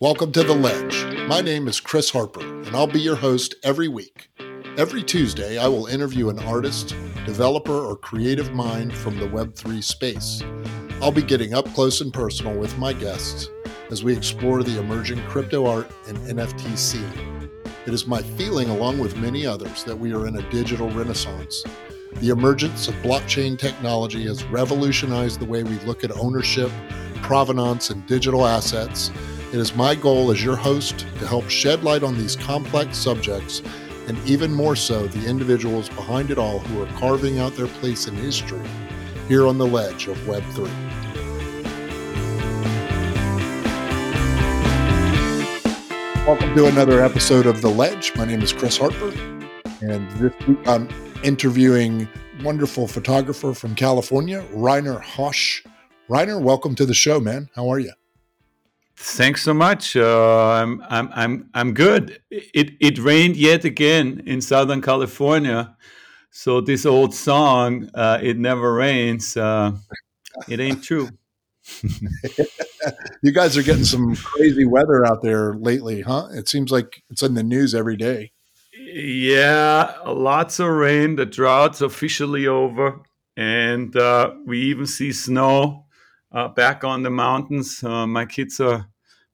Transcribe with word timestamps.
Welcome 0.00 0.30
to 0.30 0.44
The 0.44 0.54
Ledge. 0.54 1.26
My 1.26 1.40
name 1.40 1.66
is 1.66 1.80
Chris 1.80 2.08
Harper, 2.08 2.40
and 2.40 2.68
I'll 2.68 2.86
be 2.86 3.00
your 3.00 3.16
host 3.16 3.56
every 3.64 3.88
week. 3.88 4.30
Every 4.76 5.02
Tuesday, 5.02 5.58
I 5.58 5.66
will 5.66 5.86
interview 5.86 6.28
an 6.28 6.38
artist, 6.38 6.94
developer, 7.26 7.72
or 7.72 7.96
creative 7.96 8.52
mind 8.52 8.94
from 8.94 9.18
the 9.18 9.26
Web3 9.26 9.82
space. 9.82 10.40
I'll 11.02 11.10
be 11.10 11.22
getting 11.22 11.52
up 11.52 11.66
close 11.74 12.00
and 12.00 12.12
personal 12.12 12.56
with 12.56 12.78
my 12.78 12.92
guests 12.92 13.48
as 13.90 14.04
we 14.04 14.16
explore 14.16 14.62
the 14.62 14.78
emerging 14.78 15.20
crypto 15.22 15.66
art 15.66 15.90
and 16.06 16.16
NFT 16.18 16.78
scene. 16.78 17.50
It 17.84 17.92
is 17.92 18.06
my 18.06 18.22
feeling, 18.22 18.70
along 18.70 19.00
with 19.00 19.16
many 19.16 19.46
others, 19.46 19.82
that 19.82 19.98
we 19.98 20.14
are 20.14 20.28
in 20.28 20.36
a 20.36 20.50
digital 20.52 20.88
renaissance. 20.90 21.64
The 22.18 22.28
emergence 22.28 22.86
of 22.86 22.94
blockchain 23.02 23.58
technology 23.58 24.28
has 24.28 24.44
revolutionized 24.44 25.40
the 25.40 25.46
way 25.46 25.64
we 25.64 25.76
look 25.80 26.04
at 26.04 26.16
ownership, 26.16 26.70
provenance, 27.16 27.90
and 27.90 28.06
digital 28.06 28.46
assets 28.46 29.10
it 29.48 29.54
is 29.54 29.74
my 29.74 29.94
goal 29.94 30.30
as 30.30 30.44
your 30.44 30.56
host 30.56 31.06
to 31.18 31.26
help 31.26 31.48
shed 31.48 31.82
light 31.82 32.02
on 32.02 32.18
these 32.18 32.36
complex 32.36 32.98
subjects 32.98 33.62
and 34.06 34.18
even 34.26 34.52
more 34.52 34.76
so 34.76 35.06
the 35.06 35.26
individuals 35.26 35.88
behind 35.88 36.30
it 36.30 36.36
all 36.36 36.58
who 36.58 36.82
are 36.82 36.98
carving 36.98 37.38
out 37.38 37.56
their 37.56 37.66
place 37.66 38.06
in 38.06 38.14
history 38.14 38.60
here 39.26 39.46
on 39.46 39.56
the 39.56 39.66
ledge 39.66 40.06
of 40.06 40.18
Web3. 40.18 40.68
Welcome 46.26 46.54
to 46.54 46.66
another 46.66 47.02
episode 47.02 47.46
of 47.46 47.62
The 47.62 47.70
Ledge. 47.70 48.14
My 48.16 48.26
name 48.26 48.42
is 48.42 48.52
Chris 48.52 48.76
Harper, 48.76 49.14
and 49.80 50.10
this 50.18 50.46
week 50.46 50.58
I'm 50.68 50.90
interviewing 51.24 52.06
wonderful 52.44 52.86
photographer 52.86 53.54
from 53.54 53.74
California, 53.74 54.44
Rainer 54.52 54.98
Hosch. 54.98 55.66
Rainer, 56.10 56.38
welcome 56.38 56.74
to 56.74 56.84
the 56.84 56.92
show, 56.92 57.18
man. 57.18 57.48
How 57.54 57.70
are 57.70 57.78
you? 57.78 57.92
Thanks 59.00 59.42
so 59.42 59.54
much. 59.54 59.96
Uh, 59.96 60.50
I'm 60.50 60.82
I'm 60.88 61.08
I'm 61.14 61.50
I'm 61.54 61.72
good. 61.72 62.20
It 62.30 62.72
it 62.80 62.98
rained 62.98 63.36
yet 63.36 63.64
again 63.64 64.22
in 64.26 64.40
Southern 64.40 64.82
California, 64.82 65.76
so 66.30 66.60
this 66.60 66.84
old 66.84 67.14
song 67.14 67.88
uh, 67.94 68.18
"It 68.20 68.38
Never 68.38 68.74
Rains" 68.74 69.36
uh, 69.36 69.72
it 70.48 70.58
ain't 70.58 70.82
true. 70.82 71.08
you 73.22 73.30
guys 73.32 73.56
are 73.56 73.62
getting 73.62 73.84
some 73.84 74.16
crazy 74.16 74.64
weather 74.64 75.06
out 75.06 75.22
there 75.22 75.54
lately, 75.54 76.00
huh? 76.00 76.28
It 76.32 76.48
seems 76.48 76.72
like 76.72 77.02
it's 77.08 77.22
in 77.22 77.34
the 77.34 77.44
news 77.44 77.76
every 77.76 77.96
day. 77.96 78.32
Yeah, 78.72 79.94
lots 80.06 80.58
of 80.58 80.70
rain. 80.70 81.14
The 81.14 81.26
drought's 81.26 81.82
officially 81.82 82.48
over, 82.48 83.00
and 83.36 83.94
uh, 83.96 84.32
we 84.44 84.60
even 84.62 84.86
see 84.86 85.12
snow 85.12 85.86
uh, 86.32 86.48
back 86.48 86.84
on 86.84 87.02
the 87.02 87.10
mountains. 87.10 87.82
Uh, 87.82 88.06
my 88.06 88.26
kids 88.26 88.60
are 88.60 88.88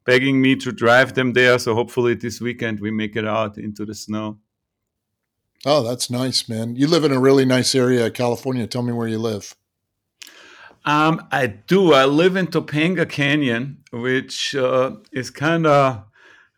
begging 0.04 0.40
me 0.40 0.56
to 0.56 0.72
drive 0.72 1.14
them 1.14 1.32
there. 1.32 1.58
So 1.58 1.74
hopefully 1.74 2.14
this 2.14 2.40
weekend 2.40 2.80
we 2.80 2.90
make 2.90 3.16
it 3.16 3.26
out 3.26 3.58
into 3.58 3.84
the 3.84 3.94
snow. 3.94 4.38
Oh, 5.66 5.82
that's 5.82 6.10
nice, 6.10 6.48
man. 6.48 6.76
You 6.76 6.86
live 6.86 7.04
in 7.04 7.12
a 7.12 7.18
really 7.18 7.46
nice 7.46 7.74
area, 7.74 8.06
of 8.06 8.12
California. 8.12 8.66
Tell 8.66 8.82
me 8.82 8.92
where 8.92 9.08
you 9.08 9.18
live. 9.18 9.56
Um, 10.84 11.26
I 11.32 11.46
do. 11.46 11.94
I 11.94 12.04
live 12.04 12.36
in 12.36 12.48
Topanga 12.48 13.08
Canyon, 13.08 13.78
which 13.90 14.54
uh, 14.54 14.96
is 15.10 15.30
kind 15.30 15.66
of 15.66 16.04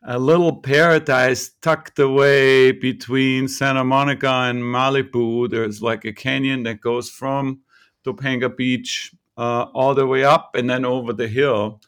a 0.03 0.19
little 0.19 0.57
paradise 0.57 1.51
tucked 1.61 1.99
away 1.99 2.73
between 2.73 3.47
Santa 3.47 3.85
Monica 3.85 4.29
and 4.29 4.61
Malibu. 4.61 5.49
There's 5.49 5.81
like 5.81 6.03
a 6.03 6.11
canyon 6.11 6.63
that 6.63 6.81
goes 6.81 7.09
from 7.09 7.61
Topanga 8.05 8.53
Beach 8.55 9.13
all 9.37 9.93
the 9.93 10.07
way 10.07 10.23
up 10.23 10.55
and 10.55 10.69
then 10.69 10.85
over 10.85 11.13
the 11.13 11.27
hill. 11.27 11.81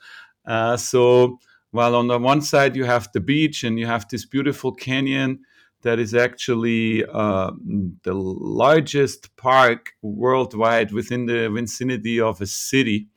Uh, 0.45 0.77
so 0.77 1.39
while 1.71 1.95
on 1.95 2.07
the 2.07 2.17
one 2.17 2.41
side 2.41 2.75
you 2.75 2.85
have 2.85 3.09
the 3.13 3.19
beach 3.19 3.63
and 3.63 3.79
you 3.79 3.85
have 3.85 4.07
this 4.07 4.25
beautiful 4.25 4.71
canyon 4.71 5.39
that 5.81 5.99
is 5.99 6.13
actually 6.13 7.05
uh, 7.05 7.51
the 8.03 8.13
largest 8.13 9.35
park 9.37 9.93
worldwide 10.01 10.91
within 10.91 11.25
the 11.25 11.49
vicinity 11.49 12.19
of 12.19 12.41
a 12.41 12.45
city. 12.45 13.07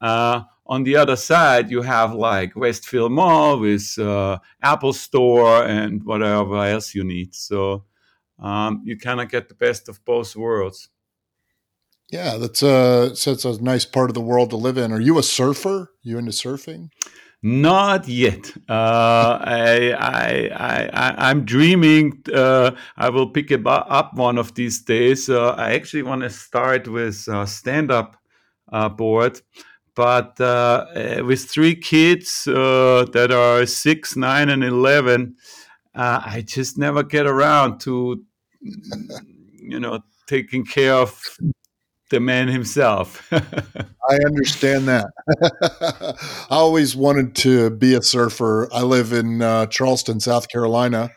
Uh, 0.00 0.42
on 0.66 0.84
the 0.84 0.96
other 0.96 1.16
side, 1.16 1.70
you 1.70 1.82
have 1.82 2.14
like 2.14 2.56
Westfield 2.56 3.12
Mall 3.12 3.58
with 3.58 3.98
uh, 3.98 4.38
Apple 4.62 4.92
Store 4.92 5.64
and 5.64 6.02
whatever 6.04 6.64
else 6.64 6.94
you 6.94 7.04
need. 7.04 7.34
So 7.34 7.84
um, 8.38 8.82
you 8.84 8.96
kind 8.96 9.20
of 9.20 9.28
get 9.28 9.48
the 9.48 9.54
best 9.54 9.88
of 9.88 10.04
both 10.04 10.36
worlds. 10.36 10.88
Yeah, 12.14 12.36
that's 12.36 12.62
a 12.62 13.10
so 13.16 13.32
it's 13.32 13.44
a 13.44 13.60
nice 13.60 13.84
part 13.84 14.08
of 14.08 14.14
the 14.14 14.20
world 14.20 14.50
to 14.50 14.56
live 14.56 14.78
in. 14.78 14.92
Are 14.92 15.00
you 15.00 15.18
a 15.18 15.22
surfer? 15.24 15.90
You 16.04 16.16
into 16.16 16.30
surfing? 16.30 16.90
Not 17.42 18.06
yet. 18.06 18.52
Uh, 18.68 19.40
I, 19.42 19.90
I, 19.98 20.88
I, 20.94 21.28
I'm 21.28 21.44
dreaming. 21.44 22.22
Uh, 22.32 22.70
I 22.96 23.08
will 23.10 23.30
pick 23.30 23.50
it 23.50 23.66
up 23.66 24.14
one 24.14 24.38
of 24.38 24.54
these 24.54 24.80
days. 24.80 25.28
Uh, 25.28 25.56
I 25.58 25.72
actually 25.72 26.04
want 26.04 26.22
to 26.22 26.30
start 26.30 26.86
with 26.86 27.16
stand-up 27.48 28.16
uh, 28.72 28.88
board, 28.90 29.42
but 29.96 30.40
uh, 30.40 30.86
eh, 30.94 31.20
with 31.20 31.50
three 31.50 31.74
kids 31.74 32.46
uh, 32.46 33.06
that 33.12 33.32
are 33.32 33.66
six, 33.66 34.14
nine, 34.14 34.50
and 34.50 34.62
eleven, 34.62 35.34
I 35.96 36.44
just 36.46 36.78
never 36.78 37.02
get 37.02 37.26
around 37.26 37.80
to, 37.80 38.22
you 39.54 39.80
know, 39.80 39.98
taking 40.28 40.64
care 40.64 40.94
of 40.94 41.20
the 42.10 42.20
man 42.20 42.48
himself. 42.48 43.26
I 43.32 44.16
understand 44.26 44.86
that. 44.88 45.06
I 46.50 46.56
always 46.56 46.94
wanted 46.94 47.34
to 47.36 47.70
be 47.70 47.94
a 47.94 48.02
surfer. 48.02 48.68
I 48.72 48.82
live 48.82 49.12
in 49.12 49.42
uh, 49.42 49.66
Charleston, 49.66 50.20
South 50.20 50.48
Carolina, 50.48 51.10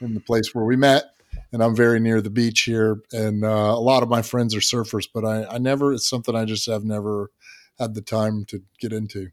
in 0.00 0.14
the 0.14 0.20
place 0.20 0.54
where 0.54 0.64
we 0.64 0.76
met, 0.76 1.04
and 1.52 1.62
I'm 1.62 1.74
very 1.74 2.00
near 2.00 2.20
the 2.20 2.30
beach 2.30 2.62
here. 2.62 2.98
And 3.12 3.44
uh, 3.44 3.48
a 3.48 3.80
lot 3.80 4.02
of 4.02 4.08
my 4.08 4.22
friends 4.22 4.54
are 4.54 4.60
surfers, 4.60 5.08
but 5.12 5.24
I, 5.24 5.44
I 5.54 5.58
never. 5.58 5.92
It's 5.92 6.08
something 6.08 6.34
I 6.34 6.44
just 6.44 6.66
have 6.66 6.84
never 6.84 7.30
had 7.78 7.94
the 7.94 8.02
time 8.02 8.44
to 8.46 8.62
get 8.80 8.92
into. 8.92 9.28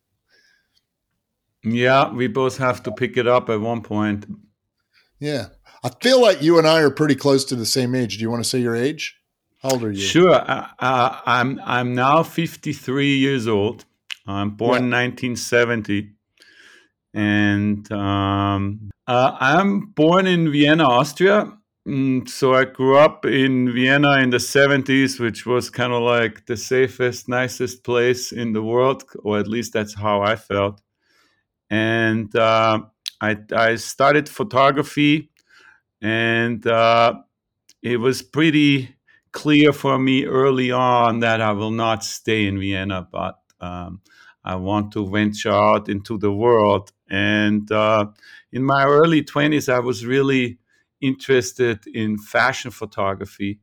Yeah, 1.65 2.11
we 2.11 2.27
both 2.27 2.57
have 2.57 2.83
to 2.83 2.91
pick 2.91 3.15
it 3.17 3.27
up 3.27 3.49
at 3.49 3.61
one 3.61 3.81
point. 3.81 4.25
Yeah, 5.19 5.47
I 5.83 5.89
feel 6.01 6.21
like 6.21 6.41
you 6.41 6.57
and 6.57 6.67
I 6.67 6.81
are 6.81 6.89
pretty 6.89 7.15
close 7.15 7.45
to 7.45 7.55
the 7.55 7.65
same 7.65 7.95
age. 7.95 8.17
Do 8.17 8.21
you 8.21 8.29
want 8.29 8.43
to 8.43 8.49
say 8.49 8.59
your 8.59 8.75
age? 8.75 9.17
How 9.63 9.69
old 9.69 9.83
are 9.85 9.91
you? 9.91 10.01
Sure. 10.01 10.33
Uh, 10.33 10.67
uh, 10.77 11.21
I'm 11.25 11.59
I'm 11.63 11.95
now 11.95 12.21
53 12.21 13.15
years 13.15 13.47
old. 13.47 13.85
I'm 14.27 14.51
born 14.51 14.89
yeah. 14.89 15.05
1970, 15.05 16.11
and 17.13 17.89
um, 17.91 18.91
uh, 19.07 19.37
I'm 19.39 19.87
born 19.87 20.27
in 20.27 20.51
Vienna, 20.51 20.83
Austria. 20.83 21.57
Mm, 21.87 22.27
so 22.27 22.53
I 22.53 22.65
grew 22.65 22.97
up 22.97 23.25
in 23.25 23.73
Vienna 23.73 24.19
in 24.19 24.29
the 24.29 24.37
70s, 24.37 25.19
which 25.19 25.45
was 25.45 25.69
kind 25.69 25.91
of 25.91 26.01
like 26.01 26.45
the 26.45 26.55
safest, 26.55 27.27
nicest 27.27 27.83
place 27.83 28.31
in 28.31 28.53
the 28.53 28.63
world, 28.63 29.03
or 29.23 29.39
at 29.39 29.47
least 29.47 29.73
that's 29.73 29.93
how 29.93 30.21
I 30.21 30.35
felt. 30.35 30.81
And 31.69 32.35
uh, 32.35 32.81
I 33.21 33.37
I 33.55 33.75
started 33.75 34.27
photography, 34.27 35.31
and 36.01 36.67
uh, 36.67 37.13
it 37.81 37.97
was 37.97 38.21
pretty 38.21 38.95
clear 39.33 39.73
for 39.73 39.99
me 39.99 40.25
early 40.25 40.71
on 40.71 41.19
that 41.19 41.41
I 41.41 41.51
will 41.51 41.71
not 41.71 42.03
stay 42.03 42.47
in 42.47 42.59
Vienna, 42.59 43.07
but 43.11 43.39
um, 43.59 44.01
I 44.45 44.55
want 44.55 44.93
to 44.93 45.09
venture 45.09 45.51
out 45.51 45.89
into 45.89 46.17
the 46.17 46.31
world. 46.31 46.91
And 47.09 47.69
uh, 47.71 48.05
in 48.51 48.63
my 48.63 48.85
early 48.85 49.23
20s, 49.23 49.67
I 49.71 49.79
was 49.79 50.05
really 50.05 50.59
interested 51.01 51.85
in 51.87 52.17
fashion 52.17 52.71
photography. 52.71 53.59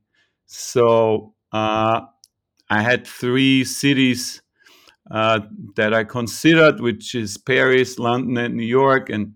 So 0.47 1.35
uh, 1.53 2.03
I 2.69 2.83
had 2.83 3.07
three 3.07 3.65
cities 3.65 4.43
uh, 5.11 5.41
that 5.77 5.95
I 5.95 6.05
considered, 6.05 6.81
which 6.81 7.15
is 7.15 7.37
Paris, 7.37 7.99
London, 7.99 8.37
and 8.37 8.57
New 8.57 8.67
York. 8.67 9.11
And 9.11 9.35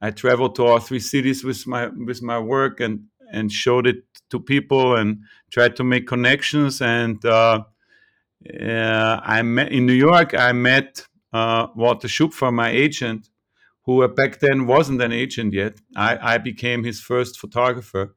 I 0.00 0.10
traveled 0.10 0.54
to 0.56 0.64
all 0.64 0.80
three 0.80 1.00
cities 1.00 1.44
with 1.44 1.66
my 1.66 1.88
with 1.88 2.22
my 2.22 2.38
work 2.38 2.80
and 2.80 3.04
and 3.32 3.50
showed 3.50 3.86
it 3.86 4.04
to 4.34 4.40
people 4.40 4.96
and 4.96 5.22
tried 5.50 5.76
to 5.76 5.84
make 5.84 6.06
connections. 6.06 6.82
And 6.82 7.24
uh, 7.24 7.64
uh, 8.60 9.20
I 9.22 9.42
met 9.42 9.72
in 9.72 9.86
New 9.86 9.98
York. 10.08 10.34
I 10.34 10.52
met 10.52 11.06
uh, 11.32 11.68
Walter 11.76 12.08
Schupfer, 12.08 12.52
my 12.52 12.70
agent, 12.70 13.30
who 13.84 14.06
back 14.08 14.40
then 14.40 14.66
wasn't 14.66 15.00
an 15.02 15.12
agent 15.12 15.54
yet. 15.54 15.74
I, 15.96 16.34
I 16.34 16.38
became 16.38 16.84
his 16.84 17.00
first 17.00 17.38
photographer, 17.38 18.16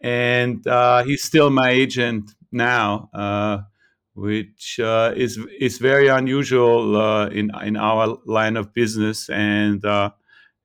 and 0.00 0.66
uh, 0.66 1.02
he's 1.04 1.22
still 1.22 1.50
my 1.50 1.70
agent 1.70 2.34
now. 2.52 3.10
Uh, 3.12 3.58
which 4.14 4.80
uh, 4.80 5.12
is 5.16 5.38
is 5.60 5.78
very 5.78 6.08
unusual 6.08 7.28
in 7.28 7.52
in 7.62 7.76
our 7.76 8.18
line 8.26 8.56
of 8.56 8.74
business. 8.74 9.30
And 9.30 9.80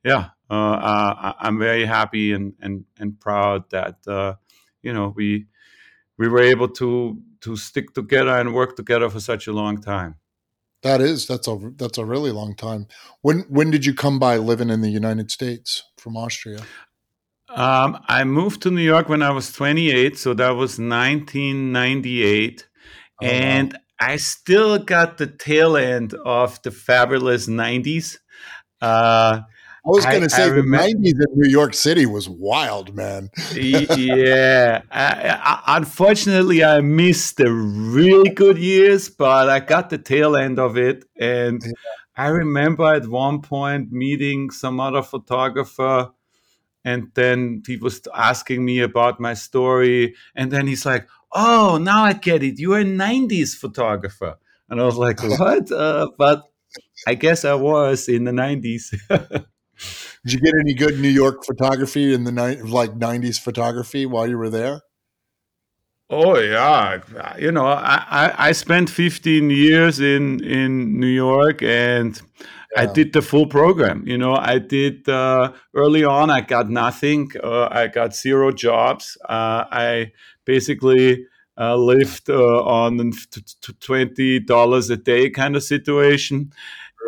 yeah, 0.04 0.30
uh, 0.54 1.34
I, 1.42 1.48
am 1.48 1.58
very 1.58 1.86
happy 1.86 2.34
and 2.34 2.54
and 2.60 2.86
and 3.00 3.20
proud 3.20 3.70
that 3.72 3.98
uh, 4.08 4.36
you 4.84 4.94
know 4.94 5.14
we 5.16 5.46
we 6.18 6.28
were 6.28 6.42
able 6.42 6.68
to 6.68 7.20
to 7.42 7.56
stick 7.56 7.94
together 7.94 8.38
and 8.38 8.54
work 8.54 8.76
together 8.76 9.10
for 9.10 9.20
such 9.20 9.48
a 9.48 9.54
long 9.54 9.82
time. 9.82 10.16
That 10.84 11.02
is 11.02 11.26
that's 11.26 11.48
a 11.48 11.58
that's 11.78 11.98
a 11.98 12.06
really 12.06 12.32
long 12.32 12.56
time. 12.56 12.88
When 13.22 13.46
when 13.50 13.72
did 13.72 13.86
you 13.86 13.94
come 13.94 14.20
by 14.20 14.38
living 14.38 14.70
in 14.70 14.82
the 14.82 14.90
United 14.90 15.32
States 15.32 15.84
from 15.98 16.18
Austria? 16.18 16.60
Um, 17.50 18.00
I 18.08 18.24
moved 18.24 18.62
to 18.64 18.72
New 18.72 18.82
York 18.82 19.10
when 19.10 19.22
I 19.22 19.30
was 19.30 19.52
28, 19.52 20.18
so 20.18 20.34
that 20.34 20.52
was 20.52 20.80
1998, 20.80 22.68
oh, 23.22 23.26
and 23.26 23.74
wow. 23.74 23.80
I 24.00 24.16
still 24.16 24.80
got 24.80 25.20
the 25.20 25.28
tail 25.28 25.78
end 25.78 26.16
of 26.26 26.60
the 26.64 26.72
fabulous 26.72 27.48
90s. 27.48 28.18
Uh, 28.82 29.42
I 29.86 29.90
was 29.90 30.06
going 30.06 30.22
to 30.22 30.30
say 30.30 30.50
the 30.50 30.62
'90s 30.62 30.96
in 30.96 31.26
New 31.36 31.50
York 31.50 31.74
City 31.74 32.06
was 32.06 32.30
wild, 32.30 32.96
man. 32.96 33.30
yeah, 33.54 34.82
I, 34.90 35.40
I, 35.44 35.78
unfortunately, 35.78 36.64
I 36.64 36.80
missed 36.80 37.36
the 37.36 37.52
really 37.52 38.30
good 38.30 38.58
years, 38.58 39.10
but 39.10 39.50
I 39.50 39.60
got 39.60 39.90
the 39.90 39.98
tail 39.98 40.38
end 40.38 40.58
of 40.58 40.78
it, 40.78 41.04
and 41.20 41.62
yeah. 41.66 41.72
I 42.16 42.28
remember 42.28 42.94
at 42.94 43.08
one 43.08 43.42
point 43.42 43.92
meeting 43.92 44.52
some 44.52 44.80
other 44.80 45.02
photographer, 45.02 46.12
and 46.86 47.12
then 47.16 47.62
he 47.68 47.76
was 47.76 48.02
asking 48.16 48.64
me 48.64 48.80
about 48.80 49.20
my 49.20 49.34
story, 49.34 50.16
and 50.34 50.50
then 50.50 50.66
he's 50.66 50.86
like, 50.86 51.10
"Oh, 51.34 51.78
now 51.78 52.06
I 52.06 52.14
get 52.14 52.42
it. 52.42 52.58
You're 52.58 52.80
a 52.80 52.86
'90s 52.86 53.54
photographer," 53.54 54.38
and 54.70 54.80
I 54.80 54.86
was 54.86 54.96
like, 54.96 55.22
"What?" 55.40 55.70
Uh, 55.74 56.08
but 56.18 56.44
I 57.06 57.16
guess 57.16 57.44
I 57.44 57.56
was 57.56 58.08
in 58.08 58.24
the 58.24 58.32
'90s. 58.32 59.44
Did 60.26 60.34
you 60.34 60.40
get 60.40 60.54
any 60.60 60.74
good 60.74 61.00
New 61.00 61.10
York 61.10 61.44
photography 61.46 62.14
in 62.14 62.24
the 62.24 62.32
like 62.66 62.92
'90s 62.92 63.40
photography 63.40 64.06
while 64.06 64.28
you 64.28 64.38
were 64.38 64.50
there? 64.50 64.82
Oh 66.10 66.38
yeah, 66.38 67.02
you 67.40 67.52
know, 67.52 67.66
I, 67.66 68.06
I, 68.10 68.50
I 68.50 68.52
spent 68.52 68.90
15 68.90 69.50
years 69.50 70.00
in 70.00 70.44
in 70.44 71.00
New 71.00 71.08
York, 71.08 71.64
and 71.64 72.22
yeah. 72.76 72.82
I 72.82 72.86
did 72.86 73.14
the 73.14 73.22
full 73.22 73.48
program. 73.48 74.04
You 74.06 74.18
know, 74.18 74.36
I 74.36 74.60
did 74.60 75.08
uh, 75.10 75.54
early 75.74 76.04
on. 76.04 76.30
I 76.30 76.42
got 76.42 76.70
nothing. 76.70 77.32
Uh, 77.42 77.68
I 77.72 77.88
got 77.88 78.16
zero 78.16 78.52
jobs. 78.52 79.18
Uh, 79.28 79.66
I 79.72 80.12
basically 80.46 81.26
uh, 81.58 81.76
lived 81.78 82.30
uh, 82.30 82.64
on 82.64 83.12
twenty 83.80 84.40
dollars 84.40 84.90
a 84.90 84.98
day 84.98 85.30
kind 85.30 85.56
of 85.56 85.64
situation, 85.64 86.52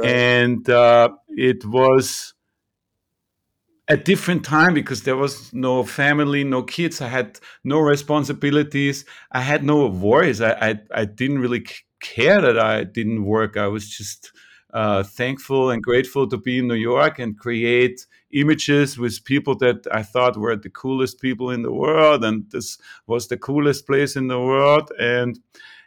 right. 0.01 0.12
and 0.12 0.69
uh, 0.69 1.10
it 1.30 1.66
was 1.66 2.35
a 3.88 3.98
different 3.98 4.44
time 4.44 4.74
because 4.74 5.04
there 5.04 5.16
was 5.16 5.54
no 5.54 5.84
family, 5.84 6.44
no 6.44 6.64
kids. 6.64 7.02
I 7.02 7.08
had 7.08 7.40
no 7.64 7.80
responsibilities. 7.80 9.06
I 9.32 9.42
had 9.42 9.64
no 9.64 9.88
worries. 9.88 10.42
I 10.42 10.52
I, 10.52 10.80
I 11.02 11.06
didn't 11.06 11.40
really 11.40 11.66
care 12.02 12.42
that 12.42 12.58
I 12.58 12.84
didn't 12.84 13.26
work. 13.26 13.58
I 13.58 13.68
was 13.68 13.90
just 13.90 14.32
uh, 14.74 15.04
thankful 15.04 15.70
and 15.70 15.82
grateful 15.82 16.28
to 16.28 16.38
be 16.38 16.60
in 16.60 16.68
New 16.68 16.76
York 16.76 17.20
and 17.20 17.40
create 17.40 18.06
images 18.32 18.98
with 18.98 19.24
people 19.24 19.56
that 19.56 19.88
I 19.92 20.04
thought 20.04 20.36
were 20.36 20.58
the 20.58 20.70
coolest 20.70 21.22
people 21.22 21.50
in 21.52 21.62
the 21.62 21.72
world, 21.72 22.26
and 22.26 22.50
this 22.52 22.78
was 23.08 23.28
the 23.28 23.38
coolest 23.38 23.88
place 23.88 24.16
in 24.16 24.28
the 24.28 24.40
world. 24.40 24.92
And 25.00 25.40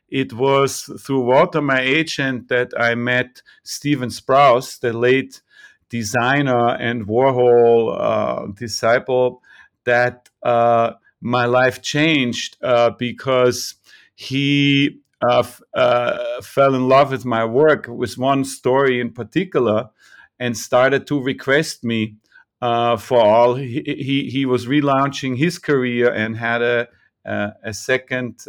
it 0.08 0.32
was 0.32 0.90
through 1.00 1.20
Walter, 1.20 1.60
my 1.60 1.80
agent, 1.80 2.48
that 2.48 2.72
I 2.78 2.94
met 2.94 3.42
Stephen 3.62 4.08
Sprouse, 4.08 4.80
the 4.80 4.92
late 4.92 5.42
designer 5.88 6.76
and 6.76 7.06
Warhol 7.06 7.96
uh, 7.98 8.46
disciple 8.52 9.42
that 9.84 10.28
uh, 10.42 10.92
my 11.20 11.46
life 11.46 11.82
changed 11.82 12.56
uh, 12.62 12.90
because 12.90 13.74
he 14.14 15.00
uh, 15.28 15.44
uh, 15.74 16.40
fell 16.42 16.74
in 16.74 16.88
love 16.88 17.10
with 17.10 17.24
my 17.24 17.44
work 17.44 17.86
with 17.88 18.18
one 18.18 18.44
story 18.44 19.00
in 19.00 19.10
particular 19.10 19.90
and 20.38 20.56
started 20.56 21.06
to 21.06 21.20
request 21.20 21.82
me 21.82 22.16
uh, 22.62 22.96
for 22.96 23.20
all. 23.20 23.54
He, 23.54 23.82
he, 23.84 24.30
he, 24.30 24.46
was 24.46 24.66
relaunching 24.66 25.36
his 25.36 25.58
career 25.58 26.12
and 26.12 26.36
had 26.36 26.62
a, 26.62 26.88
a, 27.24 27.52
a 27.64 27.74
second 27.74 28.44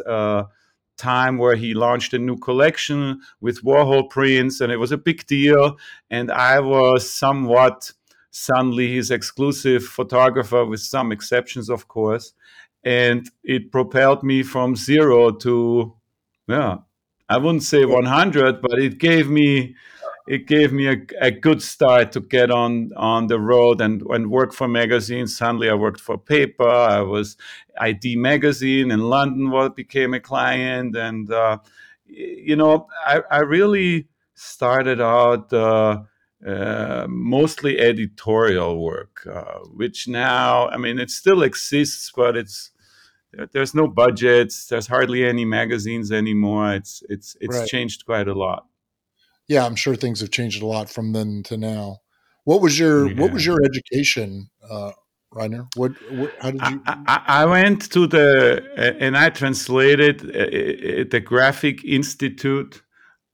time 1.00 1.38
where 1.38 1.56
he 1.56 1.74
launched 1.74 2.14
a 2.14 2.18
new 2.18 2.36
collection 2.36 3.20
with 3.40 3.64
Warhol 3.64 4.10
prints, 4.10 4.60
and 4.60 4.70
it 4.70 4.76
was 4.76 4.92
a 4.92 4.98
big 4.98 5.26
deal. 5.26 5.76
And 6.10 6.30
I 6.30 6.60
was 6.60 7.10
somewhat 7.10 7.92
suddenly 8.30 8.94
his 8.94 9.10
exclusive 9.10 9.84
photographer, 9.84 10.64
with 10.64 10.80
some 10.80 11.10
exceptions, 11.12 11.68
of 11.70 11.88
course. 11.88 12.34
And 12.84 13.28
it 13.42 13.72
propelled 13.72 14.22
me 14.22 14.42
from 14.42 14.76
zero 14.76 15.30
to, 15.32 15.94
yeah, 16.46 16.76
I 17.28 17.38
wouldn't 17.38 17.62
say 17.62 17.84
100, 17.84 18.60
but 18.60 18.78
it 18.78 18.98
gave 18.98 19.28
me 19.28 19.76
it 20.28 20.46
gave 20.46 20.72
me 20.72 20.86
a, 20.88 20.96
a 21.20 21.30
good 21.30 21.62
start 21.62 22.12
to 22.12 22.20
get 22.20 22.50
on 22.50 22.92
on 22.96 23.26
the 23.26 23.40
road 23.40 23.80
and, 23.80 24.02
and 24.02 24.30
work 24.30 24.52
for 24.52 24.68
magazines. 24.68 25.36
Suddenly, 25.36 25.70
I 25.70 25.74
worked 25.74 26.00
for 26.00 26.18
paper. 26.18 26.68
I 26.68 27.00
was 27.00 27.36
i-D 27.80 28.16
magazine 28.16 28.90
in 28.90 29.00
London. 29.00 29.50
What 29.50 29.76
became 29.76 30.14
a 30.14 30.20
client, 30.20 30.96
and 30.96 31.32
uh, 31.32 31.58
you 32.06 32.56
know, 32.56 32.86
I, 33.04 33.22
I 33.30 33.38
really 33.40 34.08
started 34.34 35.00
out. 35.00 35.52
Uh, 35.52 36.02
uh, 36.46 37.04
mostly 37.06 37.78
editorial 37.78 38.82
work, 38.82 39.26
uh, 39.30 39.58
which 39.74 40.08
now, 40.08 40.70
I 40.70 40.78
mean, 40.78 40.98
it 40.98 41.10
still 41.10 41.42
exists, 41.42 42.10
but 42.16 42.34
it's 42.34 42.70
there's 43.52 43.74
no 43.74 43.86
budgets. 43.86 44.66
There's 44.66 44.86
hardly 44.86 45.26
any 45.26 45.44
magazines 45.44 46.10
anymore. 46.10 46.72
It's 46.72 47.02
it's 47.10 47.36
it's 47.42 47.58
right. 47.58 47.68
changed 47.68 48.06
quite 48.06 48.26
a 48.26 48.32
lot 48.32 48.64
yeah, 49.50 49.66
I'm 49.66 49.74
sure 49.74 49.96
things 49.96 50.20
have 50.20 50.30
changed 50.30 50.62
a 50.62 50.66
lot 50.66 50.88
from 50.88 51.12
then 51.12 51.42
to 51.46 51.56
now. 51.56 51.98
What 52.44 52.62
was 52.62 52.78
your 52.78 53.10
yeah. 53.10 53.20
what 53.20 53.32
was 53.32 53.44
your 53.44 53.58
education, 53.64 54.48
uh, 54.70 54.92
Rainer? 55.32 55.66
What, 55.74 55.92
what, 56.12 56.32
how 56.40 56.52
did 56.52 56.62
you? 56.70 56.80
I, 56.86 57.22
I, 57.26 57.44
went 57.46 57.90
to 57.90 58.06
the 58.06 58.62
and 59.00 59.16
I 59.16 59.28
translated 59.30 60.22
uh, 60.22 61.04
the 61.10 61.20
Graphic 61.20 61.84
Institute 61.84 62.80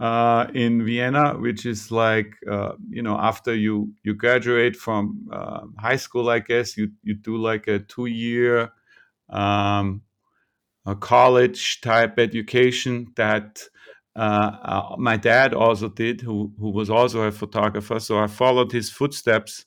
uh, 0.00 0.46
in 0.54 0.86
Vienna, 0.86 1.34
which 1.38 1.66
is 1.66 1.92
like 1.92 2.32
uh, 2.50 2.72
you 2.88 3.02
know 3.02 3.18
after 3.18 3.54
you 3.54 3.92
you 4.02 4.14
graduate 4.14 4.74
from 4.74 5.28
uh, 5.30 5.66
high 5.78 5.96
school, 5.96 6.30
I 6.30 6.38
guess 6.38 6.78
you 6.78 6.92
you 7.02 7.14
do 7.14 7.36
like 7.36 7.68
a 7.68 7.80
two 7.80 8.06
year 8.06 8.72
um, 9.28 10.00
a 10.86 10.96
college 10.96 11.82
type 11.82 12.18
education 12.18 13.12
that 13.16 13.68
uh, 14.16 14.50
uh, 14.62 14.96
my 14.98 15.16
dad 15.16 15.54
also 15.54 15.88
did, 15.88 16.22
who, 16.22 16.52
who 16.58 16.70
was 16.70 16.88
also 16.88 17.22
a 17.22 17.32
photographer. 17.32 18.00
So 18.00 18.18
I 18.18 18.26
followed 18.26 18.72
his 18.72 18.90
footsteps. 18.90 19.64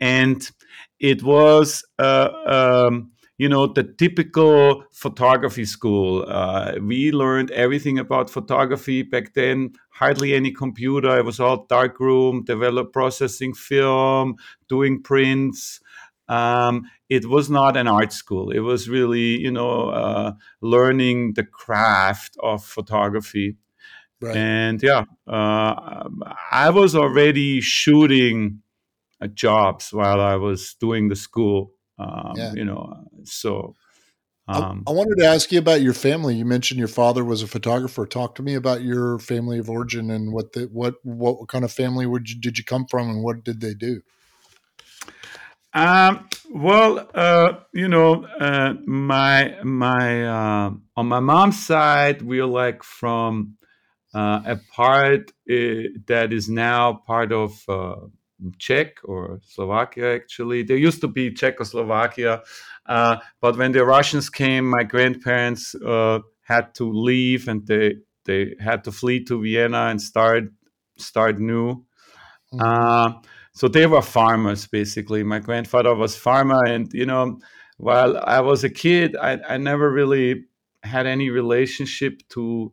And 0.00 0.50
it 0.98 1.22
was, 1.22 1.84
uh, 1.98 2.28
um, 2.46 3.12
you 3.38 3.48
know, 3.48 3.66
the 3.66 3.84
typical 3.84 4.84
photography 4.92 5.64
school. 5.64 6.24
Uh, 6.26 6.74
we 6.80 7.12
learned 7.12 7.50
everything 7.52 7.98
about 7.98 8.30
photography 8.30 9.02
back 9.02 9.34
then, 9.34 9.72
hardly 9.90 10.34
any 10.34 10.52
computer. 10.52 11.18
It 11.18 11.24
was 11.24 11.40
all 11.40 11.66
darkroom, 11.66 12.44
develop 12.44 12.92
processing 12.92 13.54
film, 13.54 14.36
doing 14.68 15.02
prints. 15.02 15.80
Um, 16.28 16.84
it 17.08 17.28
was 17.28 17.50
not 17.50 17.76
an 17.76 17.86
art 17.86 18.12
school. 18.12 18.50
It 18.50 18.60
was 18.60 18.88
really, 18.88 19.38
you 19.40 19.50
know, 19.50 19.90
uh, 19.90 20.32
learning 20.62 21.34
the 21.34 21.44
craft 21.44 22.36
of 22.42 22.64
photography. 22.64 23.56
Right. 24.24 24.36
And 24.36 24.82
yeah, 24.82 25.04
uh, 25.26 26.08
I 26.50 26.70
was 26.70 26.96
already 26.96 27.60
shooting 27.60 28.62
jobs 29.34 29.92
while 29.92 30.20
I 30.20 30.36
was 30.36 30.74
doing 30.80 31.08
the 31.08 31.16
school. 31.16 31.72
Um, 31.98 32.32
yeah. 32.36 32.52
You 32.54 32.64
know, 32.64 33.04
so. 33.24 33.74
Um, 34.46 34.84
I, 34.86 34.90
I, 34.90 34.94
wanted 34.94 35.16
to 35.20 35.26
ask 35.26 35.50
you 35.52 35.58
about 35.58 35.80
your 35.80 35.94
family. 35.94 36.36
You 36.36 36.44
mentioned 36.44 36.78
your 36.78 36.88
father 36.88 37.24
was 37.24 37.42
a 37.42 37.46
photographer. 37.46 38.06
Talk 38.06 38.34
to 38.34 38.42
me 38.42 38.54
about 38.54 38.82
your 38.82 39.18
family 39.18 39.58
of 39.58 39.70
origin 39.70 40.10
and 40.10 40.32
what 40.32 40.52
the 40.52 40.64
what 40.64 40.96
what 41.02 41.48
kind 41.48 41.64
of 41.64 41.72
family 41.72 42.04
would 42.04 42.28
you, 42.28 42.38
did 42.38 42.58
you 42.58 42.64
come 42.64 42.86
from 42.86 43.08
and 43.08 43.22
what 43.22 43.42
did 43.42 43.62
they 43.62 43.72
do? 43.72 44.02
Um, 45.72 46.28
well, 46.50 47.08
uh, 47.14 47.54
you 47.72 47.88
know, 47.88 48.24
uh, 48.24 48.74
my 48.84 49.56
my 49.64 50.26
uh, 50.26 50.70
on 50.94 51.06
my 51.06 51.20
mom's 51.20 51.64
side, 51.64 52.20
we're 52.20 52.46
like 52.46 52.82
from 52.82 53.56
a 54.14 54.60
part 54.72 55.30
uh, 55.50 55.90
that 56.06 56.32
is 56.32 56.48
now 56.48 57.02
part 57.06 57.32
of 57.32 57.62
uh, 57.68 57.96
Czech 58.58 58.98
or 59.04 59.40
Slovakia, 59.42 60.14
actually. 60.14 60.62
There 60.62 60.76
used 60.76 61.00
to 61.00 61.08
be 61.08 61.32
Czechoslovakia, 61.32 62.42
uh, 62.86 63.16
but 63.40 63.56
when 63.56 63.72
the 63.72 63.84
Russians 63.84 64.30
came, 64.30 64.68
my 64.68 64.84
grandparents 64.84 65.74
uh, 65.74 66.20
had 66.42 66.74
to 66.74 66.90
leave 66.90 67.48
and 67.48 67.66
they, 67.66 67.96
they 68.24 68.54
had 68.60 68.84
to 68.84 68.92
flee 68.92 69.24
to 69.24 69.40
Vienna 69.42 69.88
and 69.88 70.00
start, 70.00 70.44
start 70.96 71.38
new. 71.38 71.84
Mm-hmm. 72.52 72.60
Uh, 72.60 73.12
so 73.52 73.68
they 73.68 73.86
were 73.86 74.02
farmers, 74.02 74.66
basically. 74.66 75.22
My 75.22 75.38
grandfather 75.38 75.94
was 75.94 76.16
farmer, 76.16 76.64
and 76.66 76.92
you 76.92 77.06
know, 77.06 77.38
while 77.76 78.18
I 78.18 78.40
was 78.40 78.64
a 78.64 78.70
kid, 78.70 79.16
I, 79.16 79.38
I 79.48 79.56
never 79.58 79.90
really 79.90 80.46
had 80.82 81.06
any 81.06 81.30
relationship 81.30 82.20
to 82.30 82.72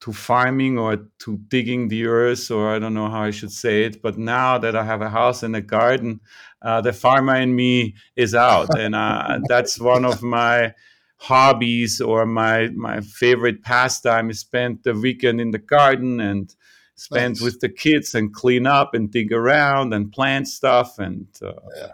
to 0.00 0.12
farming 0.12 0.78
or 0.78 0.96
to 1.18 1.36
digging 1.48 1.88
the 1.88 2.06
earth, 2.06 2.50
or 2.50 2.74
I 2.74 2.78
don't 2.78 2.94
know 2.94 3.10
how 3.10 3.22
I 3.22 3.30
should 3.30 3.52
say 3.52 3.84
it. 3.84 4.00
But 4.02 4.18
now 4.18 4.58
that 4.58 4.74
I 4.74 4.84
have 4.84 5.02
a 5.02 5.10
house 5.10 5.42
and 5.42 5.54
a 5.54 5.60
garden, 5.60 6.20
uh, 6.62 6.80
the 6.80 6.92
farmer 6.92 7.36
in 7.36 7.54
me 7.54 7.94
is 8.16 8.34
out, 8.34 8.68
and 8.78 8.94
uh, 8.94 9.40
that's 9.48 9.78
one 9.78 10.04
of 10.04 10.22
my 10.22 10.74
hobbies 11.16 12.00
or 12.00 12.24
my 12.24 12.68
my 12.68 13.00
favorite 13.00 13.62
pastime. 13.62 14.30
Is 14.30 14.40
spend 14.40 14.80
the 14.84 14.94
weekend 14.94 15.40
in 15.40 15.50
the 15.50 15.58
garden 15.58 16.20
and 16.20 16.54
spend 17.00 17.36
nice. 17.36 17.40
with 17.40 17.60
the 17.60 17.68
kids 17.68 18.14
and 18.14 18.34
clean 18.34 18.66
up 18.66 18.92
and 18.92 19.10
dig 19.10 19.32
around 19.32 19.94
and 19.94 20.12
plant 20.12 20.46
stuff 20.46 20.98
and 20.98 21.26
uh, 21.42 21.52
yeah. 21.74 21.86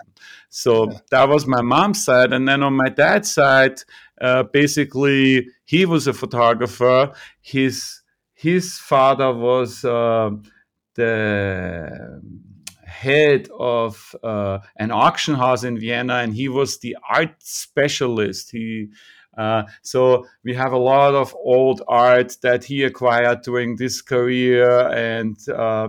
so 0.48 0.90
yeah. 0.90 0.98
that 1.10 1.28
was 1.28 1.46
my 1.46 1.62
mom's 1.62 2.04
side 2.04 2.32
and 2.32 2.48
then 2.48 2.60
on 2.64 2.72
my 2.72 2.88
dad's 2.88 3.32
side 3.32 3.80
uh, 4.20 4.42
basically 4.44 5.48
he 5.64 5.86
was 5.86 6.06
a 6.06 6.12
photographer 6.12 7.12
his 7.40 8.02
his 8.34 8.78
father 8.78 9.32
was 9.32 9.84
uh, 9.84 10.30
the 10.94 12.20
head 12.84 13.48
of 13.58 14.14
uh, 14.22 14.58
an 14.76 14.90
auction 14.90 15.34
house 15.34 15.64
in 15.64 15.78
Vienna, 15.78 16.16
and 16.16 16.34
he 16.34 16.48
was 16.48 16.78
the 16.78 16.96
art 17.08 17.34
specialist. 17.38 18.50
He 18.50 18.88
uh, 19.36 19.64
so 19.82 20.26
we 20.44 20.54
have 20.54 20.72
a 20.72 20.78
lot 20.78 21.14
of 21.14 21.34
old 21.34 21.82
art 21.88 22.36
that 22.42 22.64
he 22.64 22.84
acquired 22.84 23.42
during 23.42 23.76
this 23.76 24.00
career, 24.00 24.88
and 24.88 25.36
uh, 25.48 25.88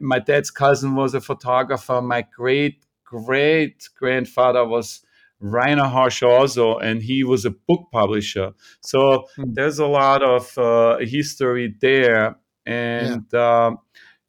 my 0.00 0.18
dad's 0.18 0.50
cousin 0.50 0.94
was 0.94 1.14
a 1.14 1.20
photographer. 1.20 2.02
My 2.02 2.22
great 2.22 2.84
great 3.04 3.88
grandfather 3.98 4.64
was 4.66 5.02
Rainer 5.42 5.84
Hosch 5.84 6.22
also, 6.22 6.78
and 6.78 7.02
he 7.02 7.24
was 7.24 7.44
a 7.44 7.50
book 7.50 7.88
publisher. 7.90 8.52
So 8.80 9.26
mm. 9.36 9.54
there's 9.54 9.80
a 9.80 9.86
lot 9.86 10.22
of 10.22 10.56
uh, 10.56 10.98
history 10.98 11.74
there. 11.80 12.36
And, 12.64 13.26
yeah. 13.32 13.66
Um, 13.66 13.78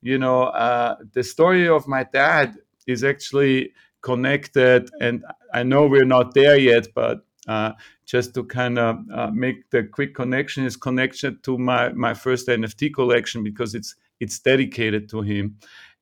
you 0.01 0.17
know, 0.17 0.43
uh, 0.45 0.95
the 1.13 1.23
story 1.23 1.69
of 1.69 1.87
my 1.87 2.03
dad 2.03 2.55
is 2.87 3.03
actually 3.03 3.73
connected. 4.01 4.89
And 4.99 5.23
I 5.53 5.63
know 5.63 5.85
we're 5.85 6.03
not 6.03 6.33
there 6.33 6.57
yet, 6.57 6.87
but 6.95 7.25
uh, 7.47 7.73
just 8.05 8.33
to 8.33 8.43
kind 8.43 8.79
of 8.79 8.97
uh, 9.13 9.29
make 9.31 9.69
the 9.69 9.83
quick 9.83 10.15
connection 10.15 10.65
is 10.65 10.75
connection 10.75 11.39
to 11.43 11.57
my, 11.57 11.93
my 11.93 12.15
first 12.15 12.47
NFT 12.47 12.93
collection 12.93 13.43
because 13.43 13.75
it's 13.75 13.95
it's 14.19 14.39
dedicated 14.39 15.09
to 15.09 15.21
him. 15.21 15.57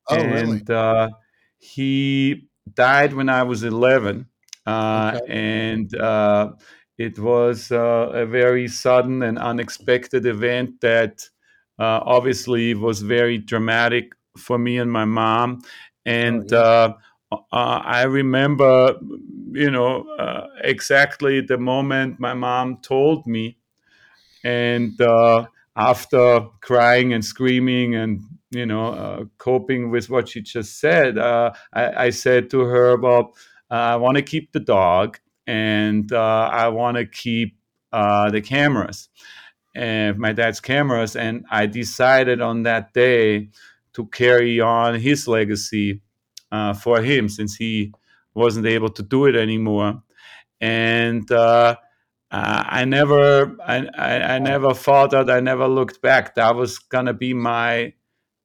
Oh, 0.09 0.15
and 0.15 0.31
really? 0.31 0.61
Uh, 0.69 1.09
he 1.57 2.47
died 2.71 3.13
when 3.13 3.29
I 3.29 3.43
was 3.43 3.63
11 3.63 4.21
uh, 4.21 4.23
okay. 4.67 5.19
and 5.27 5.95
uh, 5.95 6.51
it 6.97 7.17
was 7.19 7.71
uh, 7.71 8.09
a 8.13 8.25
very 8.25 8.67
sudden 8.67 9.23
and 9.23 9.37
unexpected 9.37 10.25
event 10.25 10.81
that 10.81 11.27
obviously 11.79 12.75
was 12.75 13.01
very 13.01 13.37
dramatic 13.37 14.13
for 14.37 14.57
me 14.57 14.77
and 14.77 14.91
my 14.91 15.05
mom. 15.05 15.61
And 16.05 16.51
oh, 16.53 16.95
yeah. 17.31 17.37
I 17.51 18.03
remember, 18.03 18.99
you 19.51 19.71
know, 19.71 20.05
exactly 20.63 21.41
the 21.41 21.57
moment 21.57 22.19
my 22.19 22.35
mom 22.35 22.77
told 22.83 23.25
me. 23.25 23.57
And 24.43 24.99
after 25.75 26.47
crying 26.61 27.13
and 27.13 27.23
screaming 27.23 27.95
and 27.95 28.21
you 28.51 28.65
know 28.65 28.93
uh, 28.93 29.23
coping 29.37 29.89
with 29.89 30.09
what 30.09 30.29
she 30.29 30.41
just 30.41 30.79
said 30.79 31.17
uh, 31.17 31.51
I, 31.73 32.05
I, 32.05 32.09
said 32.09 32.49
to 32.49 32.59
her 32.61 32.97
well 32.97 33.19
uh, 33.19 33.31
I 33.71 33.95
want 33.95 34.17
to 34.17 34.21
keep 34.21 34.51
the 34.51 34.59
dog 34.59 35.19
and 35.47 36.11
uh, 36.11 36.49
I 36.51 36.67
want 36.67 36.97
to 36.97 37.05
keep 37.05 37.55
uh, 37.93 38.29
the 38.29 38.41
cameras 38.41 39.09
and 39.73 40.17
my 40.17 40.33
dad's 40.33 40.59
cameras. 40.59 41.15
And 41.15 41.45
I 41.49 41.67
decided 41.67 42.41
on 42.41 42.63
that 42.63 42.93
day 42.93 43.49
to 43.93 44.05
carry 44.07 44.59
on 44.59 44.99
his 44.99 45.27
legacy 45.27 46.01
uh, 46.51 46.73
for 46.73 47.01
him 47.01 47.29
since 47.29 47.55
he 47.55 47.93
wasn't 48.33 48.65
able 48.65 48.89
to 48.89 49.03
do 49.03 49.25
it 49.25 49.35
anymore. 49.35 50.03
And 50.59 51.29
uh, 51.31 51.77
I 52.29 52.85
never, 52.85 53.55
I, 53.65 53.87
I, 53.97 54.35
I, 54.35 54.39
never 54.39 54.73
thought 54.73 55.11
that. 55.11 55.29
I 55.29 55.39
never 55.39 55.67
looked 55.67 56.01
back. 56.01 56.35
That 56.35 56.55
was 56.55 56.79
gonna 56.79 57.13
be 57.13 57.33
my 57.33 57.93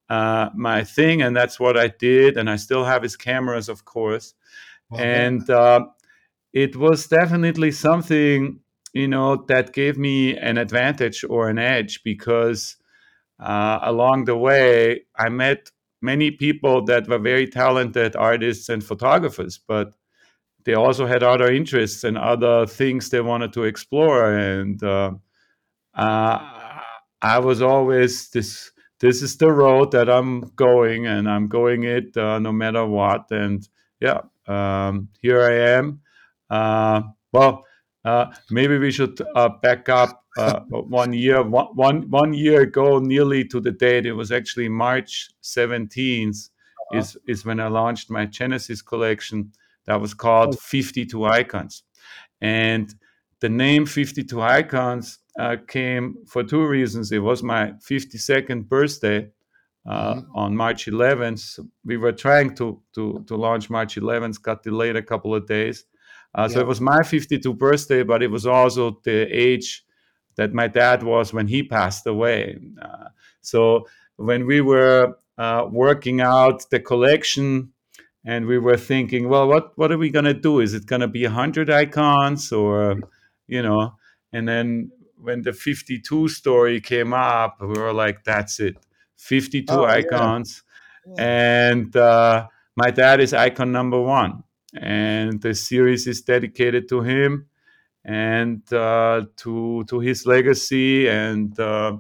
uh, 0.09 0.51
my 0.55 0.83
thing, 0.83 1.23
and 1.23 1.37
that's 1.37 1.61
what 1.61 1.77
I 1.77 1.89
did. 1.89 2.37
And 2.37 2.49
I 2.49 2.57
still 2.57 2.85
have 2.85 3.03
his 3.03 3.17
cameras, 3.17 3.69
of 3.69 3.85
course 3.85 4.35
and 4.95 5.49
uh, 5.51 5.81
it 6.53 6.77
was 6.77 7.07
definitely 7.07 7.71
something 7.71 8.61
you 8.93 9.09
know 9.09 9.45
that 9.49 9.73
gave 9.73 9.99
me 9.99 10.37
an 10.37 10.59
advantage 10.59 11.25
or 11.29 11.49
an 11.49 11.59
edge 11.59 12.03
because 12.05 12.77
uh, 13.41 13.79
along 13.83 14.25
the 14.25 14.37
way 14.37 15.03
i 15.19 15.29
met 15.29 15.71
many 16.03 16.31
people 16.31 16.85
that 16.85 17.09
were 17.09 17.19
very 17.19 17.47
talented 17.47 18.15
artists 18.17 18.69
and 18.69 18.85
photographers 18.85 19.59
but 19.59 19.95
they 20.67 20.75
also 20.75 21.07
had 21.07 21.23
other 21.23 21.51
interests 21.51 22.03
and 22.05 22.19
other 22.19 22.67
things 22.67 23.09
they 23.09 23.21
wanted 23.21 23.53
to 23.55 23.63
explore. 23.63 24.37
And 24.37 24.83
uh, 24.83 25.13
uh, 25.95 26.39
i 27.23 27.39
was 27.39 27.63
always 27.63 28.29
this 28.31 28.71
this 29.01 29.23
is 29.23 29.39
the 29.39 29.51
road 29.51 29.91
that 29.93 30.11
i'm 30.11 30.41
going 30.55 31.07
and 31.07 31.31
i'm 31.31 31.49
going 31.49 31.85
it 31.85 32.15
uh, 32.17 32.39
no 32.39 32.53
matter 32.53 32.85
what. 32.85 33.31
And 33.31 33.67
yeah 34.01 34.21
um, 34.47 35.09
here 35.21 35.43
I 35.43 35.79
am. 35.79 36.01
Uh, 36.49 37.03
well, 37.33 37.65
uh, 38.05 38.27
maybe 38.51 38.79
we 38.79 38.91
should 38.91 39.21
uh, 39.35 39.49
back 39.63 39.89
up 39.89 40.25
uh, 40.39 40.61
one 40.71 41.13
year. 41.13 41.43
One, 41.43 41.67
one, 41.75 42.11
one 42.11 42.33
year 42.33 42.63
ago, 42.63 42.99
nearly 42.99 43.45
to 43.47 43.61
the 43.61 43.73
date, 43.73 44.07
it 44.07 44.13
was 44.13 44.31
actually 44.31 44.69
March 44.69 45.31
17th, 45.43 46.31
uh-huh. 46.31 46.99
is, 46.99 47.17
is 47.27 47.45
when 47.45 47.61
I 47.61 47.69
launched 47.69 48.11
my 48.11 48.27
Genesis 48.27 48.83
collection 48.83 49.53
that 49.87 50.01
was 50.01 50.15
called 50.15 50.59
52 50.59 51.25
Icons. 51.25 51.83
And 52.41 52.95
the 53.41 53.49
name 53.49 53.87
52 53.87 54.41
Icons 54.41 55.19
uh, 55.39 55.57
came 55.67 56.17
for 56.27 56.43
two 56.43 56.67
reasons. 56.67 57.13
It 57.13 57.19
was 57.19 57.43
my 57.43 57.73
52nd 57.89 58.69
birthday 58.69 59.29
uh, 59.87 60.15
mm-hmm. 60.15 60.37
on 60.37 60.57
March 60.57 60.87
11th. 60.87 61.61
We 61.85 61.97
were 61.97 62.13
trying 62.13 62.55
to, 62.57 62.81
to, 62.95 63.25
to 63.27 63.37
launch 63.37 63.71
March 63.71 63.97
11th, 63.97 64.43
got 64.43 64.63
delayed 64.63 64.97
a 64.97 65.03
couple 65.03 65.35
of 65.35 65.47
days. 65.47 65.85
Uh, 66.35 66.49
so 66.49 66.61
it 66.61 66.67
was 66.67 66.81
my 66.81 67.03
52 67.03 67.55
birthday, 67.55 68.03
but 68.03 68.23
it 68.23 68.31
was 68.31 68.47
also 68.47 69.01
the 69.05 69.23
age 69.33 69.85
that 70.37 70.53
my 70.53 70.69
dad 70.69 71.03
was 71.03 71.33
when 71.33 71.47
he 71.47 71.63
passed 71.63 72.07
away. 72.07 72.59
Uh, 72.83 73.09
so 73.41 73.87
when 74.17 74.47
we 74.47 74.61
were 74.61 75.17
uh, 75.39 75.67
working 75.71 76.21
out 76.21 76.69
the 76.71 76.81
collection, 76.81 77.73
and 78.29 78.47
we 78.47 78.59
were 78.59 78.77
thinking, 78.77 79.29
well, 79.29 79.47
what 79.47 79.79
what 79.79 79.93
are 79.93 79.99
we 79.99 80.11
gonna 80.11 80.35
do? 80.35 80.59
Is 80.59 80.75
it 80.75 80.85
gonna 80.87 81.07
be 81.07 81.23
100 81.23 81.71
icons, 81.71 82.51
or 82.51 82.97
you 83.47 83.63
know? 83.63 83.95
And 84.33 84.49
then 84.49 84.91
when 85.17 85.43
the 85.43 85.53
52 85.53 86.27
story 86.29 86.81
came 86.81 87.15
up, 87.15 87.59
we 87.61 87.79
were 87.79 87.93
like, 87.93 88.25
that's 88.25 88.59
it 88.59 88.77
52 89.17 89.73
oh, 89.73 89.85
icons. 89.85 90.63
Yeah. 91.07 91.15
Yeah. 91.17 91.71
And 91.71 91.97
uh, 91.97 92.49
my 92.77 92.91
dad 92.91 93.21
is 93.21 93.33
icon 93.33 93.73
number 93.73 94.01
one. 94.01 94.43
And 94.75 95.41
the 95.41 95.55
series 95.55 96.07
is 96.07 96.23
dedicated 96.23 96.89
to 96.91 97.01
him 97.01 97.47
and 98.05 98.61
uh, 98.73 99.27
to 99.37 99.85
to 99.85 100.01
his 100.01 100.27
legacy. 100.27 101.09
And 101.09 101.59
uh, 101.59 101.99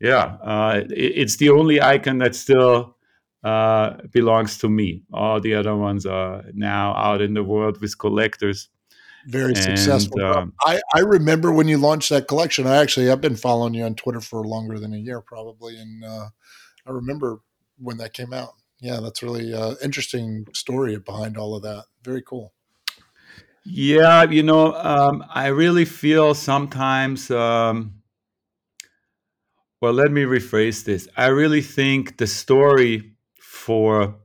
yeah, 0.00 0.36
uh, 0.42 0.82
it, 0.90 0.94
it's 0.94 1.36
the 1.36 1.50
only 1.50 1.80
icon 1.80 2.18
that 2.18 2.34
still 2.34 2.96
uh, 3.42 3.96
belongs 4.12 4.58
to 4.58 4.68
me. 4.68 5.04
All 5.12 5.40
the 5.40 5.54
other 5.54 5.74
ones 5.76 6.04
are 6.04 6.44
now 6.52 6.94
out 6.94 7.22
in 7.22 7.34
the 7.34 7.44
world 7.44 7.80
with 7.80 7.96
collectors 7.98 8.68
very 9.26 9.54
and, 9.54 9.58
successful. 9.58 10.24
Um, 10.24 10.52
I, 10.64 10.80
I 10.94 11.00
remember 11.00 11.52
when 11.52 11.68
you 11.68 11.78
launched 11.78 12.10
that 12.10 12.28
collection. 12.28 12.66
I 12.66 12.76
actually 12.76 13.10
I've 13.10 13.20
been 13.20 13.36
following 13.36 13.74
you 13.74 13.84
on 13.84 13.94
Twitter 13.94 14.20
for 14.20 14.44
longer 14.44 14.78
than 14.78 14.94
a 14.94 14.98
year, 14.98 15.20
probably, 15.20 15.76
and 15.78 16.04
uh, 16.04 16.28
I 16.86 16.90
remember 16.90 17.40
when 17.78 17.98
that 17.98 18.12
came 18.12 18.32
out. 18.32 18.50
Yeah, 18.80 19.00
that's 19.00 19.22
really 19.22 19.52
uh, 19.52 19.74
interesting 19.82 20.46
story 20.52 20.98
behind 20.98 21.36
all 21.36 21.54
of 21.54 21.62
that. 21.62 21.84
Very 22.02 22.22
cool. 22.22 22.52
Yeah, 23.64 24.24
you 24.24 24.44
know, 24.44 24.74
um, 24.74 25.24
I 25.28 25.48
really 25.48 25.84
feel 25.84 26.34
sometimes. 26.34 27.30
Um, 27.30 27.94
well, 29.80 29.92
let 29.92 30.10
me 30.10 30.22
rephrase 30.22 30.84
this. 30.84 31.08
I 31.16 31.26
really 31.26 31.62
think 31.62 32.16
the 32.16 32.26
story 32.26 33.16
for 33.40 34.16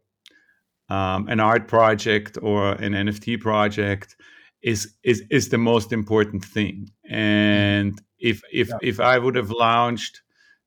um, 0.90 1.28
an 1.28 1.40
art 1.40 1.68
project 1.68 2.38
or 2.42 2.74
an 2.74 2.94
NFT 2.94 3.40
project 3.40 4.16
is 4.62 4.94
is 5.04 5.24
is 5.30 5.50
the 5.50 5.58
most 5.58 5.92
important 5.92 6.46
thing. 6.46 6.90
And 7.10 8.00
if 8.20 8.42
if 8.52 8.70
yeah. 8.70 8.78
if 8.82 9.00
I 9.00 9.18
would 9.18 9.36
have 9.36 9.52
launched 9.52 10.22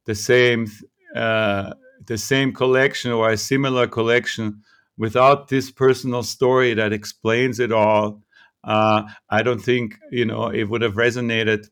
the 0.05 0.15
same 0.15 0.71
uh, 1.15 1.75
the 2.07 2.19
same 2.19 2.53
collection 2.53 3.13
or 3.13 3.31
a 3.31 3.37
similar 3.37 3.87
collection 3.87 4.63
without 4.97 5.49
this 5.49 5.71
personal 5.71 6.23
story 6.23 6.75
that 6.75 6.93
explains 6.93 7.59
it 7.61 7.73
all, 7.73 8.23
uh, 8.65 9.03
I 9.31 9.43
don't 9.43 9.63
think 9.63 9.97
you 10.11 10.25
know 10.25 10.49
it 10.49 10.65
would 10.65 10.83
have 10.83 10.95
resonated 10.95 11.69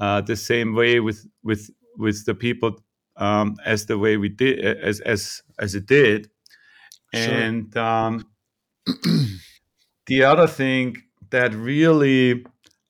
uh, 0.00 0.20
the 0.20 0.36
same 0.36 0.74
way 0.74 1.00
with 1.00 1.26
with 1.42 1.70
with 1.96 2.24
the 2.24 2.34
people 2.34 2.82
um, 3.16 3.56
as 3.64 3.86
the 3.86 3.98
way 3.98 4.16
we 4.16 4.28
did 4.28 4.64
as 4.64 5.00
as 5.00 5.42
as 5.58 5.74
it 5.74 5.86
did, 5.86 6.30
sure. 7.12 7.22
and 7.22 7.76
um, 7.76 8.26
the 10.06 10.22
other 10.22 10.46
thing 10.46 10.96
that 11.30 11.54
really 11.54 12.44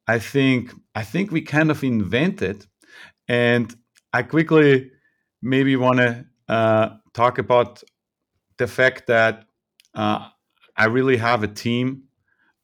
I 0.07 0.19
think 0.19 0.73
I 0.95 1.03
think 1.03 1.31
we 1.31 1.41
kind 1.41 1.71
of 1.71 1.83
invented, 1.83 2.67
and 3.29 3.75
I 4.13 4.23
quickly 4.23 4.91
maybe 5.43 5.77
want 5.77 5.99
to 5.99 6.25
uh, 6.49 6.89
talk 7.13 7.39
about 7.39 7.83
the 8.59 8.67
fact 8.67 9.07
that 9.07 9.45
uh, 9.95 10.29
I 10.77 10.87
really 10.87 11.17
have 11.17 11.43
a 11.43 11.49
team 11.49 12.05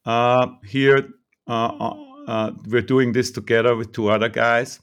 uh, 0.05 0.47
here. 0.65 1.09
Uh, 1.47 1.95
uh, 2.29 2.53
we're 2.67 2.83
doing 2.83 3.13
this 3.13 3.31
together 3.31 3.75
with 3.75 3.93
two 3.93 4.09
other 4.09 4.29
guys, 4.29 4.81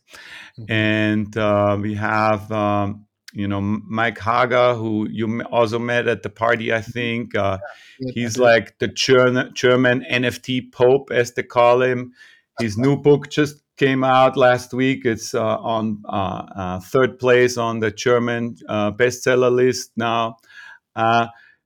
mm-hmm. 0.60 0.72
and 0.72 1.38
uh, 1.38 1.78
we 1.80 1.94
have 1.94 2.52
um, 2.52 3.07
you 3.34 3.48
know 3.48 3.62
Mike 3.62 4.20
Hager, 4.20 4.74
who 4.74 5.08
you 5.10 5.42
also 5.44 5.80
met 5.80 6.08
at 6.08 6.24
the 6.24 6.30
party. 6.30 6.74
I 6.74 6.82
think 6.82 7.36
uh, 7.36 7.58
he's 8.00 8.38
like 8.38 8.80
the 8.80 8.88
German, 8.88 9.54
German 9.54 10.06
NFT 10.10 10.72
Pope, 10.72 11.12
as 11.12 11.34
they 11.34 11.44
call 11.44 11.82
him. 11.82 12.14
His 12.60 12.78
new 12.78 12.98
book 12.98 13.30
just 13.30 13.62
came 13.76 14.04
out 14.04 14.38
last 14.38 14.74
week. 14.74 15.06
It's 15.06 15.36
uh, 15.36 15.58
on 15.58 16.02
uh, 16.08 16.44
uh, 16.56 16.80
third 16.80 17.20
place 17.20 17.58
on 17.58 17.80
the 17.80 17.92
German 17.92 18.56
bestseller 18.68 19.52
list 19.52 19.92
now. 19.96 20.38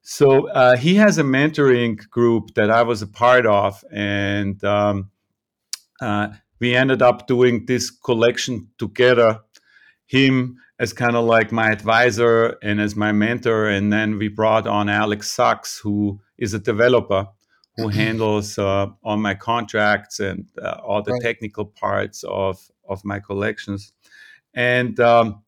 so 0.01 0.75
he 0.77 0.95
has 0.95 1.17
a 1.17 1.23
mentoring 1.23 1.97
group 2.09 2.55
that 2.55 2.71
I 2.71 2.83
was 2.83 3.01
a 3.01 3.07
part 3.07 3.45
of, 3.45 3.83
and 3.91 4.61
um, 4.63 5.11
we 6.59 6.75
ended 6.75 7.01
up 7.01 7.27
doing 7.27 7.65
this 7.65 7.91
collection 7.91 8.67
together. 8.77 9.39
Him 10.07 10.57
as 10.81 10.93
kind 10.93 11.15
of 11.15 11.23
like 11.25 11.51
my 11.51 11.69
advisor 11.69 12.57
and 12.63 12.81
as 12.81 12.95
my 12.95 13.11
mentor. 13.11 13.67
And 13.69 13.93
then 13.93 14.17
we 14.17 14.29
brought 14.29 14.65
on 14.65 14.89
Alex 14.89 15.31
Sachs, 15.31 15.77
who 15.77 16.19
is 16.39 16.55
a 16.55 16.59
developer 16.59 17.27
who 17.77 17.83
mm-hmm. 17.83 17.99
handles 17.99 18.57
uh, 18.57 18.87
all 19.03 19.17
my 19.17 19.35
contracts 19.35 20.19
and 20.19 20.47
uh, 20.59 20.77
all 20.83 21.03
the 21.03 21.11
right. 21.11 21.21
technical 21.21 21.65
parts 21.65 22.23
of, 22.23 22.59
of 22.89 23.05
my 23.05 23.19
collections. 23.19 23.93
And 24.55 24.99
um, 24.99 25.43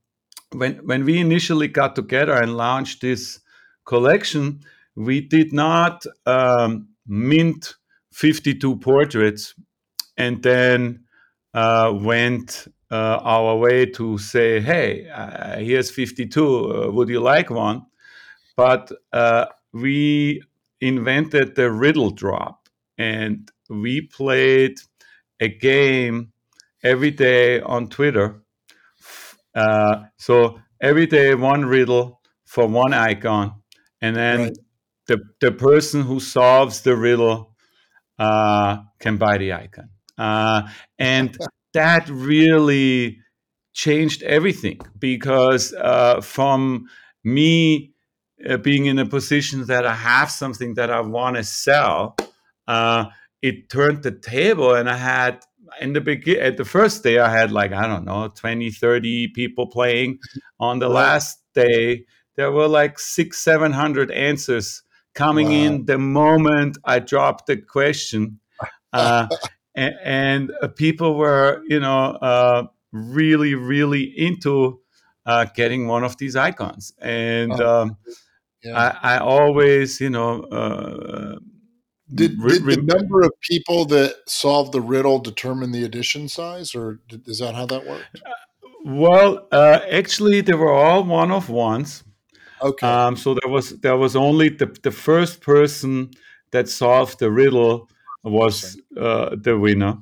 when, 0.52 0.76
when 0.86 1.04
we 1.04 1.18
initially 1.18 1.68
got 1.68 1.96
together 1.96 2.34
and 2.34 2.56
launched 2.56 3.02
this 3.02 3.40
collection, 3.86 4.60
we 4.96 5.20
did 5.20 5.52
not 5.52 6.06
um, 6.28 6.90
mint 7.08 7.74
52 8.12 8.78
portraits 8.78 9.56
and 10.16 10.44
then 10.44 11.06
uh, 11.56 11.92
went 11.92 12.68
uh, 12.94 13.20
our 13.24 13.58
way 13.58 13.88
to 13.88 14.20
say, 14.20 14.60
hey, 14.60 15.10
uh, 15.10 15.58
here's 15.58 15.90
52, 15.90 16.46
uh, 16.46 16.92
would 16.92 17.10
you 17.10 17.20
like 17.20 17.50
one? 17.50 17.88
But 18.56 18.92
uh, 19.12 19.46
we 19.72 20.44
invented 20.80 21.56
the 21.56 21.72
riddle 21.72 22.12
drop 22.12 22.70
and 23.00 23.50
we 23.68 24.02
played 24.02 24.78
a 25.40 25.48
game 25.48 26.34
every 26.84 27.10
day 27.10 27.62
on 27.62 27.88
Twitter. 27.88 28.44
Uh, 29.56 30.04
so 30.18 30.60
every 30.80 31.08
day, 31.08 31.34
one 31.34 31.66
riddle 31.66 32.22
for 32.46 32.68
one 32.68 32.94
icon. 32.94 33.56
And 34.02 34.16
then 34.16 34.40
right. 34.40 34.58
the, 35.08 35.18
the 35.42 35.52
person 35.52 36.04
who 36.04 36.20
solves 36.20 36.82
the 36.82 36.96
riddle 36.96 37.56
uh, 38.20 38.84
can 39.00 39.18
buy 39.18 39.40
the 39.40 39.54
icon. 39.54 39.90
and 41.00 41.36
that 41.74 42.08
really 42.10 43.20
changed 43.74 44.24
everything 44.24 44.80
because 45.00 45.74
uh, 45.74 46.22
from 46.22 46.86
me 47.24 47.94
uh, 48.48 48.58
being 48.58 48.86
in 48.86 49.00
a 49.00 49.06
position 49.06 49.66
that 49.66 49.86
I 49.86 49.96
have 49.96 50.30
something 50.30 50.76
that 50.76 50.92
I 50.92 51.02
want 51.02 51.38
to 51.38 51.44
sell, 51.44 52.16
uh, 52.68 53.06
it 53.42 53.70
turned 53.70 54.04
the 54.04 54.12
table 54.12 54.74
and 54.74 54.90
I 54.90 54.98
had 54.98 55.44
in 55.82 55.94
the 55.94 56.02
begin 56.02 56.40
at 56.40 56.58
the 56.58 56.66
first 56.66 57.04
day 57.04 57.20
I 57.20 57.30
had 57.30 57.52
like 57.52 57.74
I 57.74 57.88
don't 57.88 58.06
know 58.06 58.28
20 58.28 58.70
30 58.70 59.30
people 59.30 59.68
playing. 59.68 60.20
On 60.60 60.80
the 60.80 60.90
last 60.90 61.42
day 61.56 62.06
there 62.36 62.52
were 62.52 62.68
like 62.68 63.00
6 63.00 63.38
700 63.38 64.12
answers 64.12 64.84
coming 65.16 65.48
wow. 65.48 65.54
in 65.54 65.86
the 65.86 65.98
moment 65.98 66.78
I 66.84 67.00
dropped 67.00 67.48
the 67.48 67.58
question. 67.58 68.40
Uh, 68.96 69.28
and, 69.76 69.96
and 70.04 70.52
uh, 70.62 70.68
people 70.68 71.16
were 71.16 71.64
you 71.68 71.80
know 71.80 72.12
uh, 72.22 72.68
really 72.92 73.56
really 73.56 74.04
into 74.04 74.80
uh, 75.26 75.46
getting 75.56 75.88
one 75.88 76.04
of 76.04 76.18
these 76.18 76.36
icons. 76.36 76.94
And 77.00 77.54
oh, 77.54 77.82
um, 77.82 77.98
yeah. 78.64 78.98
I, 79.02 79.16
I, 79.16 79.18
always 79.20 80.00
you 80.02 80.10
know 80.10 80.42
uh, 80.44 81.40
did, 82.14 82.40
did 82.40 82.66
the 82.66 82.82
number 82.82 83.22
of 83.22 83.32
people 83.42 83.86
that 83.86 84.16
solved 84.28 84.74
the 84.74 84.82
riddle 84.82 85.20
determine 85.20 85.72
the 85.72 85.84
edition 85.84 86.28
size 86.28 86.76
or 86.76 87.00
did, 87.08 87.28
is 87.28 87.40
that 87.40 87.56
how 87.56 87.66
that 87.68 87.86
worked? 87.86 88.22
Uh, 88.26 88.32
well 88.86 89.48
uh, 89.52 89.80
actually 89.92 90.42
they 90.42 90.54
were 90.54 90.72
all 90.72 91.04
one 91.04 91.32
of 91.32 91.50
ones. 91.50 92.04
Okay. 92.62 92.88
Um, 92.88 93.18
so 93.18 93.36
there 93.42 93.52
was 93.52 93.72
there 93.80 93.98
was 93.98 94.16
only 94.16 94.50
the, 94.50 94.68
the 94.84 94.92
first 94.92 95.42
person 95.42 96.12
that 96.52 96.70
solved 96.70 97.20
the 97.20 97.30
riddle 97.30 97.90
was 98.24 98.80
uh, 99.00 99.36
the 99.36 99.58
winner. 99.58 99.98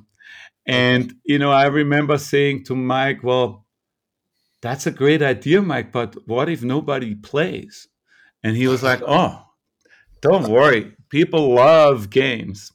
And, 0.66 1.14
you 1.24 1.38
know, 1.38 1.50
I 1.50 1.66
remember 1.66 2.18
saying 2.18 2.64
to 2.64 2.76
Mike, 2.76 3.22
well, 3.22 3.66
that's 4.60 4.86
a 4.86 4.92
great 4.92 5.22
idea, 5.22 5.60
Mike, 5.60 5.90
but 5.90 6.16
what 6.28 6.48
if 6.48 6.62
nobody 6.62 7.14
plays? 7.16 7.88
And 8.44 8.56
he 8.56 8.68
was 8.68 8.82
like, 8.82 9.02
oh, 9.06 9.44
don't 10.20 10.48
worry. 10.48 10.94
People 11.08 11.54
love 11.54 12.10
games. 12.10 12.70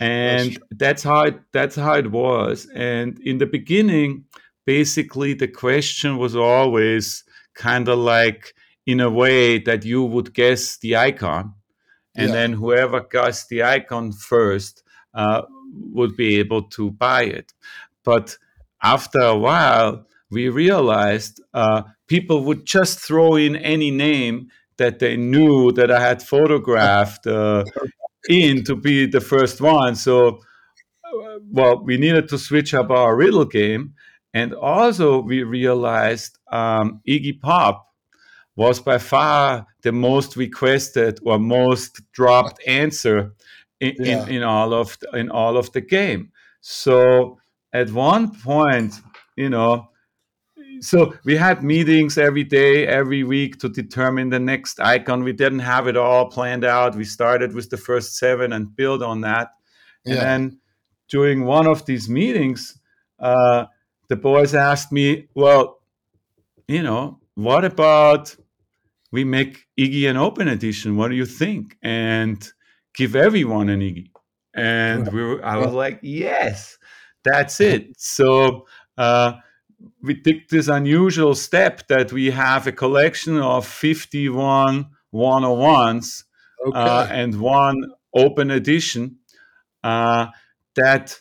And 0.00 0.58
that's 0.70 1.02
how 1.02 1.24
it, 1.24 1.40
that's 1.52 1.76
how 1.76 1.94
it 1.94 2.10
was. 2.10 2.66
And 2.74 3.18
in 3.20 3.38
the 3.38 3.46
beginning, 3.46 4.24
basically 4.66 5.34
the 5.34 5.48
question 5.48 6.16
was 6.16 6.34
always 6.34 7.22
kind 7.54 7.86
of 7.88 7.98
like 7.98 8.54
in 8.86 9.00
a 9.00 9.10
way 9.10 9.58
that 9.58 9.84
you 9.84 10.02
would 10.02 10.32
guess 10.32 10.78
the 10.78 10.96
icon 10.96 11.54
and 12.20 12.28
yeah. 12.28 12.34
then 12.34 12.52
whoever 12.52 13.00
guessed 13.00 13.48
the 13.48 13.62
icon 13.62 14.12
first 14.12 14.82
uh, 15.14 15.42
would 15.72 16.16
be 16.16 16.38
able 16.38 16.64
to 16.64 16.90
buy 16.90 17.22
it. 17.22 17.54
But 18.04 18.36
after 18.82 19.20
a 19.20 19.36
while, 19.36 20.06
we 20.30 20.50
realized 20.50 21.40
uh, 21.54 21.82
people 22.08 22.44
would 22.44 22.66
just 22.66 23.00
throw 23.00 23.36
in 23.36 23.56
any 23.56 23.90
name 23.90 24.48
that 24.76 24.98
they 24.98 25.16
knew 25.16 25.72
that 25.72 25.90
I 25.90 26.00
had 26.00 26.22
photographed 26.22 27.26
uh, 27.26 27.64
in 28.28 28.64
to 28.64 28.76
be 28.76 29.06
the 29.06 29.20
first 29.20 29.60
one. 29.60 29.94
So, 29.94 30.40
uh, 31.04 31.38
well, 31.50 31.82
we 31.82 31.96
needed 31.96 32.28
to 32.28 32.38
switch 32.38 32.74
up 32.74 32.90
our 32.90 33.16
riddle 33.16 33.46
game. 33.46 33.94
And 34.34 34.54
also, 34.54 35.20
we 35.20 35.42
realized 35.42 36.38
um, 36.52 37.00
Iggy 37.08 37.40
Pop 37.40 37.89
was 38.60 38.78
by 38.78 38.98
far 38.98 39.66
the 39.80 39.90
most 39.90 40.36
requested 40.36 41.18
or 41.24 41.38
most 41.38 41.98
dropped 42.12 42.60
answer 42.66 43.32
in, 43.80 43.94
yeah. 43.98 44.24
in, 44.24 44.28
in, 44.28 44.42
all 44.42 44.74
of 44.74 44.98
the, 45.00 45.18
in 45.18 45.30
all 45.30 45.56
of 45.56 45.72
the 45.72 45.80
game. 45.80 46.30
So 46.60 47.38
at 47.72 47.90
one 47.90 48.38
point, 48.38 49.00
you 49.34 49.48
know, 49.48 49.88
so 50.82 51.14
we 51.24 51.38
had 51.38 51.64
meetings 51.64 52.18
every 52.18 52.44
day, 52.44 52.86
every 52.86 53.24
week 53.24 53.58
to 53.60 53.70
determine 53.70 54.28
the 54.28 54.38
next 54.38 54.78
icon. 54.78 55.24
We 55.24 55.32
didn't 55.32 55.60
have 55.60 55.88
it 55.88 55.96
all 55.96 56.28
planned 56.28 56.66
out. 56.66 56.94
We 56.94 57.04
started 57.04 57.54
with 57.54 57.70
the 57.70 57.78
first 57.78 58.18
seven 58.18 58.52
and 58.52 58.76
build 58.76 59.02
on 59.02 59.22
that. 59.22 59.52
Yeah. 60.04 60.12
And 60.12 60.20
then 60.20 60.58
during 61.08 61.46
one 61.46 61.66
of 61.66 61.86
these 61.86 62.10
meetings, 62.10 62.78
uh, 63.18 63.66
the 64.08 64.16
boys 64.16 64.54
asked 64.54 64.92
me, 64.92 65.28
"Well, 65.34 65.80
you 66.68 66.82
know, 66.82 67.20
what 67.34 67.64
about 67.64 68.36
we 69.12 69.24
make 69.24 69.66
Iggy 69.78 70.08
an 70.08 70.16
open 70.16 70.48
edition? 70.48 70.96
What 70.96 71.08
do 71.08 71.16
you 71.16 71.26
think?" 71.26 71.76
And 71.82 72.50
give 72.94 73.16
everyone 73.16 73.68
an 73.68 73.80
Iggy. 73.80 74.10
And 74.54 75.12
we 75.12 75.22
were, 75.22 75.44
I 75.44 75.56
was 75.56 75.72
like, 75.72 76.00
yes, 76.02 76.76
that's 77.24 77.60
it. 77.60 77.92
So 77.98 78.66
uh, 78.98 79.34
we 80.02 80.20
took 80.20 80.48
this 80.48 80.68
unusual 80.68 81.34
step 81.34 81.86
that 81.88 82.12
we 82.12 82.30
have 82.30 82.66
a 82.66 82.72
collection 82.72 83.38
of 83.38 83.66
51 83.66 84.86
101s 85.12 86.24
okay. 86.66 86.78
uh, 86.78 87.06
and 87.06 87.40
one 87.40 87.84
open 88.14 88.50
edition 88.50 89.16
uh, 89.82 90.26
that 90.76 91.18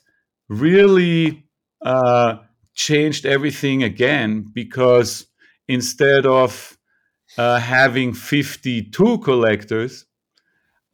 really 0.48 1.46
uh, 1.84 2.38
changed 2.74 3.26
everything 3.26 3.84
again 3.84 4.46
because 4.54 5.28
instead 5.68 6.26
of 6.26 6.78
uh, 7.40 7.58
having 7.58 8.14
52 8.14 9.20
collectors, 9.20 10.06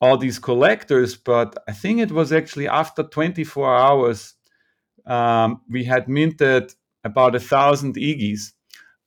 all 0.00 0.16
these 0.16 0.38
collectors, 0.38 1.16
but 1.16 1.56
I 1.68 1.72
think 1.72 2.00
it 2.00 2.10
was 2.10 2.32
actually 2.32 2.68
after 2.68 3.02
24 3.02 3.76
hours, 3.76 4.34
um, 5.06 5.60
we 5.68 5.84
had 5.84 6.08
minted 6.08 6.72
about 7.04 7.34
a 7.34 7.40
thousand 7.40 7.96
Iggy's 7.96 8.54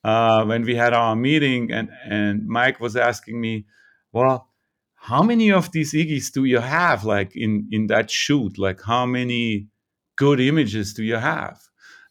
uh, 0.04 0.44
when 0.46 0.64
we 0.64 0.76
had 0.76 0.94
our 0.94 1.16
meeting, 1.16 1.72
and 1.72 1.90
and 2.06 2.48
Mike 2.48 2.80
was 2.80 2.96
asking 2.96 3.40
me, 3.40 3.66
well, 4.12 4.50
how 4.96 5.24
many 5.24 5.52
of 5.52 5.72
these 5.72 5.94
Iggy's 5.94 6.30
do 6.32 6.46
you 6.46 6.60
have, 6.60 7.06
like 7.06 7.36
in 7.36 7.68
in 7.72 7.88
that 7.88 8.12
shoot? 8.12 8.58
Like 8.58 8.82
how 8.84 9.06
many 9.06 9.68
good 10.16 10.40
images 10.40 10.94
do 10.94 11.04
you 11.04 11.16
have? 11.16 11.60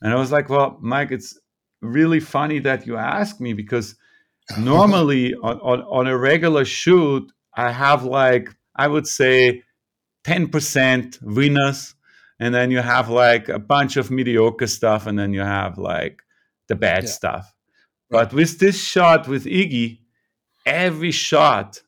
And 0.00 0.12
I 0.12 0.16
was 0.16 0.32
like, 0.32 0.48
well, 0.48 0.78
Mike, 0.80 1.12
it's 1.12 1.38
really 1.80 2.20
funny 2.20 2.58
that 2.60 2.86
you 2.86 2.96
ask 2.96 3.40
me 3.40 3.52
because 3.52 3.94
normally 4.58 5.34
on, 5.42 5.60
on, 5.60 5.82
on 5.82 6.06
a 6.06 6.16
regular 6.16 6.64
shoot, 6.64 7.30
I 7.54 7.70
have 7.70 8.04
like 8.04 8.54
I 8.74 8.88
would 8.88 9.06
say 9.06 9.62
10% 10.24 11.22
winners 11.22 11.94
and 12.38 12.54
then 12.54 12.70
you 12.70 12.78
have 12.78 13.08
like 13.08 13.48
a 13.48 13.58
bunch 13.58 13.96
of 13.96 14.10
mediocre 14.10 14.66
stuff 14.66 15.06
and 15.06 15.18
then 15.18 15.32
you 15.32 15.40
have 15.40 15.78
like 15.78 16.22
the 16.68 16.76
bad 16.76 17.04
yeah. 17.04 17.10
stuff. 17.10 17.54
But 18.10 18.32
with 18.32 18.58
this 18.58 18.82
shot 18.82 19.28
with 19.28 19.44
iggy 19.44 20.00
every 20.64 21.10
shot 21.10 21.82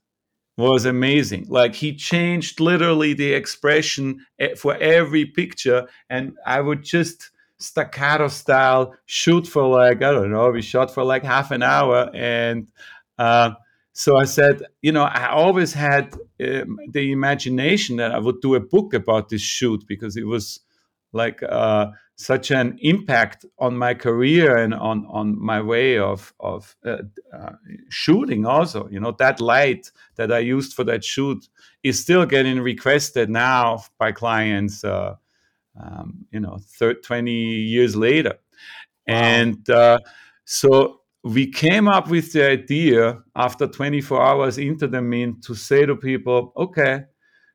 was 0.57 0.85
amazing. 0.85 1.47
Like 1.49 1.75
he 1.75 1.95
changed 1.95 2.61
literally 2.61 3.15
the 3.15 3.33
expression 3.35 4.25
eh, 4.39 4.55
for 4.57 4.77
every 4.77 5.27
picture 5.27 5.89
and 6.11 6.37
i 6.47 6.61
would 6.61 6.83
just 6.83 7.31
staccato 7.59 8.29
style 8.29 8.95
shoot 9.07 9.47
for 9.47 9.67
like 9.67 10.03
i 10.03 10.11
don't 10.11 10.31
know 10.31 10.51
we 10.51 10.61
shot 10.61 10.91
for 10.91 11.05
like 11.05 11.23
half 11.23 11.51
an 11.53 11.63
hour 11.63 12.11
and 12.13 12.67
uh, 13.19 13.53
so 13.93 14.17
I 14.17 14.25
said, 14.25 14.63
you 14.83 14.93
know, 14.93 15.05
I 15.05 15.29
always 15.29 15.73
had 15.73 16.15
the 16.91 17.13
imagination 17.13 17.97
that 17.97 18.13
I 18.13 18.19
would 18.19 18.41
do 18.41 18.55
a 18.55 18.61
book 18.61 18.95
about 18.95 19.29
this 19.29 19.43
shoot 19.43 19.85
because 19.87 20.17
it 20.17 20.27
was 20.27 20.61
like 21.13 21.43
uh, 21.43 21.87
such 22.17 22.51
an 22.51 22.79
impact 22.81 23.45
on 23.59 23.77
my 23.77 23.95
career 23.95 24.57
and 24.57 24.75
on 24.75 25.07
on 25.07 25.41
my 25.41 25.61
way 25.61 25.99
of 25.99 26.35
of 26.41 26.77
uh, 26.85 26.99
uh, 27.33 27.53
shooting. 27.89 28.47
Also, 28.47 28.89
you 28.91 29.01
know, 29.01 29.13
that 29.13 29.41
light 29.41 29.91
that 30.17 30.33
I 30.33 30.41
used 30.41 30.75
for 30.75 30.85
that 30.85 31.05
shoot 31.05 31.49
is 31.83 32.01
still 32.01 32.27
getting 32.27 32.61
requested 32.61 33.31
now 33.31 33.85
by 33.99 34.13
clients. 34.13 34.85
Uh, 34.85 35.17
um, 35.81 36.27
you 36.31 36.39
know, 36.39 36.59
30, 36.79 37.01
20 37.01 37.33
years 37.33 37.97
later, 37.97 38.35
wow. 39.09 39.15
and 39.15 39.71
uh, 39.71 39.99
so 40.45 41.01
we 41.25 41.51
came 41.51 41.89
up 41.89 42.09
with 42.09 42.33
the 42.33 42.49
idea 42.51 43.19
after 43.35 43.67
24 43.67 44.23
hours 44.23 44.59
into 44.59 44.87
the 44.87 45.01
mint 45.01 45.43
to 45.45 45.55
say 45.55 45.87
to 45.87 45.97
people, 45.97 46.53
okay, 46.57 47.05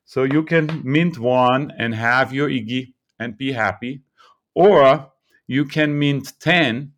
so 0.04 0.24
you 0.24 0.42
can 0.42 0.82
mint 0.84 1.18
one 1.18 1.72
and 1.78 1.94
have 1.94 2.32
your 2.32 2.48
Iggy 2.48 2.94
and 3.20 3.38
be 3.38 3.52
happy, 3.52 4.02
or 4.54 5.12
you 5.46 5.64
can 5.64 5.98
mint 5.98 6.32
10 6.40 6.92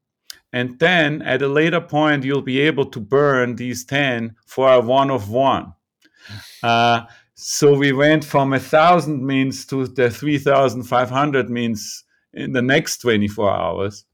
and 0.53 0.79
then 0.79 1.23
at 1.23 1.43
a 1.43 1.49
later 1.49 1.81
point 1.81 2.25
you'll 2.25 2.43
be 2.43 2.61
able 2.61 2.85
to 2.87 3.01
burn 3.01 3.57
these 3.57 3.85
10 3.85 4.37
for 4.47 4.73
a 4.73 4.81
one 4.81 5.11
of 5.11 5.31
one. 5.31 5.73
Uh, 6.63 7.03
so 7.35 7.77
we 7.77 7.91
went 7.91 8.25
from 8.25 8.53
a 8.53 8.61
thousand 8.61 9.27
mints 9.27 9.67
to 9.67 9.89
the 9.89 10.09
3,500 10.09 11.51
mints 11.51 12.05
in 12.35 12.53
the 12.53 12.63
next 12.63 12.99
24 12.99 13.51
hours. 13.51 14.05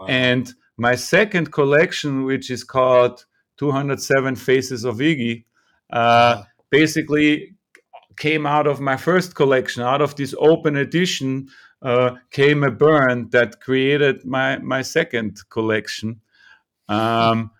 Wow. 0.00 0.06
And 0.06 0.54
my 0.76 0.94
second 0.94 1.52
collection, 1.52 2.24
which 2.24 2.50
is 2.50 2.64
called 2.64 3.24
207 3.58 4.36
Faces 4.36 4.84
of 4.84 4.96
Iggy, 4.96 5.44
uh, 5.90 6.42
basically 6.70 7.54
came 8.16 8.46
out 8.46 8.66
of 8.66 8.80
my 8.80 8.96
first 8.96 9.34
collection. 9.34 9.82
Out 9.82 10.00
of 10.00 10.16
this 10.16 10.34
open 10.38 10.76
edition 10.76 11.48
uh, 11.82 12.16
came 12.30 12.64
a 12.64 12.70
burn 12.70 13.28
that 13.30 13.60
created 13.60 14.24
my 14.24 14.58
my 14.58 14.82
second 14.82 15.38
collection. 15.50 16.20
Um, 16.88 17.50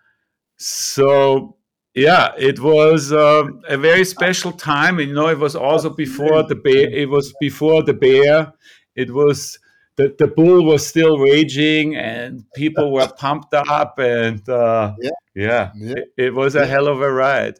so 0.57 1.57
yeah, 1.93 2.33
it 2.37 2.59
was 2.59 3.11
uh, 3.11 3.47
a 3.67 3.77
very 3.77 4.05
special 4.05 4.51
time. 4.51 4.99
You 4.99 5.13
know, 5.13 5.29
it 5.29 5.39
was 5.39 5.55
also 5.55 5.89
before 5.89 6.43
the 6.43 6.55
bear. 6.55 6.89
It 6.91 7.09
was 7.09 7.33
before 7.39 7.83
the 7.83 7.93
bear. 7.93 8.53
It 8.95 9.11
was 9.11 9.59
the, 9.97 10.15
the 10.17 10.27
bull 10.27 10.63
was 10.63 10.85
still 10.85 11.17
raging 11.17 11.95
and 11.95 12.45
people 12.53 12.93
were 12.93 13.07
pumped 13.17 13.53
up 13.53 13.97
and 13.97 14.47
uh, 14.47 14.93
yeah, 15.01 15.09
yeah, 15.35 15.71
yeah. 15.75 15.93
It, 15.93 16.13
it, 16.17 16.33
was 16.35 16.55
a 16.55 16.59
yeah. 16.59 16.65
hell 16.65 16.87
of 16.87 17.01
a 17.01 17.11
ride. 17.11 17.59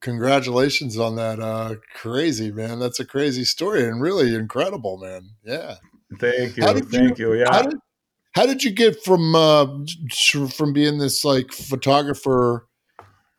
Congratulations 0.00 0.98
on 0.98 1.16
that 1.16 1.38
uh, 1.38 1.76
crazy 1.94 2.50
man. 2.50 2.80
That's 2.80 2.98
a 2.98 3.04
crazy 3.04 3.44
story 3.44 3.84
and 3.84 4.02
really 4.02 4.34
incredible 4.34 4.98
man. 4.98 5.30
Yeah. 5.44 5.76
Thank 6.18 6.56
you. 6.56 6.64
Thank 6.64 7.18
you, 7.18 7.34
you. 7.34 7.40
Yeah. 7.40 7.52
how 7.52 7.62
did, 7.62 7.78
how 8.32 8.46
did 8.46 8.64
you 8.64 8.72
get 8.72 9.02
from 9.04 9.34
uh, 9.34 9.66
from 10.48 10.72
being 10.72 10.98
this 10.98 11.24
like 11.24 11.52
photographer 11.52 12.66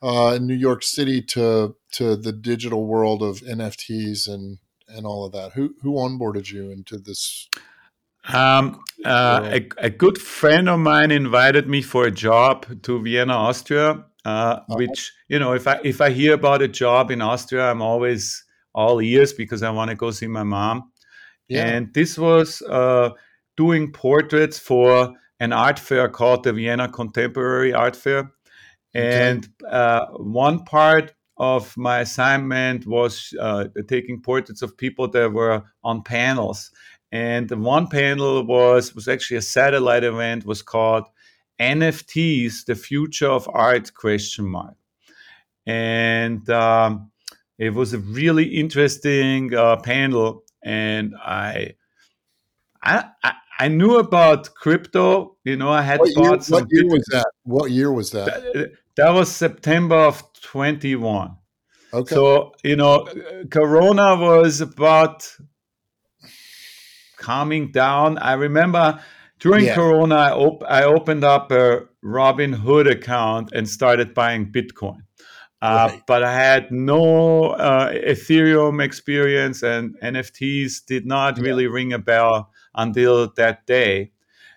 uh, 0.02 0.36
in 0.38 0.48
New 0.48 0.56
York 0.56 0.84
City 0.84 1.22
to 1.22 1.76
to 1.94 2.16
the 2.16 2.32
digital 2.32 2.86
world 2.86 3.22
of 3.22 3.42
NFTs 3.42 4.30
and 4.30 4.60
and 4.88 5.06
all 5.06 5.26
of 5.26 5.34
that? 5.34 5.54
Who 5.54 5.76
who 5.82 5.94
onboarded 5.94 6.50
you 6.50 6.70
into 6.70 6.98
this 6.98 7.50
um, 8.28 8.82
uh, 9.04 9.50
a, 9.52 9.70
a, 9.78 9.90
good 9.90 10.18
friend 10.18 10.70
of 10.70 10.80
mine 10.80 11.12
invited 11.12 11.68
me 11.68 11.82
for 11.82 12.06
a 12.06 12.12
job 12.12 12.66
to 12.84 13.02
Vienna, 13.02 13.34
Austria. 13.34 14.06
Uh, 14.24 14.30
uh-huh. 14.30 14.76
Which 14.76 15.12
you 15.28 15.40
know, 15.40 15.54
if 15.54 15.68
I 15.68 15.80
if 15.84 16.02
I 16.02 16.12
hear 16.12 16.36
about 16.36 16.62
a 16.62 16.68
job 16.68 17.10
in 17.10 17.22
Austria, 17.22 17.72
I'm 17.72 17.82
always 17.82 18.44
all 18.74 19.02
ears 19.02 19.34
because 19.34 19.64
I 19.64 19.72
want 19.72 19.90
to 19.90 19.96
go 19.96 20.12
see 20.12 20.28
my 20.28 20.44
mom. 20.44 20.92
Yeah. 21.48 21.66
And 21.66 21.94
this 21.94 22.18
was 22.18 22.62
uh, 22.62 23.10
doing 23.58 23.92
portraits 23.92 24.60
for 24.60 25.14
an 25.40 25.52
art 25.52 25.80
fair 25.80 26.08
called 26.08 26.44
the 26.44 26.54
Vienna 26.54 26.88
Contemporary 26.88 27.74
Art 27.74 27.96
Fair. 27.96 28.32
And 28.94 29.50
okay. 29.64 29.76
uh, 29.76 30.06
one 30.18 30.64
part 30.64 31.14
of 31.38 31.76
my 31.76 32.02
assignment 32.02 32.86
was 32.86 33.34
uh, 33.40 33.66
taking 33.88 34.22
portraits 34.22 34.62
of 34.62 34.78
people 34.78 35.08
that 35.10 35.34
were 35.34 35.64
on 35.84 36.04
panels 36.04 36.72
and 37.12 37.50
the 37.50 37.58
one 37.58 37.88
panel 37.88 38.44
was 38.46 38.96
was 38.96 39.08
actually 39.08 39.38
a 39.38 39.42
satellite 39.42 40.04
event 40.04 40.46
was 40.46 40.62
called 40.62 41.06
nfts 41.60 42.66
the 42.66 42.76
future 42.76 43.30
of 43.30 43.50
art 43.54 43.94
question 43.94 44.46
mark. 44.46 44.76
And 45.68 46.50
um, 46.50 47.12
it 47.60 47.74
was 47.74 47.94
a 47.94 48.00
really 48.00 48.46
interesting 48.46 49.54
uh, 49.54 49.78
panel 49.78 50.44
and 50.64 51.14
I, 51.18 51.76
I 52.84 53.34
i 53.60 53.68
knew 53.68 53.98
about 53.98 54.54
crypto 54.56 55.38
you 55.44 55.56
know 55.56 55.70
i 55.70 55.82
had 55.82 56.00
what 56.00 56.16
bought 56.16 56.32
year, 56.32 56.42
some 56.42 56.60
what 56.62 56.68
year 56.72 56.88
was 56.88 57.06
that? 57.12 57.28
What 57.44 57.72
year 57.72 57.92
was 57.92 58.12
that? 58.12 58.26
That, 58.26 58.72
that 58.96 59.10
was 59.10 59.32
september 59.32 59.96
of 59.96 60.24
21 60.42 61.36
Okay. 61.94 62.16
So, 62.16 62.54
you 62.64 62.76
know, 62.78 63.06
Corona 63.50 64.16
was 64.16 64.62
about 64.62 65.30
calming 67.22 67.72
down. 67.72 68.18
I 68.18 68.34
remember 68.34 69.00
during 69.40 69.66
yeah. 69.66 69.76
Corona, 69.76 70.16
I, 70.16 70.32
op- 70.32 70.64
I, 70.68 70.84
opened 70.84 71.24
up 71.24 71.52
a 71.52 71.88
Robinhood 72.04 72.90
account 72.90 73.52
and 73.54 73.70
started 73.70 74.14
buying 74.14 74.52
Bitcoin. 74.52 75.04
Uh, 75.62 75.90
right. 75.92 76.02
But 76.08 76.24
I 76.24 76.34
had 76.34 76.72
no 76.72 77.52
uh, 77.52 77.92
Ethereum 77.94 78.84
experience, 78.84 79.62
and 79.62 79.96
NFTs 80.00 80.86
did 80.86 81.06
not 81.06 81.38
yeah. 81.38 81.44
really 81.44 81.68
ring 81.68 81.94
a 81.94 82.00
bell 82.00 82.52
until 82.76 83.32
that 83.38 83.66
day. 83.68 84.12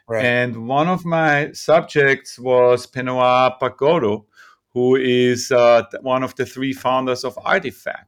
Right. 0.08 0.24
And 0.24 0.66
one 0.66 0.88
of 0.88 1.04
my 1.04 1.52
subjects 1.52 2.38
was 2.38 2.86
Benoit 2.86 3.52
Pagotto, 3.60 4.24
who 4.70 4.96
is 4.96 5.52
uh, 5.52 5.84
one 6.00 6.22
of 6.22 6.34
the 6.36 6.46
three 6.46 6.72
founders 6.72 7.24
of 7.24 7.36
RTFKT. 7.36 8.04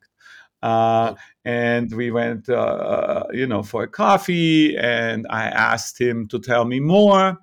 Uh, 0.62 1.14
and 1.46 1.94
we 1.94 2.10
went, 2.10 2.48
uh, 2.48 3.22
you 3.32 3.46
know, 3.46 3.62
for 3.62 3.84
a 3.84 3.88
coffee, 3.88 4.76
and 4.76 5.28
I 5.30 5.44
asked 5.44 5.98
him 6.00 6.26
to 6.28 6.40
tell 6.40 6.64
me 6.64 6.80
more. 6.80 7.38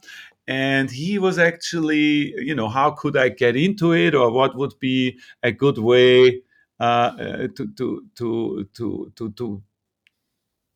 And 0.46 0.92
he 0.92 1.18
was 1.18 1.40
actually, 1.40 2.34
you 2.38 2.54
know, 2.54 2.68
how 2.68 2.92
could 2.92 3.16
I 3.16 3.30
get 3.30 3.56
into 3.56 3.94
it, 3.94 4.14
or 4.14 4.30
what 4.30 4.58
would 4.58 4.74
be 4.82 5.18
a 5.42 5.54
good 5.54 5.78
way 5.78 6.42
uh, 6.82 7.48
to, 7.56 7.74
to 7.78 8.06
to 8.18 8.68
to 8.74 9.14
to 9.16 9.32
to 9.32 9.64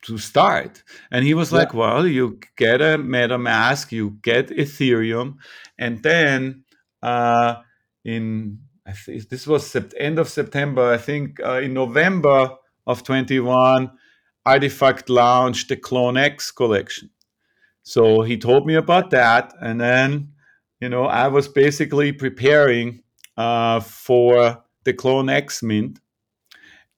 to 0.03 0.17
start. 0.17 0.83
And 1.11 1.25
he 1.25 1.33
was 1.33 1.51
yeah. 1.51 1.57
like, 1.57 1.73
well, 1.73 2.07
you 2.07 2.39
get 2.55 2.79
a 2.79 2.97
MetaMask, 2.97 3.91
you 3.91 4.19
get 4.21 4.47
Ethereum, 4.47 5.35
and 5.77 6.01
then 6.01 6.63
uh, 7.03 7.55
in 8.05 8.59
I 8.85 8.93
think 8.93 9.27
this 9.27 9.45
was 9.45 9.75
end 9.97 10.17
of 10.17 10.29
September, 10.29 10.93
I 10.93 10.97
think 10.97 11.41
uh, 11.43 11.59
in 11.59 11.73
November 11.73 12.55
of 12.87 13.03
21, 13.03 13.91
RTFKT 14.47 15.09
launched 15.09 15.69
the 15.69 15.77
CloneX 15.77 16.55
collection. 16.55 17.11
So 17.83 18.21
he 18.23 18.37
told 18.37 18.65
me 18.65 18.73
about 18.73 19.11
that, 19.11 19.53
and 19.61 19.79
then 19.79 20.33
you 20.81 20.89
know 20.89 21.05
I 21.05 21.27
was 21.27 21.47
basically 21.47 22.11
preparing 22.11 23.03
uh, 23.37 23.81
for 23.81 24.63
the 24.83 24.93
CloneX 24.93 25.61
mint 25.61 25.99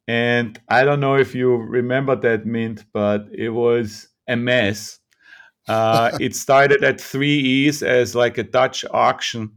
and 0.09 0.59
I 0.67 0.85
don't 0.85 1.01
know 1.01 1.17
if 1.17 1.35
you 1.35 1.55
remember 1.55 2.15
that 2.15 2.43
mint, 2.43 2.83
but 2.93 3.27
it 3.31 3.49
was 3.49 4.07
a 4.27 4.35
mess. 4.35 4.97
Uh, 5.67 6.17
it 6.19 6.35
started 6.35 6.83
at 6.83 6.99
three 6.99 7.37
E's 7.37 7.83
as 7.83 8.15
like 8.15 8.39
a 8.39 8.43
Dutch 8.43 8.83
auction. 8.89 9.51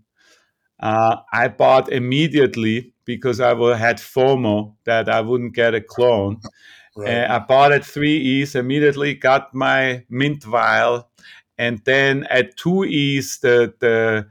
Uh, 0.78 1.16
I 1.32 1.48
bought 1.48 1.90
immediately 1.90 2.91
because 3.04 3.40
I 3.40 3.54
had 3.76 3.98
FOMO 3.98 4.74
that 4.84 5.08
I 5.08 5.20
wouldn't 5.20 5.54
get 5.54 5.74
a 5.74 5.80
clone. 5.80 6.40
Right. 6.94 7.24
I 7.24 7.38
bought 7.38 7.72
at 7.72 7.86
three 7.86 8.18
E's 8.18 8.54
immediately, 8.54 9.14
got 9.14 9.54
my 9.54 10.04
mint 10.10 10.44
vial, 10.44 11.08
and 11.56 11.80
then 11.86 12.24
at 12.24 12.58
two 12.58 12.84
E's 12.84 13.38
the 13.38 13.72
the 13.78 14.26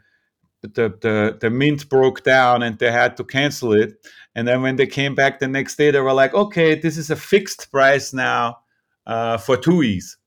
the, 0.62 0.90
the, 1.02 1.38
the 1.40 1.50
mint 1.50 1.90
broke 1.90 2.24
down 2.24 2.64
and 2.64 2.78
they 2.78 2.92
had 2.92 3.18
to 3.18 3.24
cancel 3.24 3.74
it. 3.74 4.06
And 4.36 4.48
then 4.48 4.62
when 4.62 4.76
they 4.76 4.88
came 4.88 5.16
back 5.16 5.40
the 5.40 5.48
next 5.48 5.76
day, 5.76 5.92
they 5.92 6.00
were 6.00 6.14
like, 6.14 6.34
okay, 6.34 6.76
this 6.76 6.98
is 6.98 7.10
a 7.10 7.16
fixed 7.16 7.72
price 7.72 8.14
now 8.14 8.60
uh, 9.06 9.38
for 9.38 9.58
two 9.58 9.84
E's. 9.84 10.18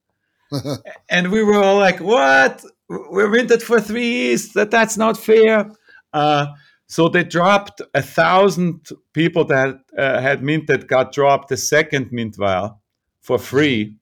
and 1.09 1.31
we 1.31 1.43
were 1.43 1.63
all 1.63 1.79
like, 1.79 2.01
what? 2.01 2.65
We're 2.89 3.31
minted 3.31 3.63
for 3.63 3.81
three 3.81 4.33
E's. 4.33 4.53
That, 4.53 4.71
that's 4.71 4.97
not 4.97 5.17
fair. 5.17 5.71
Uh, 6.13 6.47
so 6.95 7.09
they 7.09 7.25
dropped 7.25 7.83
a 7.93 8.03
thousand 8.03 8.87
people 9.15 9.45
that 9.47 9.81
uh, 9.99 10.21
had 10.21 10.45
minted 10.45 10.87
got 10.87 11.11
dropped 11.11 11.49
the 11.49 11.57
second 11.57 12.13
mint 12.13 12.37
vial 12.37 12.81
for 13.21 13.37
free. 13.37 13.97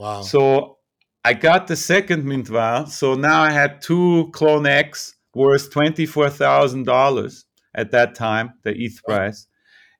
Wow. 0.00 0.22
So 0.22 0.78
I 1.24 1.34
got 1.34 1.68
the 1.68 1.76
second 1.76 2.24
mint 2.24 2.48
vial. 2.48 2.86
So 2.86 3.14
now 3.14 3.42
I 3.42 3.52
had 3.52 3.80
two 3.80 4.32
CloneX 4.32 5.14
worth 5.36 5.70
$24,000 5.70 7.44
at 7.76 7.92
that 7.92 8.16
time, 8.16 8.54
the 8.64 8.74
ETH 8.76 9.04
price. 9.04 9.46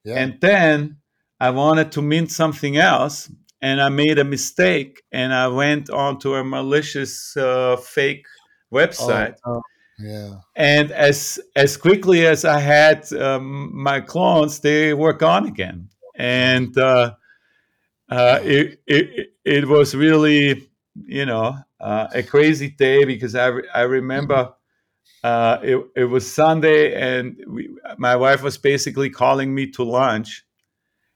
Yeah. 0.03 0.17
And 0.17 0.41
then 0.41 0.97
I 1.39 1.51
wanted 1.51 1.93
to 1.93 2.03
mint 2.03 2.33
something 2.33 2.77
else 2.77 3.31
and 3.63 3.81
I 3.81 3.89
made 3.89 4.19
a 4.19 4.25
mistake 4.25 5.01
and 5.13 5.33
I 5.33 5.47
went 5.47 5.91
onto 5.91 6.35
a 6.35 6.43
malicious 6.43 7.37
uh, 7.37 7.77
fake 7.77 8.27
website. 8.75 9.37
Oh, 9.47 9.59
oh, 9.59 9.63
yeah. 9.99 10.35
And 10.55 10.91
as 10.91 11.39
as 11.55 11.77
quickly 11.77 12.27
as 12.27 12.45
I 12.45 12.61
had 12.61 13.11
um, 13.15 13.71
my 13.75 14.01
clones, 14.01 14.61
they 14.61 14.95
were 14.95 15.13
gone 15.13 15.47
again. 15.47 15.89
And 16.17 16.77
uh, 16.77 17.15
uh, 18.11 18.41
it, 18.43 18.81
it 18.87 19.29
it 19.45 19.69
was 19.69 19.95
really 19.95 20.69
you 20.95 21.27
know 21.27 21.57
uh, 21.81 22.09
a 22.13 22.23
crazy 22.23 22.71
day 22.71 23.05
because 23.05 23.35
I 23.35 23.47
re- 23.47 23.69
I 23.75 23.83
remember 23.83 24.55
uh, 25.25 25.59
it, 25.63 25.85
it 25.97 26.05
was 26.05 26.33
Sunday, 26.33 26.95
and 26.95 27.37
we, 27.49 27.69
my 27.99 28.17
wife 28.17 28.43
was 28.43 28.59
basically 28.59 29.11
calling 29.11 29.55
me 29.55 29.71
to 29.73 29.83
lunch. 29.83 30.45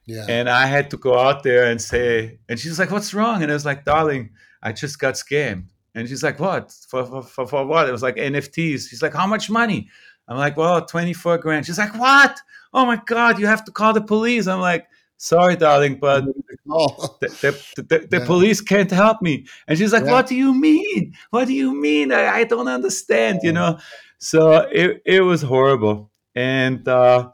Yeah. 0.07 0.27
And 0.29 0.49
I 0.49 0.67
had 0.67 0.91
to 0.91 0.97
go 0.97 1.17
out 1.19 1.43
there 1.45 1.71
and 1.71 1.81
say, 1.81 2.41
and 2.49 2.59
she's 2.59 2.79
like, 2.79 2.91
"What's 2.91 3.15
wrong?" 3.15 3.43
And 3.43 3.53
I 3.53 3.55
was 3.55 3.67
like, 3.67 3.85
"Darling, 3.85 4.31
I 4.63 4.73
just 4.73 4.99
got 4.99 5.15
scammed." 5.15 5.67
And 5.95 6.09
she's 6.09 6.23
like, 6.23 6.39
"What? 6.39 6.73
For 6.89 7.05
for, 7.05 7.23
for, 7.23 7.47
for 7.47 7.67
what?" 7.67 7.89
It 7.89 7.93
was 7.93 8.03
like 8.03 8.17
NFTs. 8.17 8.89
She's 8.89 9.03
like, 9.03 9.15
"How 9.15 9.27
much 9.27 9.51
money?" 9.51 9.89
I'm 10.29 10.37
like, 10.37 10.57
"Well, 10.57 10.85
24 10.85 11.39
grand." 11.39 11.67
She's 11.67 11.79
like, 11.79 11.99
"What? 11.99 12.39
Oh 12.73 12.87
my 12.87 13.01
god, 13.07 13.39
you 13.39 13.47
have 13.47 13.65
to 13.65 13.73
call 13.73 13.93
the 13.93 14.01
police." 14.01 14.47
I'm 14.47 14.61
like, 14.61 14.87
sorry, 15.21 15.55
darling, 15.55 15.99
but 16.01 16.25
the, 16.65 17.29
the, 17.77 17.83
the, 17.83 18.07
the 18.11 18.19
yeah. 18.19 18.27
police 18.27 18.61
can't 18.61 18.91
help 18.91 19.23
me. 19.23 19.47
And 19.69 19.79
she's 19.79 19.93
like, 19.93 20.05
yeah. 20.05 20.13
what 20.13 20.27
do 20.27 20.35
you 20.35 20.53
mean? 20.55 21.15
What 21.31 21.47
do 21.47 21.55
you 21.55 21.79
mean? 21.79 22.11
I, 22.11 22.29
I 22.29 22.45
don't 22.45 22.69
understand, 22.69 23.41
you 23.43 23.53
know? 23.53 23.79
So 24.19 24.67
it, 24.73 25.03
it 25.05 25.21
was 25.21 25.43
horrible. 25.43 26.11
And 26.35 26.87
uh, 26.89 27.31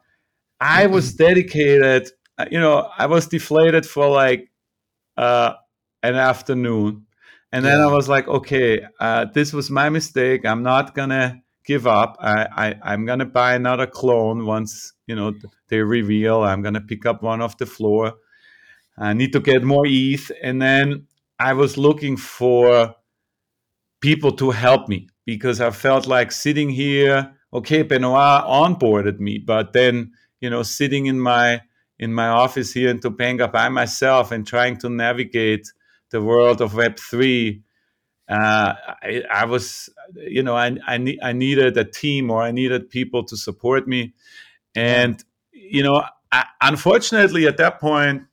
I 0.61 0.87
was 0.87 1.15
dedicated, 1.27 2.11
uh, 2.39 2.47
you 2.51 2.61
know, 2.61 2.91
I 2.99 3.07
was 3.07 3.29
deflated 3.29 3.87
for 3.87 4.09
like 4.09 4.51
uh, 5.17 5.55
an 6.03 6.17
afternoon. 6.17 7.06
And 7.57 7.65
then 7.65 7.79
yeah. 7.79 7.87
I 7.87 7.91
was 7.91 8.07
like, 8.07 8.29
okay, 8.29 8.83
uh, 9.01 9.25
this 9.33 9.55
was 9.55 9.71
my 9.71 9.89
mistake. 9.89 10.45
I'm 10.45 10.63
not 10.63 10.95
going 10.95 11.09
to 11.09 11.41
give 11.65 11.87
up. 11.87 12.19
I, 12.21 12.75
I, 12.85 12.93
am 12.93 13.07
going 13.07 13.21
to 13.21 13.25
buy 13.25 13.55
another 13.55 13.87
clone 13.87 14.45
once, 14.45 14.93
you 15.07 15.17
know, 15.17 15.33
they 15.69 15.79
reveal. 15.79 16.43
I'm 16.43 16.61
going 16.61 16.75
to 16.75 16.83
pick 16.83 17.07
up 17.07 17.23
one 17.23 17.41
off 17.41 17.57
the 17.57 17.65
floor. 17.65 18.13
I 18.99 19.15
need 19.15 19.33
to 19.33 19.41
get 19.41 19.65
more 19.65 19.85
ETH. 19.87 20.31
And 20.43 20.61
then 20.61 21.07
I 21.39 21.55
was 21.55 21.79
looking 21.79 22.19
for 22.19 22.95
people 24.03 24.33
to 24.33 24.51
help 24.51 24.87
me 24.87 25.09
because 25.25 25.63
I 25.63 25.71
felt 25.71 26.07
like 26.07 26.33
sitting 26.33 26.69
here, 26.69 27.33
okay, 27.55 27.81
Benoit 27.81 28.45
onboarded 28.45 29.19
me, 29.19 29.39
but 29.39 29.73
then, 29.73 30.13
you 30.41 30.51
know, 30.51 30.63
sitting 30.63 31.07
in 31.07 31.19
my 31.19 31.63
in 31.99 32.13
my 32.13 32.29
office 32.29 32.75
here 32.75 32.91
in 32.91 32.99
Topanga 32.99 33.51
by 33.51 33.71
myself 33.71 34.31
and 34.31 34.47
trying 34.47 34.77
to 34.77 34.91
navigate 34.91 35.67
the 36.11 36.23
world 36.23 36.61
of 36.61 36.73
Web3 36.73 37.63
uh, 38.29 38.75
I, 39.03 39.23
I, 39.33 39.45
was, 39.45 39.89
you 40.17 40.43
know, 40.43 40.57
I, 40.57 40.77
I, 40.87 40.99
ne- 40.99 41.19
I, 41.23 41.33
needed 41.33 41.77
a 41.77 41.85
team 41.85 42.31
or 42.31 42.43
I 42.43 42.51
needed 42.51 42.91
people 42.91 43.23
to 43.25 43.37
support 43.37 43.87
me. 43.87 44.15
And, 44.75 45.23
you 45.53 45.83
know, 45.83 46.03
I, 46.33 46.45
unfortunately 46.61 47.47
at 47.47 47.57
that 47.59 47.81
point, 47.81 48.25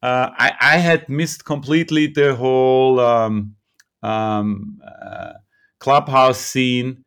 uh, 0.00 0.30
I, 0.38 0.52
I, 0.60 0.76
had 0.78 1.08
missed 1.08 1.44
completely 1.44 2.06
the 2.06 2.36
whole 2.36 3.00
um, 3.00 3.56
um, 4.02 4.80
uh, 4.84 5.32
clubhouse 5.80 6.38
scene. 6.38 7.04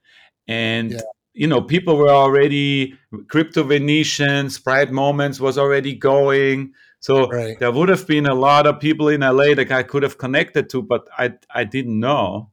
And, 0.47 0.91
yeah. 0.91 0.99
you 1.34 1.47
know, 1.47 1.62
people 1.62 1.95
were 1.95 2.10
already, 2.10 2.95
Crypto 3.30 3.63
Venetians, 3.63 4.60
Bright 4.60 4.91
Moments 4.91 5.39
was 5.39 5.58
already 5.58 5.95
going. 5.95 6.73
So 7.06 7.28
right. 7.28 7.60
there 7.60 7.72
would 7.72 7.89
have 7.89 8.08
been 8.08 8.26
a 8.26 8.34
lot 8.34 8.65
of 8.65 8.80
people 8.80 9.10
in 9.10 9.22
LA 9.22 9.54
that 9.54 9.72
I 9.72 9.84
could 9.84 10.02
have 10.02 10.18
connected 10.18 10.72
to, 10.72 10.82
but 10.82 11.08
I 11.15 11.34
I 11.54 11.63
didn't 11.63 12.00
know. 12.00 12.50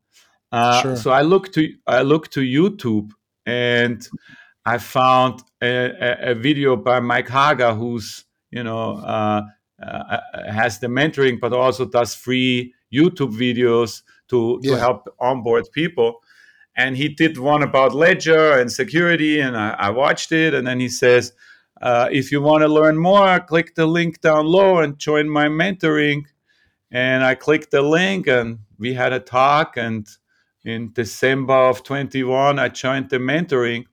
Uh, 0.52 0.82
sure. 0.82 0.96
So 0.96 1.10
I 1.10 1.22
looked 1.22 1.54
to 1.54 1.72
I 1.86 2.02
looked 2.02 2.32
to 2.34 2.40
YouTube 2.40 3.12
and 3.46 4.06
I 4.66 4.76
found 4.76 5.40
a, 5.62 6.32
a 6.32 6.34
video 6.34 6.76
by 6.76 7.00
Mike 7.00 7.30
Hager, 7.30 7.72
who's 7.72 8.26
you 8.50 8.62
know 8.62 8.98
uh, 8.98 9.40
uh, 9.82 10.18
has 10.50 10.80
the 10.80 10.88
mentoring, 10.88 11.40
but 11.40 11.54
also 11.54 11.86
does 11.86 12.14
free 12.14 12.74
YouTube 12.92 13.32
videos 13.32 14.02
to 14.28 14.60
yeah. 14.60 14.72
to 14.74 14.78
help 14.78 15.08
onboard 15.18 15.64
people. 15.72 16.20
And 16.76 16.94
he 16.94 17.08
did 17.08 17.38
one 17.38 17.62
about 17.62 17.94
Ledger 17.94 18.58
and 18.60 18.70
security, 18.70 19.40
and 19.40 19.56
I, 19.56 19.70
I 19.78 19.90
watched 19.90 20.30
it. 20.30 20.52
And 20.52 20.66
then 20.66 20.78
he 20.78 20.90
says, 20.90 21.32
uh, 21.82 22.08
if 22.12 22.30
you 22.30 22.40
want 22.40 22.62
to 22.62 22.68
learn 22.68 22.96
more, 22.96 23.40
click 23.40 23.74
the 23.74 23.86
link 23.86 24.20
down 24.20 24.46
low 24.46 24.78
and 24.78 24.98
join 24.98 25.28
my 25.28 25.46
mentoring. 25.46 26.22
And 26.92 27.24
I 27.24 27.34
clicked 27.34 27.72
the 27.72 27.82
link 27.82 28.28
and 28.28 28.60
we 28.78 28.94
had 28.94 29.12
a 29.12 29.18
talk. 29.18 29.76
And 29.76 30.06
in 30.64 30.92
December 30.92 31.54
of 31.54 31.82
21, 31.82 32.60
I 32.60 32.68
joined 32.68 33.10
the 33.10 33.18
mentoring. 33.18 33.84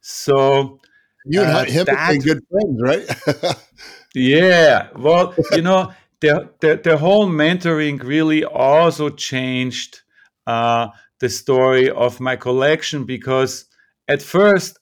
So 0.00 0.80
you 1.24 1.42
and 1.42 1.50
uh, 1.50 1.64
him 1.64 1.84
that, 1.84 2.20
good 2.24 2.42
friends, 2.50 2.82
right? 2.82 3.56
yeah. 4.14 4.88
Well, 4.96 5.34
you 5.52 5.62
know, 5.62 5.92
the, 6.20 6.50
the, 6.60 6.80
the 6.82 6.96
whole 6.96 7.28
mentoring 7.28 8.02
really 8.02 8.44
also 8.44 9.10
changed 9.10 10.00
uh, 10.48 10.88
the 11.20 11.28
story 11.28 11.88
of 11.88 12.18
my 12.18 12.34
collection 12.34 13.04
because 13.04 13.66
at 14.08 14.22
first 14.22 14.78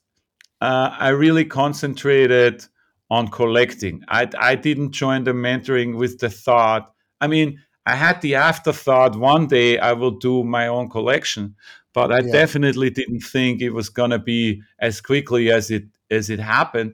uh, 0.61 0.95
I 0.97 1.09
really 1.09 1.45
concentrated 1.45 2.65
on 3.09 3.27
collecting. 3.27 4.03
I, 4.07 4.29
I 4.39 4.55
didn't 4.55 4.91
join 4.91 5.23
the 5.25 5.33
mentoring 5.33 5.97
with 5.97 6.19
the 6.19 6.29
thought. 6.29 6.93
I 7.19 7.27
mean, 7.27 7.59
I 7.85 7.95
had 7.95 8.21
the 8.21 8.35
afterthought 8.35 9.17
one 9.17 9.47
day 9.47 9.79
I 9.79 9.93
will 9.93 10.11
do 10.11 10.43
my 10.43 10.67
own 10.67 10.89
collection, 10.89 11.55
but 11.93 12.11
I 12.11 12.19
yeah. 12.19 12.31
definitely 12.31 12.89
didn't 12.89 13.21
think 13.21 13.61
it 13.61 13.71
was 13.71 13.89
gonna 13.89 14.19
be 14.19 14.61
as 14.79 15.01
quickly 15.01 15.51
as 15.51 15.71
it 15.71 15.85
as 16.09 16.29
it 16.29 16.39
happened. 16.39 16.93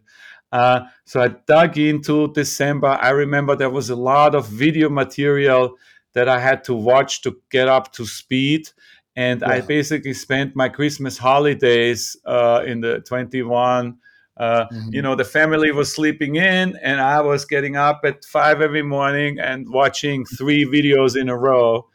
Uh, 0.52 0.82
so 1.06 1.22
I 1.22 1.28
dug 1.28 1.78
into 1.78 2.32
December. 2.34 2.98
I 3.02 3.10
remember 3.10 3.56
there 3.56 3.70
was 3.70 3.90
a 3.90 3.96
lot 3.96 4.34
of 4.34 4.48
video 4.48 4.90
material 4.90 5.76
that 6.14 6.30
I 6.30 6.40
had 6.40 6.64
to 6.64 6.74
watch 6.74 7.22
to 7.24 7.38
get 7.52 7.68
up 7.68 7.92
to 7.94 8.06
speed. 8.06 8.70
And 9.18 9.42
yeah. 9.42 9.50
I 9.50 9.62
basically 9.62 10.14
spent 10.14 10.56
my 10.56 10.70
Christmas 10.70 11.18
holidays 11.18 12.16
uh, 12.24 12.64
in 12.66 12.82
the 12.82 13.00
21. 13.00 13.98
Uh, 14.38 14.66
mm-hmm. 14.72 14.94
You 14.94 15.02
know, 15.02 15.16
the 15.16 15.26
family 15.26 15.72
was 15.72 15.92
sleeping 15.92 16.36
in, 16.36 16.78
and 16.84 17.02
I 17.02 17.22
was 17.22 17.44
getting 17.44 17.76
up 17.76 18.02
at 18.04 18.24
five 18.24 18.62
every 18.62 18.84
morning 18.84 19.40
and 19.40 19.68
watching 19.68 20.24
three 20.24 20.66
videos 20.66 21.20
in 21.20 21.30
a 21.30 21.36
row 21.36 21.88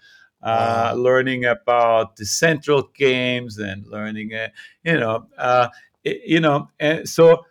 uh, 0.43 0.95
learning 0.97 1.45
about 1.45 2.17
the 2.17 2.27
central 2.27 2.91
games 2.97 3.57
and 3.57 3.87
learning, 3.87 4.35
uh, 4.35 4.49
you 4.83 4.99
know, 4.99 5.29
uh, 5.39 5.69
you 6.03 6.41
know, 6.41 6.69
and 6.81 7.09
so 7.09 7.45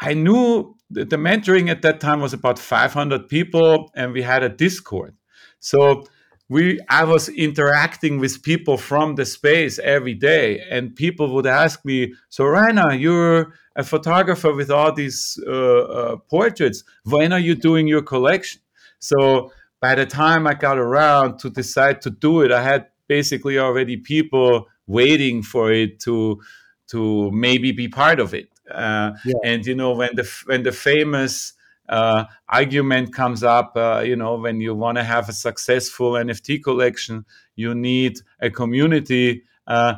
I 0.00 0.14
knew 0.14 0.76
the 0.88 1.04
mentoring 1.04 1.68
at 1.68 1.82
that 1.82 2.00
time 2.00 2.20
was 2.20 2.32
about 2.32 2.58
500 2.58 3.28
people, 3.28 3.90
and 3.94 4.14
we 4.14 4.22
had 4.22 4.42
a 4.42 4.48
Discord. 4.48 5.14
So 5.58 6.04
we, 6.50 6.80
I 6.88 7.04
was 7.04 7.28
interacting 7.28 8.18
with 8.18 8.42
people 8.42 8.76
from 8.76 9.14
the 9.14 9.24
space 9.24 9.78
every 9.78 10.14
day, 10.14 10.60
and 10.68 10.94
people 10.96 11.32
would 11.34 11.46
ask 11.46 11.84
me, 11.84 12.12
"So, 12.28 12.44
Rainer, 12.44 12.92
you're 12.92 13.54
a 13.76 13.84
photographer 13.84 14.52
with 14.52 14.68
all 14.68 14.92
these 14.92 15.38
uh, 15.46 15.52
uh, 15.52 16.16
portraits. 16.28 16.82
When 17.04 17.32
are 17.32 17.38
you 17.38 17.54
doing 17.54 17.86
your 17.86 18.02
collection?" 18.02 18.60
So 18.98 19.52
by 19.80 19.94
the 19.94 20.06
time 20.06 20.46
I 20.48 20.54
got 20.54 20.76
around 20.76 21.38
to 21.38 21.50
decide 21.50 22.02
to 22.02 22.10
do 22.10 22.42
it, 22.42 22.50
I 22.50 22.62
had 22.62 22.88
basically 23.06 23.56
already 23.58 23.96
people 23.96 24.66
waiting 24.88 25.42
for 25.42 25.72
it 25.72 26.00
to 26.00 26.40
to 26.88 27.30
maybe 27.30 27.70
be 27.70 27.86
part 27.86 28.18
of 28.18 28.34
it. 28.34 28.48
Uh, 28.68 29.12
yeah. 29.24 29.34
And 29.44 29.64
you 29.64 29.76
know, 29.76 29.92
when 29.92 30.16
the 30.16 30.28
when 30.46 30.64
the 30.64 30.72
famous 30.72 31.52
uh, 31.90 32.24
argument 32.48 33.12
comes 33.12 33.42
up, 33.42 33.72
uh, 33.76 34.02
you 34.06 34.14
know, 34.14 34.36
when 34.36 34.60
you 34.60 34.74
want 34.74 34.96
to 34.96 35.04
have 35.04 35.28
a 35.28 35.32
successful 35.32 36.12
NFT 36.12 36.62
collection, 36.62 37.24
you 37.56 37.74
need 37.74 38.20
a 38.40 38.48
community. 38.48 39.42
Uh, 39.66 39.96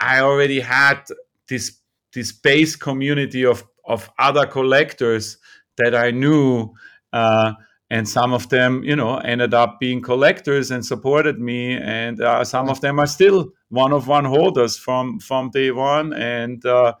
I 0.00 0.20
already 0.20 0.60
had 0.60 1.04
this 1.48 1.78
this 2.12 2.32
base 2.32 2.76
community 2.76 3.46
of 3.46 3.64
of 3.84 4.10
other 4.18 4.46
collectors 4.46 5.38
that 5.78 5.94
I 5.94 6.10
knew 6.10 6.74
uh, 7.12 7.52
and 7.88 8.08
some 8.08 8.32
of 8.32 8.48
them 8.48 8.82
you 8.82 8.96
know 8.96 9.18
ended 9.18 9.54
up 9.54 9.78
being 9.78 10.02
collectors 10.02 10.70
and 10.70 10.84
supported 10.84 11.38
me 11.38 11.76
and 11.76 12.20
uh, 12.20 12.44
some 12.44 12.68
of 12.68 12.80
them 12.80 12.98
are 12.98 13.06
still 13.06 13.52
one 13.68 13.92
of 13.92 14.08
one 14.08 14.24
holders 14.24 14.76
from 14.76 15.20
from 15.20 15.50
day 15.50 15.70
one 15.70 16.12
and 16.12 16.64
uh, 16.66 16.94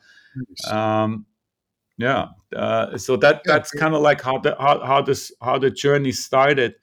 um, 0.70 1.26
yeah 2.02 2.26
uh, 2.56 2.98
so 2.98 3.16
that 3.16 3.42
that's 3.44 3.70
kind 3.70 3.94
of 3.94 4.02
like 4.02 4.20
how 4.20 4.38
the 4.38 4.54
how, 4.58 4.84
how 4.84 5.00
this 5.00 5.32
how 5.40 5.58
the 5.58 5.70
journey 5.70 6.12
started 6.12 6.74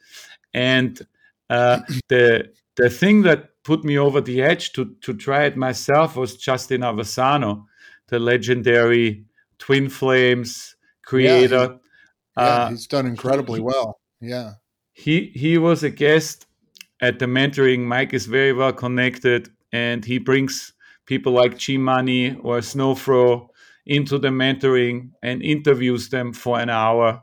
and 0.53 1.05
uh, 1.49 1.79
the 2.09 2.51
the 2.75 2.89
thing 2.89 3.21
that 3.23 3.49
put 3.63 3.83
me 3.83 3.97
over 3.97 4.21
the 4.21 4.41
edge 4.41 4.71
to 4.73 4.95
to 5.01 5.13
try 5.13 5.43
it 5.43 5.57
myself 5.57 6.15
was 6.15 6.37
Justin 6.37 6.81
Aversano 6.81 7.65
the 8.07 8.19
legendary 8.19 9.25
twin 9.59 9.89
flames 9.89 10.75
creator 11.03 11.65
yeah, 11.65 11.77
yeah, 12.37 12.43
uh, 12.43 12.69
he's 12.69 12.87
done 12.87 13.05
incredibly 13.05 13.59
well. 13.59 13.99
Yeah. 14.21 14.53
He 14.93 15.31
he 15.35 15.57
was 15.57 15.83
a 15.83 15.89
guest 15.89 16.47
at 17.01 17.19
the 17.19 17.25
mentoring. 17.25 17.81
Mike 17.81 18.13
is 18.13 18.25
very 18.25 18.53
well 18.53 18.73
connected 18.73 19.49
and 19.71 20.03
he 20.03 20.17
brings 20.17 20.73
people 21.05 21.33
like 21.33 21.57
G 21.57 21.77
Money 21.77 22.35
or 22.41 22.59
Snowfro 22.59 23.48
into 23.89 24.17
the 24.17 24.29
mentoring 24.29 25.11
and 25.23 25.41
interviews 25.41 26.09
them 26.09 26.33
for 26.33 26.59
an 26.59 26.69
hour 26.69 27.13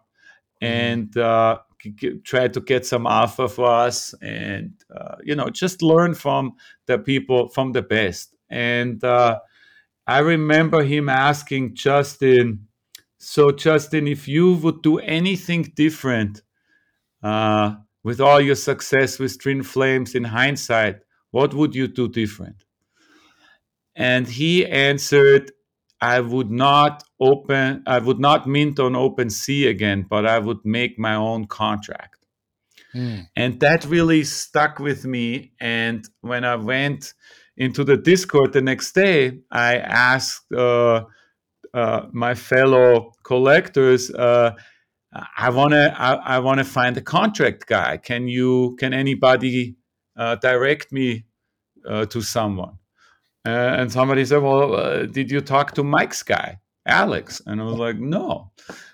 mm-hmm. 0.63 0.67
and 0.67 1.17
uh, 1.17 1.59
try 2.25 2.49
to 2.49 2.61
get 2.61 2.85
some 2.85 3.07
alpha 3.07 3.49
for 3.49 3.67
us 3.67 4.15
and 4.23 4.73
uh, 4.95 5.17
you 5.23 5.35
know 5.35 5.49
just 5.49 5.83
learn 5.83 6.15
from 6.15 6.53
the 6.87 6.99
people 6.99 7.49
from 7.49 7.73
the 7.73 7.83
best 7.83 8.35
and 8.51 9.05
uh, 9.05 9.39
i 10.07 10.19
remember 10.19 10.83
him 10.83 11.09
asking 11.09 11.75
justin 11.75 12.67
so 13.19 13.53
justin 13.53 14.09
if 14.09 14.27
you 14.27 14.55
would 14.55 14.83
do 14.83 14.99
anything 14.99 15.63
different 15.77 16.43
uh, 17.23 17.75
with 18.07 18.21
all 18.21 18.41
your 18.41 18.55
success 18.55 19.19
with 19.19 19.41
Twin 19.41 19.65
Flames 19.65 20.15
in 20.15 20.23
hindsight, 20.23 21.01
what 21.33 21.53
would 21.55 21.75
you 21.75 21.89
do 21.89 22.09
different? 22.09 22.65
And 23.97 24.29
he 24.29 24.65
answered, 24.65 25.51
I 26.01 26.21
would 26.21 26.51
not 26.51 27.05
open, 27.21 27.83
I 27.87 27.99
would 27.99 28.19
not 28.19 28.47
mint 28.47 28.79
on 28.79 28.93
OpenSea 28.93 29.69
again, 29.69 30.07
but 30.09 30.27
I 30.27 30.39
would 30.39 30.65
make 30.65 30.99
my 30.99 31.15
own 31.15 31.47
contract. 31.47 32.19
Mm. 32.95 33.29
And 33.35 33.61
that 33.61 33.85
really 33.87 34.25
stuck 34.25 34.79
with 34.79 35.05
me. 35.05 35.53
And 35.61 36.07
when 36.21 36.45
I 36.45 36.57
went 36.57 37.15
into 37.57 37.85
the 37.85 37.97
Discord 37.97 38.53
the 38.53 38.61
next 38.61 38.93
day, 38.93 39.39
I 39.51 39.79
asked 39.79 40.53
uh, 40.53 41.05
uh, 41.73 42.07
my 42.13 42.35
fellow 42.35 43.13
collectors, 43.23 44.11
uh, 44.11 44.53
I 45.37 45.51
want 45.51 45.73
to 45.73 45.95
I, 45.99 46.37
I 46.37 46.39
want 46.41 46.59
to 46.59 46.65
find 46.65 46.97
a 46.97 47.01
contract 47.01 47.67
guy. 47.67 47.97
Can 47.97 48.29
you 48.29 48.77
can 48.79 48.93
anybody 48.93 49.77
uh, 50.17 50.37
direct 50.37 50.93
me 50.93 51.25
uh, 51.89 52.07
to 52.07 52.21
someone? 52.21 52.79
Uh, 53.47 53.77
and 53.79 53.93
somebody 53.93 54.25
said, 54.25 54.43
"Well, 54.43 54.75
uh, 54.75 55.07
did 55.07 55.31
you 55.31 55.41
talk 55.41 55.73
to 55.75 55.85
Mike's 55.85 56.23
guy, 56.25 56.59
Alex?" 56.85 57.41
And 57.47 57.61
I 57.61 57.65
was 57.65 57.77
like, 57.77 57.99
"No." 57.99 58.51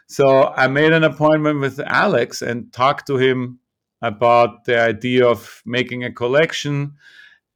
So 0.06 0.52
I 0.54 0.68
made 0.68 0.92
an 0.92 1.04
appointment 1.04 1.60
with 1.60 1.80
Alex 1.80 2.42
and 2.42 2.70
talked 2.72 3.06
to 3.06 3.16
him 3.16 3.60
about 4.02 4.64
the 4.66 4.78
idea 4.78 5.26
of 5.26 5.62
making 5.64 6.04
a 6.04 6.12
collection 6.12 6.92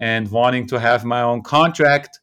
and 0.00 0.30
wanting 0.30 0.66
to 0.68 0.80
have 0.80 1.04
my 1.04 1.20
own 1.20 1.42
contract, 1.42 2.20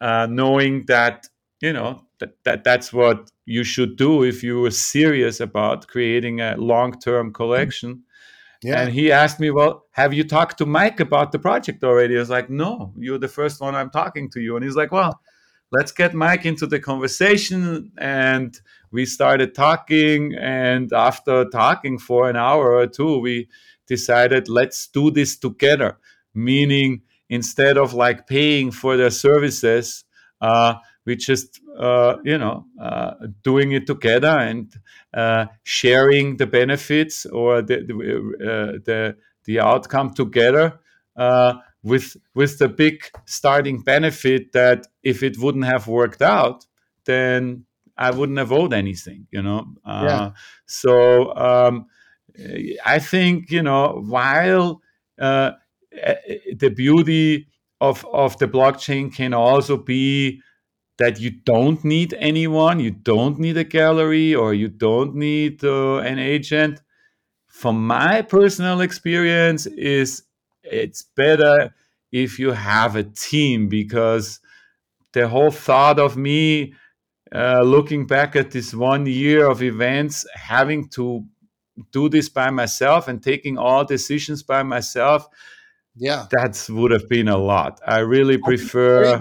uh, 0.00 0.26
knowing 0.30 0.84
that 0.86 1.26
you 1.60 1.72
know 1.72 2.04
that, 2.18 2.36
that 2.44 2.62
that's 2.62 2.92
what 2.92 3.32
you 3.46 3.64
should 3.64 3.96
do 3.96 4.22
if 4.22 4.44
you 4.44 4.60
were 4.60 4.70
serious 4.70 5.40
about 5.40 5.88
creating 5.88 6.40
a 6.40 6.56
long-term 6.56 7.32
collection 7.32 8.04
yeah. 8.64 8.80
and 8.80 8.92
he 8.92 9.12
asked 9.12 9.38
me 9.38 9.50
well 9.50 9.84
have 9.92 10.12
you 10.12 10.24
talked 10.24 10.58
to 10.58 10.66
mike 10.66 11.00
about 11.00 11.32
the 11.32 11.38
project 11.38 11.84
already? 11.84 12.16
I 12.16 12.20
was 12.20 12.30
like 12.30 12.50
no 12.50 12.92
you're 12.96 13.18
the 13.18 13.28
first 13.28 13.60
one 13.60 13.74
i'm 13.74 13.90
talking 13.90 14.30
to 14.30 14.40
you. 14.40 14.56
And 14.56 14.64
he's 14.64 14.76
like 14.76 14.92
well 14.92 15.20
let's 15.72 15.92
get 15.92 16.14
mike 16.14 16.46
into 16.46 16.66
the 16.66 16.80
conversation. 16.80 17.92
And 17.98 18.58
we 18.90 19.06
started 19.06 19.54
talking. 19.54 20.34
And 20.34 20.92
after 20.92 21.44
talking 21.46 21.98
for 21.98 22.30
an 22.30 22.36
hour 22.36 22.72
or 22.72 22.86
two 22.86 23.18
we 23.18 23.48
decided 23.86 24.48
let's 24.48 24.86
do 24.86 25.10
this 25.10 25.36
together. 25.36 25.98
Meaning 26.34 27.02
instead 27.28 27.76
of 27.76 27.94
like 27.94 28.26
paying 28.26 28.70
for 28.70 28.96
their 28.96 29.10
services 29.10 30.04
uh, 30.40 30.74
we 31.04 31.16
just 31.16 31.60
uh, 31.78 32.16
you 32.24 32.38
know 32.38 32.66
uh, 32.80 33.12
doing 33.42 33.72
it 33.72 33.86
together 33.86 34.38
and 34.38 34.74
uh, 35.12 35.46
sharing 35.62 36.36
the 36.36 36.46
benefits 36.46 37.26
or 37.26 37.62
the 37.62 37.84
the, 37.84 37.94
uh, 37.94 38.78
the, 38.84 39.16
the 39.44 39.60
outcome 39.60 40.12
together 40.14 40.78
uh, 41.16 41.54
with 41.82 42.16
with 42.34 42.58
the 42.58 42.68
big 42.68 43.04
starting 43.26 43.80
benefit 43.80 44.52
that 44.52 44.86
if 45.02 45.22
it 45.22 45.38
wouldn't 45.38 45.64
have 45.64 45.86
worked 45.86 46.22
out 46.22 46.66
then 47.04 47.64
I 47.96 48.10
wouldn't 48.10 48.38
have 48.38 48.52
owed 48.52 48.72
anything 48.72 49.26
you 49.30 49.42
know 49.42 49.66
uh, 49.84 50.04
yeah. 50.06 50.30
so 50.66 51.34
um, 51.36 51.86
I 52.84 52.98
think 52.98 53.50
you 53.50 53.62
know 53.62 54.02
while 54.06 54.80
the 55.16 56.72
beauty 56.74 57.46
of 57.80 58.04
of 58.12 58.38
the 58.38 58.48
blockchain 58.48 59.14
can 59.14 59.34
also 59.34 59.76
be 59.76 60.40
that 60.98 61.20
you 61.20 61.30
don't 61.30 61.84
need 61.84 62.14
anyone, 62.18 62.80
you 62.80 62.90
don't 62.90 63.38
need 63.38 63.56
a 63.56 63.64
gallery, 63.64 64.34
or 64.34 64.54
you 64.54 64.68
don't 64.68 65.14
need 65.14 65.64
uh, 65.64 65.98
an 65.98 66.18
agent. 66.18 66.82
From 67.46 67.86
my 67.86 68.22
personal 68.22 68.80
experience, 68.80 69.66
is 69.66 70.22
it's 70.62 71.02
better 71.16 71.74
if 72.12 72.38
you 72.38 72.52
have 72.52 72.96
a 72.96 73.02
team 73.02 73.68
because 73.68 74.40
the 75.12 75.28
whole 75.28 75.50
thought 75.50 75.98
of 75.98 76.16
me 76.16 76.74
uh, 77.34 77.62
looking 77.62 78.06
back 78.06 78.36
at 78.36 78.50
this 78.52 78.72
one 78.72 79.06
year 79.06 79.48
of 79.50 79.62
events, 79.62 80.24
having 80.34 80.88
to 80.88 81.24
do 81.90 82.08
this 82.08 82.28
by 82.28 82.50
myself 82.50 83.08
and 83.08 83.22
taking 83.22 83.58
all 83.58 83.84
decisions 83.84 84.42
by 84.42 84.62
myself 84.62 85.28
yeah, 85.96 86.26
that 86.32 86.66
would 86.70 86.90
have 86.90 87.08
been 87.08 87.28
a 87.28 87.36
lot. 87.36 87.80
I 87.86 88.00
really 88.00 88.38
prefer 88.38 89.20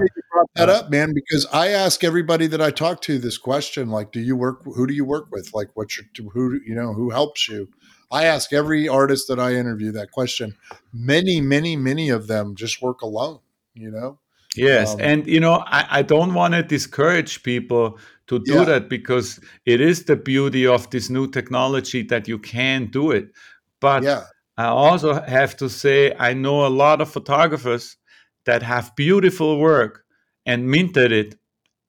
that 0.55 0.69
up, 0.69 0.89
man, 0.89 1.13
because 1.13 1.45
I 1.51 1.69
ask 1.69 2.03
everybody 2.03 2.47
that 2.47 2.61
I 2.61 2.71
talk 2.71 3.01
to 3.01 3.17
this 3.17 3.37
question: 3.37 3.89
like, 3.89 4.11
do 4.11 4.19
you 4.19 4.35
work? 4.35 4.63
Who 4.63 4.87
do 4.87 4.93
you 4.93 5.05
work 5.05 5.27
with? 5.31 5.53
Like, 5.53 5.69
what's 5.73 5.97
your 5.97 6.31
who? 6.31 6.59
You 6.65 6.75
know, 6.75 6.93
who 6.93 7.09
helps 7.09 7.47
you? 7.47 7.69
I 8.11 8.25
ask 8.25 8.53
every 8.53 8.87
artist 8.87 9.27
that 9.27 9.39
I 9.39 9.55
interview 9.55 9.91
that 9.93 10.11
question. 10.11 10.55
Many, 10.93 11.41
many, 11.41 11.75
many 11.75 12.09
of 12.09 12.27
them 12.27 12.55
just 12.55 12.81
work 12.81 13.01
alone. 13.01 13.39
You 13.73 13.91
know. 13.91 14.19
Yes, 14.55 14.93
um, 14.93 15.01
and 15.01 15.27
you 15.27 15.39
know, 15.39 15.63
I, 15.65 15.87
I 15.89 16.01
don't 16.03 16.35
want 16.35 16.53
to 16.53 16.61
discourage 16.61 17.41
people 17.41 17.93
to 17.93 18.03
to 18.27 18.39
do 18.39 18.53
yeah. 18.53 18.63
that 18.63 18.89
because 18.89 19.39
it 19.65 19.81
is 19.81 20.05
the 20.05 20.15
beauty 20.15 20.65
of 20.65 20.89
this 20.89 21.09
new 21.09 21.29
technology 21.29 22.03
that 22.03 22.27
you 22.27 22.39
can 22.39 22.87
do 22.87 23.11
it. 23.11 23.29
But 23.79 24.03
yeah. 24.03 24.23
I 24.57 24.65
also 24.65 25.21
have 25.21 25.57
to 25.57 25.69
say, 25.69 26.15
I 26.17 26.33
know 26.33 26.65
a 26.65 26.69
lot 26.69 27.01
of 27.01 27.11
photographers 27.11 27.97
that 28.45 28.63
have 28.63 28.95
beautiful 28.95 29.59
work 29.59 30.02
and 30.45 30.69
minted 30.69 31.11
it 31.11 31.35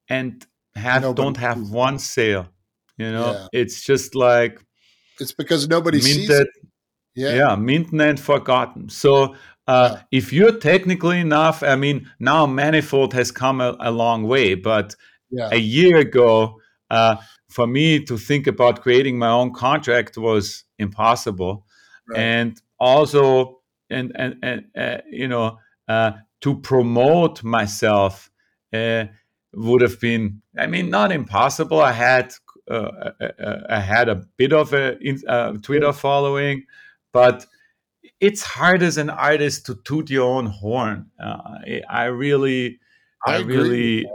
and 0.09 0.45
have 0.75 1.01
nobody 1.01 1.23
don't 1.23 1.37
have 1.37 1.69
one 1.69 1.99
sale. 1.99 2.47
You 2.97 3.11
know, 3.11 3.31
yeah. 3.31 3.47
it's 3.51 3.83
just 3.83 4.15
like 4.15 4.63
it's 5.19 5.33
because 5.33 5.67
nobody 5.67 5.97
minted, 5.97 6.15
sees 6.15 6.29
it. 6.29 6.47
Yeah, 7.15 7.33
yeah, 7.35 7.55
minted 7.55 7.99
and 8.01 8.19
forgotten. 8.19 8.89
So 8.89 9.35
uh, 9.67 9.89
yeah. 9.93 10.01
if 10.11 10.31
you're 10.31 10.57
technically 10.59 11.19
enough, 11.19 11.63
I 11.63 11.75
mean, 11.75 12.09
now 12.19 12.45
Manifold 12.45 13.13
has 13.13 13.31
come 13.31 13.61
a, 13.61 13.75
a 13.79 13.91
long 13.91 14.23
way, 14.23 14.55
but 14.55 14.95
yeah. 15.29 15.49
a 15.51 15.57
year 15.57 15.97
ago, 15.97 16.59
uh, 16.89 17.17
for 17.49 17.67
me 17.67 18.03
to 18.05 18.17
think 18.17 18.47
about 18.47 18.81
creating 18.81 19.17
my 19.17 19.29
own 19.29 19.53
contract 19.53 20.17
was 20.17 20.63
impossible, 20.77 21.65
right. 22.09 22.19
and 22.19 22.61
also, 22.79 23.61
and 23.89 24.11
and 24.15 24.35
and 24.43 24.65
uh, 24.77 25.01
you 25.09 25.27
know, 25.27 25.57
uh, 25.87 26.11
to 26.41 26.59
promote 26.59 27.43
myself 27.43 28.29
would 29.53 29.81
have 29.81 29.99
been, 29.99 30.41
I 30.57 30.67
mean, 30.67 30.89
not 30.89 31.11
impossible. 31.11 31.81
I 31.81 31.91
had 31.91 32.33
uh, 32.69 33.11
I 33.69 33.79
had 33.79 34.09
a 34.09 34.25
bit 34.37 34.53
of 34.53 34.73
a, 34.73 34.97
a 35.27 35.57
Twitter 35.59 35.93
following, 35.93 36.65
but 37.13 37.45
it's 38.19 38.41
hard 38.41 38.81
as 38.81 38.97
an 38.97 39.09
artist 39.09 39.67
to 39.67 39.75
toot 39.83 40.09
your 40.09 40.27
own 40.27 40.47
horn. 40.47 41.11
Uh, 41.19 41.59
I 41.89 42.05
really, 42.05 42.79
I, 43.25 43.35
I 43.35 43.39
really, 43.41 44.05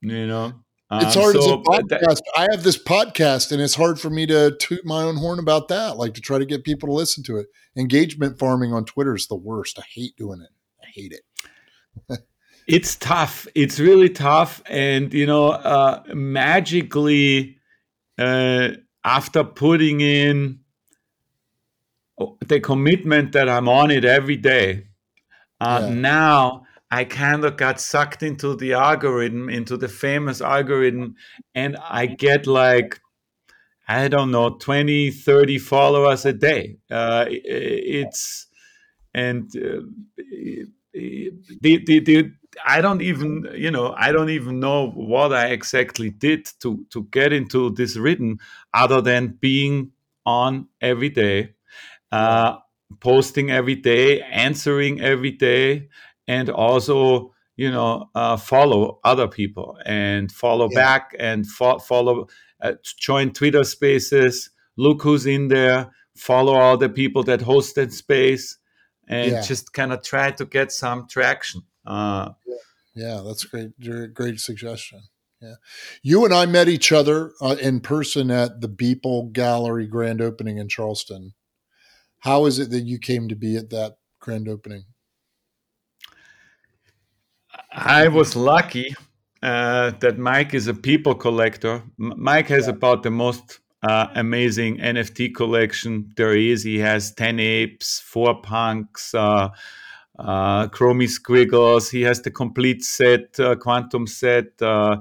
you 0.00 0.26
know. 0.26 0.52
It's 0.92 1.16
um, 1.16 1.22
hard 1.22 1.34
so, 1.34 1.40
as 1.40 1.46
a 1.46 1.56
podcast. 1.56 1.88
That, 1.88 2.32
I 2.36 2.46
have 2.52 2.62
this 2.62 2.80
podcast, 2.80 3.50
and 3.50 3.60
it's 3.60 3.74
hard 3.74 3.98
for 3.98 4.10
me 4.10 4.26
to 4.26 4.54
toot 4.60 4.84
my 4.84 5.02
own 5.02 5.16
horn 5.16 5.38
about 5.38 5.68
that. 5.68 5.96
Like 5.96 6.14
to 6.14 6.20
try 6.20 6.38
to 6.38 6.46
get 6.46 6.62
people 6.62 6.88
to 6.88 6.92
listen 6.92 7.24
to 7.24 7.38
it. 7.38 7.46
Engagement 7.76 8.38
farming 8.38 8.72
on 8.72 8.84
Twitter 8.84 9.16
is 9.16 9.26
the 9.26 9.34
worst. 9.34 9.78
I 9.78 9.84
hate 9.92 10.14
doing 10.16 10.40
it. 10.40 10.50
I 10.80 10.86
hate 10.94 11.12
it. 11.12 12.20
it's 12.66 12.96
tough. 12.96 13.46
It's 13.54 13.78
really 13.78 14.08
tough, 14.08 14.62
and 14.66 15.12
you 15.12 15.26
know, 15.26 15.50
uh, 15.50 16.02
magically, 16.14 17.58
uh, 18.18 18.70
after 19.04 19.44
putting 19.44 20.00
in 20.00 20.60
the 22.46 22.60
commitment 22.60 23.32
that 23.32 23.48
I'm 23.48 23.68
on 23.68 23.90
it 23.90 24.04
every 24.04 24.36
day. 24.36 24.86
Uh, 25.60 25.80
yeah. 25.82 25.94
Now 25.94 26.62
I 26.90 27.04
kind 27.04 27.44
of 27.44 27.56
got 27.56 27.80
sucked 27.80 28.22
into 28.22 28.54
the 28.54 28.74
algorithm, 28.74 29.48
into 29.48 29.76
the 29.76 29.88
famous 29.88 30.40
algorithm, 30.40 31.16
and 31.54 31.76
I 31.76 32.06
get 32.06 32.46
like, 32.46 33.00
I 33.88 34.08
don't 34.08 34.30
know, 34.30 34.50
20, 34.50 35.10
30 35.10 35.58
followers 35.58 36.24
a 36.24 36.32
day. 36.32 36.76
Uh, 36.90 37.26
it's, 37.28 38.46
and 39.12 39.44
uh, 39.56 39.80
the, 40.92 41.40
the, 41.60 42.00
the, 42.00 42.32
I 42.66 42.80
don't 42.80 43.02
even, 43.02 43.48
you 43.54 43.70
know, 43.70 43.94
I 43.96 44.12
don't 44.12 44.30
even 44.30 44.60
know 44.60 44.90
what 44.90 45.32
I 45.32 45.48
exactly 45.48 46.10
did 46.10 46.48
to 46.60 46.84
to 46.90 47.04
get 47.10 47.32
into 47.32 47.70
this 47.70 47.96
rhythm, 47.96 48.38
other 48.72 49.00
than 49.00 49.38
being 49.40 49.92
on 50.26 50.68
every 50.80 51.10
day 51.10 51.54
uh, 52.14 52.58
posting 53.00 53.50
every 53.50 53.74
day, 53.74 54.20
answering 54.20 55.00
every 55.00 55.32
day, 55.32 55.88
and 56.28 56.48
also 56.48 57.32
you 57.56 57.70
know 57.70 58.08
uh, 58.14 58.36
follow 58.36 59.00
other 59.04 59.26
people 59.28 59.76
and 59.84 60.30
follow 60.30 60.68
yeah. 60.70 60.78
back 60.78 61.14
and 61.18 61.46
fo- 61.46 61.78
follow 61.78 62.26
uh, 62.60 62.72
join 62.98 63.30
twitter 63.30 63.62
spaces 63.62 64.50
look 64.76 65.02
who's 65.02 65.24
in 65.24 65.46
there 65.46 65.88
follow 66.16 66.54
all 66.54 66.76
the 66.76 66.88
people 66.88 67.22
that 67.22 67.38
hosted 67.38 67.92
space 67.92 68.58
and 69.06 69.30
yeah. 69.30 69.40
just 69.40 69.72
kind 69.72 69.92
of 69.92 70.02
try 70.02 70.32
to 70.32 70.44
get 70.44 70.72
some 70.72 71.06
traction 71.06 71.62
uh, 71.86 72.30
yeah. 72.46 72.56
yeah. 72.94 73.22
that's 73.24 73.44
great 73.44 73.72
great 74.14 74.40
suggestion 74.40 75.02
yeah 75.40 75.54
you 76.02 76.24
and 76.24 76.34
i 76.34 76.46
met 76.46 76.68
each 76.68 76.92
other 76.92 77.32
uh, 77.40 77.56
in 77.60 77.80
person 77.80 78.30
at 78.30 78.60
the 78.60 78.68
beeple 78.68 79.32
gallery 79.32 79.86
grand 79.86 80.20
opening 80.20 80.58
in 80.58 80.68
charleston 80.68 81.34
how 82.24 82.46
is 82.46 82.58
it 82.58 82.70
that 82.70 82.84
you 82.84 82.98
came 82.98 83.28
to 83.28 83.36
be 83.36 83.54
at 83.54 83.68
that 83.68 83.98
grand 84.18 84.48
opening? 84.48 84.84
I 87.70 88.08
was 88.08 88.34
lucky 88.34 88.96
uh, 89.42 89.90
that 90.00 90.16
Mike 90.16 90.54
is 90.54 90.66
a 90.66 90.72
Beeple 90.72 91.20
collector. 91.20 91.82
M- 92.00 92.14
Mike 92.16 92.48
has 92.48 92.66
yeah. 92.66 92.72
about 92.72 93.02
the 93.02 93.10
most 93.10 93.60
uh, 93.82 94.06
amazing 94.14 94.78
NFT 94.78 95.34
collection 95.34 96.10
there 96.16 96.34
is. 96.34 96.62
He 96.62 96.78
has 96.78 97.12
10 97.12 97.38
apes, 97.38 98.00
four 98.00 98.40
punks, 98.40 99.14
uh, 99.14 99.50
uh, 100.18 100.68
Chromie 100.68 101.08
squiggles. 101.08 101.90
He 101.90 102.02
has 102.02 102.22
the 102.22 102.30
complete 102.30 102.84
set, 102.84 103.38
uh, 103.40 103.56
quantum 103.56 104.06
set. 104.06 104.60
Uh, 104.60 104.98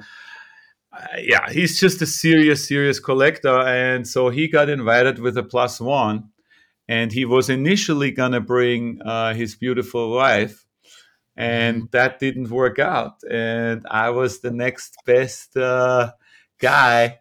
yeah, 1.17 1.49
he's 1.51 1.79
just 1.79 2.01
a 2.01 2.05
serious, 2.05 2.67
serious 2.67 2.99
collector. 2.99 3.59
And 3.59 4.07
so 4.07 4.29
he 4.29 4.47
got 4.47 4.69
invited 4.69 5.19
with 5.19 5.37
a 5.37 5.43
plus 5.43 5.79
one 5.79 6.29
and 6.87 7.11
he 7.11 7.25
was 7.25 7.49
initially 7.49 8.11
gonna 8.11 8.41
bring 8.41 9.01
uh, 9.01 9.33
his 9.33 9.55
beautiful 9.55 10.11
wife, 10.11 10.65
and 11.35 11.77
mm-hmm. 11.77 11.85
that 11.91 12.19
didn't 12.19 12.49
work 12.49 12.79
out. 12.79 13.23
And 13.29 13.85
I 13.89 14.09
was 14.09 14.39
the 14.39 14.51
next 14.51 14.95
best 15.05 15.55
uh, 15.55 16.11
guy, 16.59 17.19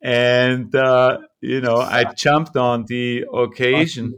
and 0.00 0.74
uh, 0.74 1.18
you 1.40 1.60
know 1.60 1.76
I 1.76 2.04
jumped 2.14 2.56
on 2.56 2.84
the 2.86 3.26
occasion, 3.32 4.14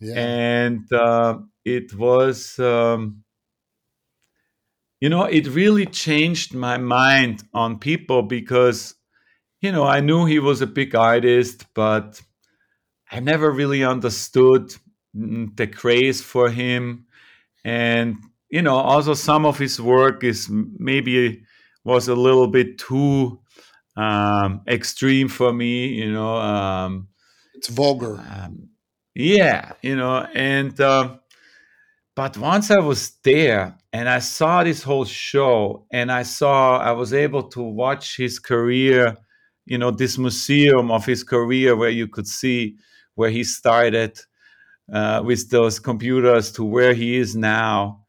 yeah. 0.00 0.14
and 0.14 0.92
uh, 0.92 1.38
it 1.64 1.94
was. 1.94 2.58
Um, 2.58 3.24
you 5.00 5.08
know, 5.08 5.24
it 5.24 5.46
really 5.48 5.86
changed 5.86 6.54
my 6.54 6.76
mind 6.76 7.44
on 7.54 7.78
Beeple 7.78 8.28
because, 8.28 8.94
you 9.60 9.70
know, 9.70 9.84
I 9.84 10.00
knew 10.00 10.24
he 10.24 10.40
was 10.40 10.60
a 10.60 10.66
big 10.66 10.94
artist, 10.94 11.66
but 11.74 12.20
I 13.10 13.20
never 13.20 13.50
really 13.50 13.84
understood 13.84 14.74
the 15.14 15.66
craze 15.66 16.20
for 16.22 16.50
him, 16.50 17.06
and 17.64 18.16
you 18.50 18.62
know, 18.62 18.76
also 18.76 19.14
some 19.14 19.44
of 19.44 19.58
his 19.58 19.80
work 19.80 20.24
is 20.24 20.48
maybe 20.50 21.42
was 21.84 22.08
a 22.08 22.14
little 22.14 22.46
bit 22.46 22.78
too 22.78 23.40
um, 23.96 24.62
extreme 24.68 25.28
for 25.28 25.52
me. 25.52 25.88
You 25.88 26.12
know, 26.12 26.36
um, 26.36 27.08
it's 27.54 27.68
vulgar. 27.68 28.22
Um, 28.30 28.68
yeah, 29.14 29.72
you 29.82 29.96
know, 29.96 30.26
and 30.34 30.78
uh, 30.80 31.16
but 32.18 32.36
once 32.36 32.72
I 32.72 32.80
was 32.80 33.12
there 33.22 33.78
and 33.92 34.08
I 34.08 34.18
saw 34.18 34.64
this 34.64 34.82
whole 34.82 35.04
show, 35.04 35.86
and 35.92 36.10
I 36.10 36.24
saw 36.24 36.76
I 36.76 36.90
was 36.90 37.14
able 37.14 37.44
to 37.50 37.62
watch 37.62 38.16
his 38.16 38.40
career. 38.40 39.16
You 39.66 39.78
know, 39.78 39.92
this 39.92 40.18
museum 40.18 40.90
of 40.90 41.06
his 41.06 41.22
career 41.22 41.76
where 41.76 41.90
you 41.90 42.08
could 42.08 42.26
see 42.26 42.74
where 43.14 43.30
he 43.30 43.44
started 43.44 44.18
uh, 44.92 45.22
with 45.24 45.48
those 45.50 45.78
computers 45.78 46.50
to 46.54 46.64
where 46.64 46.92
he 46.92 47.18
is 47.18 47.36
now. 47.36 48.00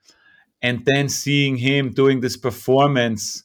And 0.60 0.84
then 0.86 1.07
seeing 1.07 1.57
him 1.57 1.91
doing 1.91 2.20
this 2.20 2.36
performance, 2.36 3.43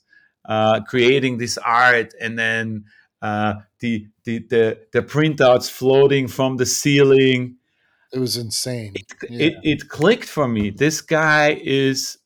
uh, 0.49 0.81
creating 0.89 1.37
this 1.37 1.59
art, 1.59 2.15
and 2.23 2.39
then 2.39 2.87
uh, 3.21 3.57
the, 3.81 4.07
the, 4.25 4.39
the, 4.49 4.79
the 4.95 5.03
printouts 5.03 5.69
floating 5.69 6.27
from 6.27 6.57
the 6.57 6.65
ceiling. 6.65 7.59
It 8.15 8.21
was 8.21 8.37
insane. 8.37 8.93
It, 8.95 9.07
yeah. 9.29 9.47
it, 9.47 9.55
it 9.63 9.89
clicked 9.89 10.27
for 10.29 10.47
me. 10.47 10.71
This 10.71 11.01
guy 11.01 11.61
is 11.63 12.17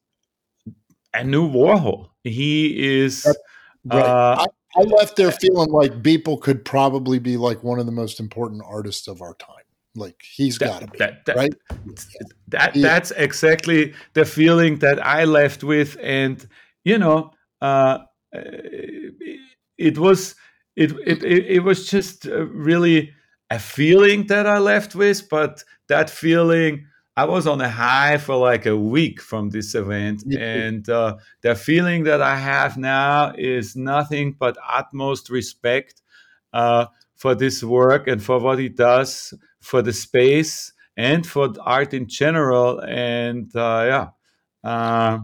a 1.15 1.25
new 1.25 1.49
Warhol. 1.49 2.11
He 2.25 3.01
is. 3.01 3.27
Right. 3.85 4.01
Uh, 4.01 4.47
I 4.77 4.81
left 4.83 5.17
there 5.17 5.33
feeling 5.33 5.71
like 5.71 6.03
Beeple 6.03 6.41
could 6.43 6.65
probably 6.65 7.19
be 7.19 7.39
like 7.39 7.65
one 7.65 7.79
of 7.79 7.87
the 7.87 7.93
most 7.93 8.21
important 8.21 8.63
artists 8.67 9.09
of 9.09 9.23
our 9.23 9.35
time. 9.35 9.55
Like 9.95 10.23
he's 10.23 10.59
got 10.59 10.83
to 10.83 10.87
be 10.87 10.99
that, 10.99 11.25
that, 11.25 11.37
right. 11.37 11.55
That 12.49 12.77
yeah. 12.77 12.83
that's 12.83 13.11
exactly 13.13 13.95
the 14.13 14.25
feeling 14.25 14.79
that 14.81 15.05
I 15.05 15.25
left 15.25 15.65
with, 15.65 15.97
and 16.01 16.47
you 16.85 16.99
know, 16.99 17.33
uh, 17.63 18.01
it 18.33 19.99
was 19.99 20.37
it, 20.77 20.93
it 21.05 21.25
it 21.25 21.65
was 21.65 21.89
just 21.91 22.27
really 22.27 23.13
a 23.51 23.59
feeling 23.59 24.27
that 24.27 24.47
I 24.47 24.59
left 24.59 24.95
with, 24.95 25.29
but 25.29 25.65
that 25.89 26.11
feeling 26.11 26.87
I 27.17 27.25
was 27.25 27.47
on 27.47 27.61
a 27.61 27.69
high 27.69 28.19
for 28.19 28.37
like 28.37 28.67
a 28.67 28.77
week 28.77 29.21
from 29.21 29.51
this 29.51 29.75
event, 29.75 30.23
and 30.39 30.89
uh, 30.89 31.17
the 31.43 31.55
feeling 31.55 32.05
that 32.05 32.23
I 32.23 32.37
have 32.37 32.77
now 32.77 33.33
is 33.37 33.75
nothing 33.75 34.37
but 34.39 34.57
utmost 34.69 35.29
respect 35.29 36.01
uh, 36.53 36.87
for 37.17 37.35
this 37.35 37.65
work 37.65 38.07
and 38.07 38.23
for 38.23 38.39
what 38.39 38.59
he 38.59 38.69
does 38.69 39.35
for 39.61 39.83
the 39.83 39.93
space 39.93 40.73
and 40.97 41.27
for 41.27 41.53
art 41.61 41.93
in 41.93 42.07
general. 42.07 42.81
And 42.81 43.55
uh, 43.57 44.11
yeah, 44.65 44.69
uh, 44.69 45.19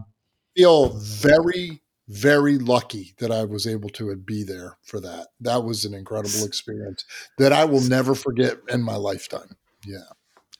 feel 0.55 0.89
very 0.89 1.81
very 2.07 2.57
lucky 2.57 3.15
that 3.19 3.31
I 3.31 3.43
was 3.45 3.65
able 3.65 3.89
to 3.89 4.15
be 4.15 4.43
there 4.43 4.77
for 4.83 4.99
that. 5.01 5.27
That 5.39 5.63
was 5.63 5.85
an 5.85 5.93
incredible 5.93 6.45
experience 6.45 7.03
that 7.37 7.51
I 7.51 7.65
will 7.65 7.81
never 7.81 8.15
forget 8.15 8.57
in 8.69 8.81
my 8.83 8.95
lifetime. 8.95 9.55
Yeah. 9.85 9.97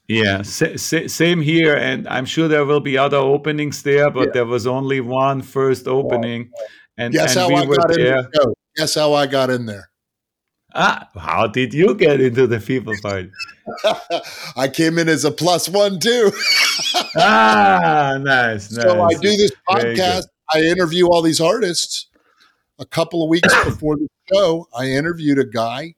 Yeah, 0.08 0.42
same 0.42 1.40
here, 1.40 1.74
and 1.74 2.06
I'm 2.06 2.26
sure 2.26 2.46
there 2.46 2.64
will 2.64 2.78
be 2.78 2.96
other 2.96 3.16
openings 3.16 3.82
there, 3.82 4.08
but 4.08 4.26
yeah. 4.26 4.32
there 4.34 4.46
was 4.46 4.64
only 4.64 5.00
one 5.00 5.42
first 5.42 5.88
opening, 5.88 6.52
and, 6.96 7.12
guess 7.12 7.34
and 7.34 7.40
how 7.40 7.48
we 7.48 7.56
I 7.56 7.76
got 7.76 7.88
there. 7.88 8.18
in 8.18 8.28
the 8.32 8.54
Guess 8.76 8.94
how 8.94 9.14
I 9.14 9.26
got 9.26 9.48
in 9.48 9.66
there. 9.66 9.88
Ah, 10.74 11.08
how 11.16 11.46
did 11.46 11.72
you 11.72 11.94
get 11.94 12.20
into 12.20 12.46
the 12.46 12.58
FIFA 12.58 13.00
fight? 13.00 14.12
I 14.56 14.68
came 14.68 14.98
in 14.98 15.08
as 15.08 15.24
a 15.24 15.30
plus 15.30 15.68
one 15.68 15.98
too. 15.98 16.30
ah, 17.16 18.18
nice, 18.20 18.70
nice. 18.70 18.72
So 18.84 19.02
I 19.02 19.14
do 19.14 19.30
this 19.36 19.52
podcast. 19.66 20.26
I 20.52 20.62
interview 20.62 21.06
all 21.06 21.22
these 21.22 21.40
artists. 21.40 22.08
A 22.78 22.84
couple 22.84 23.22
of 23.22 23.28
weeks 23.28 23.52
before 23.64 23.96
the 23.96 24.08
show, 24.32 24.68
I 24.76 24.90
interviewed 24.90 25.38
a 25.38 25.44
guy. 25.44 25.94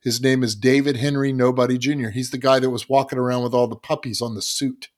His 0.00 0.20
name 0.20 0.42
is 0.42 0.56
David 0.56 0.96
Henry 0.96 1.32
Nobody 1.32 1.78
Jr. 1.78 2.08
He's 2.08 2.30
the 2.30 2.38
guy 2.38 2.58
that 2.58 2.70
was 2.70 2.88
walking 2.88 3.18
around 3.18 3.44
with 3.44 3.54
all 3.54 3.68
the 3.68 3.76
puppies 3.76 4.20
on 4.20 4.34
the 4.34 4.42
suit. 4.42 4.88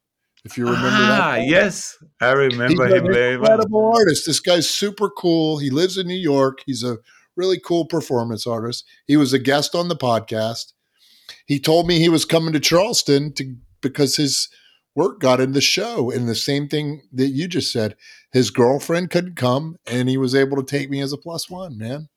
If 0.45 0.59
you 0.59 0.67
remember 0.67 0.89
ah, 0.91 1.33
that. 1.37 1.47
yes, 1.47 1.97
I 2.21 2.33
remember 2.33 2.87
He's 2.87 2.97
him. 2.97 3.07
An 3.07 3.17
incredible 3.17 3.93
artist. 3.95 4.27
This 4.27 4.41
guy's 4.41 4.69
super 4.69 5.09
cool. 5.09 5.59
He 5.59 5.71
lives 5.71 5.97
in 5.97 6.07
New 6.07 6.15
York. 6.15 6.59
He's 6.67 6.83
a 6.83 6.99
really 7.35 7.59
cool 7.59 7.87
performance 7.87 8.47
artist. 8.47 8.85
He 9.07 9.17
was 9.17 9.33
a 9.33 9.39
guest 9.39 9.75
on 9.75 9.89
the 9.89 9.97
podcast. 9.97 10.73
He 11.47 11.59
told 11.59 11.87
me 11.87 11.99
he 11.99 12.11
was 12.11 12.27
coming 12.27 12.53
to 12.53 12.61
Charleston 12.61 13.33
to 13.35 13.57
because 13.81 14.17
his 14.17 14.49
work 14.95 15.21
got 15.21 15.41
in 15.41 15.53
the 15.53 15.61
show. 15.61 16.11
And 16.11 16.29
the 16.29 16.35
same 16.35 16.69
thing 16.69 17.03
that 17.13 17.29
you 17.29 17.49
just 17.49 17.73
said, 17.73 17.97
his 18.33 18.51
girlfriend 18.51 19.11
couldn't 19.11 19.37
come, 19.37 19.77
and 19.87 20.09
he 20.09 20.17
was 20.17 20.35
able 20.35 20.57
to 20.57 20.65
take 20.65 20.91
me 20.91 21.01
as 21.01 21.13
a 21.13 21.19
plus 21.19 21.51
one. 21.51 21.79
Man, 21.79 22.09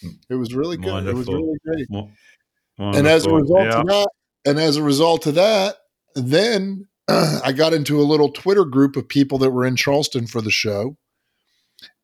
hmm. 0.00 0.10
it 0.28 0.36
was 0.36 0.54
really 0.54 0.76
good. 0.76 0.92
Wonderful. 0.92 1.10
It 1.10 1.18
was 1.18 1.28
really 1.28 1.58
great. 1.64 1.86
Wonderful. 1.90 2.98
And 2.98 3.06
as 3.06 3.24
a 3.24 3.32
result 3.32 3.60
yeah. 3.60 3.80
of 3.80 3.86
that, 3.86 4.08
and 4.44 4.58
as 4.58 4.76
a 4.76 4.82
result 4.82 5.26
of 5.26 5.34
that, 5.36 5.76
then 6.14 6.86
I 7.08 7.52
got 7.52 7.72
into 7.72 8.00
a 8.00 8.04
little 8.04 8.30
Twitter 8.30 8.64
group 8.64 8.96
of 8.96 9.08
people 9.08 9.38
that 9.38 9.50
were 9.50 9.64
in 9.64 9.76
Charleston 9.76 10.26
for 10.26 10.42
the 10.42 10.50
show 10.50 10.96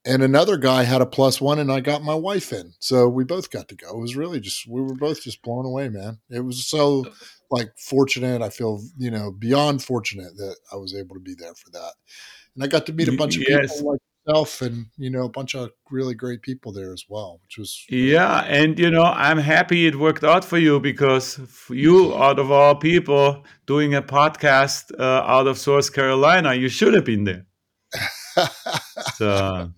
and 0.04 0.22
another 0.22 0.56
guy 0.56 0.82
had 0.82 1.00
a 1.00 1.06
plus 1.06 1.40
one 1.40 1.58
and 1.58 1.70
I 1.70 1.80
got 1.80 2.02
my 2.02 2.14
wife 2.14 2.52
in. 2.52 2.72
So 2.80 3.08
we 3.08 3.24
both 3.24 3.50
got 3.50 3.68
to 3.68 3.76
go. 3.76 3.90
It 3.90 4.00
was 4.00 4.16
really 4.16 4.40
just 4.40 4.66
we 4.66 4.80
were 4.80 4.94
both 4.94 5.22
just 5.22 5.42
blown 5.42 5.64
away, 5.64 5.88
man. 5.88 6.18
It 6.28 6.40
was 6.40 6.66
so 6.66 7.04
like 7.50 7.72
fortunate. 7.78 8.42
I 8.42 8.48
feel, 8.48 8.82
you 8.96 9.10
know, 9.10 9.30
beyond 9.30 9.84
fortunate 9.84 10.36
that 10.36 10.56
I 10.72 10.76
was 10.76 10.94
able 10.94 11.14
to 11.14 11.20
be 11.20 11.34
there 11.38 11.54
for 11.54 11.70
that. 11.70 11.92
And 12.54 12.64
I 12.64 12.66
got 12.66 12.86
to 12.86 12.92
meet 12.92 13.08
a 13.08 13.16
bunch 13.16 13.36
of 13.36 13.44
yes. 13.48 13.76
people 13.76 13.92
like 13.92 14.00
yourself 14.26 14.60
and, 14.60 14.86
you 14.96 15.08
know, 15.08 15.24
a 15.24 15.28
bunch 15.28 15.54
of 15.54 15.70
really 15.90 16.14
great 16.14 16.42
people 16.42 16.72
there 16.72 16.92
as 16.92 17.04
well, 17.08 17.40
which 17.44 17.58
was 17.58 17.84
Yeah, 17.88 18.40
and 18.48 18.78
you 18.78 18.90
know, 18.90 19.04
I'm 19.04 19.38
happy 19.38 19.86
it 19.86 19.96
worked 19.96 20.24
out 20.24 20.44
for 20.44 20.58
you 20.58 20.80
because 20.80 21.38
you 21.70 22.14
out 22.16 22.40
of 22.40 22.50
all 22.50 22.74
people 22.74 23.44
doing 23.66 23.94
a 23.94 24.02
podcast 24.02 24.92
uh, 24.98 25.22
out 25.26 25.46
of 25.46 25.58
South 25.58 25.92
Carolina, 25.92 26.54
you 26.54 26.68
should 26.68 26.94
have 26.94 27.04
been 27.04 27.24
there. 27.24 27.46
so 29.16 29.72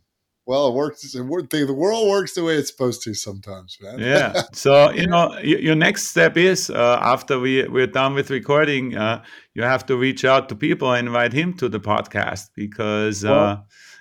well, 0.47 0.69
it 0.69 0.75
works. 0.75 1.13
The 1.13 1.75
world 1.75 2.09
works 2.09 2.35
the 2.35 2.45
way 2.45 2.57
it's 2.57 2.71
supposed 2.71 3.03
to 3.05 3.15
sometimes, 3.15 3.79
man. 3.81 3.99
yeah. 3.99 4.43
So 4.53 4.91
you 4.91 5.07
know, 5.07 5.39
your 5.39 5.75
next 5.75 6.09
step 6.09 6.37
is 6.37 6.69
uh, 6.69 6.99
after 7.03 7.39
we 7.39 7.67
we're 7.67 7.87
done 7.87 8.15
with 8.15 8.31
recording, 8.31 8.95
uh, 8.97 9.25
you 9.55 9.63
have 9.63 9.87
to 9.87 9.97
reach 9.97 10.25
out 10.25 10.49
to 10.51 10.55
Beeple 10.55 10.99
and 10.99 11.09
invite 11.09 11.33
him 11.33 11.55
to 11.55 11.69
the 11.69 11.81
podcast 11.81 12.51
because 12.55 13.25
well, 13.25 13.35
uh, 13.35 13.57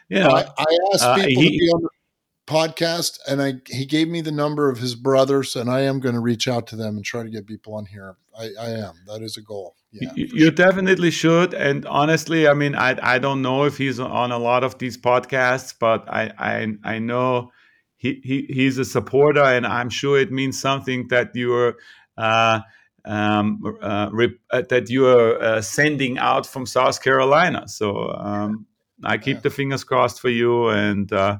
you 0.10 0.20
know 0.20 0.30
I, 0.30 0.42
I 0.58 0.66
asked 0.94 1.04
uh, 1.04 1.16
Beeple 1.18 1.28
he, 1.28 1.50
to 1.52 1.58
be 1.60 1.70
on 1.70 1.82
the 1.84 1.90
podcast, 2.46 3.20
and 3.28 3.42
I 3.42 3.54
he 3.68 3.86
gave 3.86 4.10
me 4.10 4.20
the 4.20 4.32
number 4.32 4.70
of 4.70 4.80
his 4.80 4.96
brothers, 4.96 5.56
and 5.56 5.70
I 5.70 5.82
am 5.82 6.02
going 6.02 6.16
to 6.16 6.22
reach 6.22 6.48
out 6.48 6.68
to 6.68 6.76
them 6.76 6.98
and 6.98 7.06
try 7.06 7.24
to 7.24 7.30
get 7.30 7.48
Beeple 7.48 7.74
on 7.74 7.86
here. 7.86 8.18
I, 8.38 8.50
I 8.60 8.70
am. 8.72 8.96
That 9.08 9.22
is 9.22 9.38
a 9.38 9.42
goal. 9.42 9.76
Yeah, 9.94 10.12
you, 10.16 10.26
you 10.26 10.40
sure. 10.46 10.52
definitely 10.52 11.12
should. 11.12 11.54
And 11.54 11.86
honestly, 11.86 12.48
I 12.48 12.54
mean, 12.54 12.76
I 12.76 12.98
I 13.02 13.20
don't 13.20 13.42
know 13.42 13.66
if 13.66 13.78
he's 13.78 14.00
on 14.00 14.32
a 14.32 14.40
lot 14.40 14.64
of 14.64 14.78
these 14.80 14.98
podcasts, 14.98 15.74
but 15.80 16.10
I 16.10 16.32
I 16.38 16.74
I 16.84 17.00
know 17.00 17.52
he, 17.98 18.20
he 18.24 18.48
he's 18.50 18.78
a 18.80 18.86
supporter, 18.86 19.44
and 19.44 19.66
I'm 19.66 19.90
sure 19.90 20.20
it 20.20 20.32
means 20.32 20.60
something 20.60 21.08
that 21.10 21.36
you're. 21.36 21.76
Uh, 22.18 22.62
um, 23.06 23.62
uh, 23.82 24.10
rep- 24.14 24.40
uh, 24.52 24.62
that 24.70 24.90
you 24.90 25.06
are 25.08 25.42
uh, 25.42 25.62
sending 25.62 26.18
out 26.18 26.46
from 26.48 26.66
South 26.66 27.04
Carolina. 27.04 27.68
So 27.68 28.14
um, 28.14 28.66
I 29.06 29.18
keep 29.18 29.38
yeah. 29.38 29.42
the 29.42 29.50
fingers 29.50 29.84
crossed 29.84 30.20
for 30.20 30.30
you, 30.30 30.70
and 30.70 31.12
uh, 31.12 31.38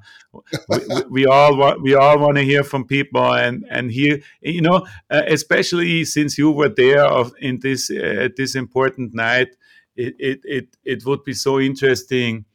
we, 0.70 0.78
we, 1.10 1.26
all 1.26 1.56
want 1.58 1.82
we 1.82 1.96
all 1.96 2.20
want 2.20 2.38
to 2.38 2.44
hear 2.44 2.64
from 2.64 2.88
Beeple, 2.88 3.40
and 3.40 3.66
and 3.70 3.92
hear 3.92 4.20
you 4.42 4.62
know, 4.62 4.86
uh, 5.10 5.24
especially 5.28 6.06
since 6.06 6.38
you 6.38 6.52
were 6.52 6.70
there 6.70 7.06
of, 7.06 7.34
in 7.40 7.60
this 7.60 7.90
uh, 7.90 8.30
this 8.36 8.56
important 8.56 9.14
night, 9.14 9.56
it, 9.96 10.16
it 10.20 10.40
it 10.44 10.78
it 10.84 11.06
would 11.06 11.24
be 11.24 11.34
so 11.34 11.60
interesting 11.60 12.46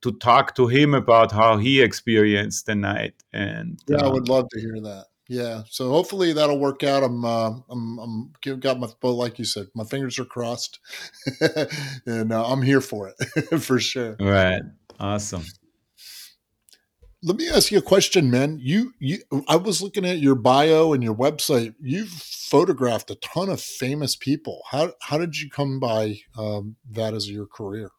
to 0.00 0.12
talk 0.12 0.54
to 0.54 0.68
him 0.68 0.94
about 0.94 1.32
how 1.32 1.56
he 1.56 1.82
experienced 1.82 2.66
the 2.66 2.74
night. 2.74 3.14
And 3.32 3.80
yeah, 3.88 4.04
I 4.04 4.08
would 4.08 4.28
love 4.28 4.48
to 4.50 4.60
hear 4.60 4.80
that. 4.82 5.06
Yeah, 5.28 5.64
so 5.68 5.90
hopefully 5.90 6.32
that'll 6.32 6.58
work 6.58 6.82
out. 6.82 7.02
I'm, 7.02 7.22
uh, 7.22 7.50
I'm, 7.68 7.98
I'm 7.98 8.60
got 8.60 8.80
my, 8.80 8.88
but 9.00 9.12
like 9.12 9.38
you 9.38 9.44
said, 9.44 9.66
my 9.74 9.84
fingers 9.84 10.18
are 10.18 10.24
crossed, 10.24 10.80
and 12.06 12.32
uh, 12.32 12.46
I'm 12.46 12.62
here 12.62 12.80
for 12.80 13.10
it 13.10 13.60
for 13.60 13.78
sure. 13.78 14.16
Right, 14.18 14.62
awesome. 14.98 15.44
Let 17.22 17.36
me 17.36 17.48
ask 17.50 17.70
you 17.70 17.78
a 17.78 17.82
question, 17.82 18.30
man. 18.30 18.58
You, 18.62 18.94
you, 19.00 19.18
I 19.48 19.56
was 19.56 19.82
looking 19.82 20.06
at 20.06 20.18
your 20.18 20.36
bio 20.36 20.92
and 20.94 21.02
your 21.02 21.16
website. 21.16 21.74
You've 21.80 22.08
photographed 22.08 23.10
a 23.10 23.16
ton 23.16 23.50
of 23.50 23.60
famous 23.60 24.16
people. 24.16 24.62
How, 24.70 24.92
how 25.02 25.18
did 25.18 25.36
you 25.36 25.50
come 25.50 25.78
by 25.80 26.20
um, 26.38 26.76
that 26.92 27.12
as 27.12 27.28
your 27.28 27.46
career? 27.46 27.90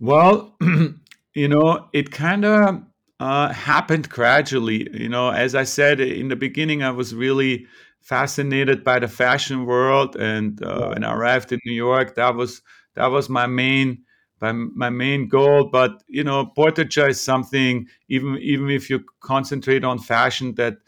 Well, 0.00 0.56
you 1.34 1.48
know, 1.48 1.88
it 1.92 2.10
kind 2.10 2.44
of 2.44 2.82
uh, 3.20 3.52
happened 3.52 4.08
gradually. 4.08 4.88
You 4.92 5.08
know, 5.08 5.30
as 5.30 5.54
I 5.54 5.64
said 5.64 6.00
in 6.00 6.28
the 6.28 6.36
beginning, 6.36 6.82
I 6.82 6.90
was 6.90 7.14
really 7.14 7.66
fascinated 8.00 8.84
by 8.84 8.98
the 8.98 9.08
fashion 9.08 9.66
world, 9.66 10.16
and 10.16 10.62
uh, 10.62 10.88
when 10.88 11.04
I 11.04 11.14
arrived 11.14 11.52
in 11.52 11.60
New 11.64 11.72
York, 11.72 12.16
that 12.16 12.34
was 12.34 12.62
that 12.94 13.06
was 13.06 13.28
my 13.28 13.46
main 13.46 14.02
my, 14.40 14.52
my 14.52 14.90
main 14.90 15.28
goal. 15.28 15.64
But 15.70 16.02
you 16.08 16.24
know, 16.24 16.46
portraiture 16.46 17.08
is 17.08 17.20
something 17.20 17.86
even 18.08 18.36
even 18.38 18.70
if 18.70 18.90
you 18.90 19.04
concentrate 19.20 19.84
on 19.84 19.98
fashion 19.98 20.54
that. 20.56 20.78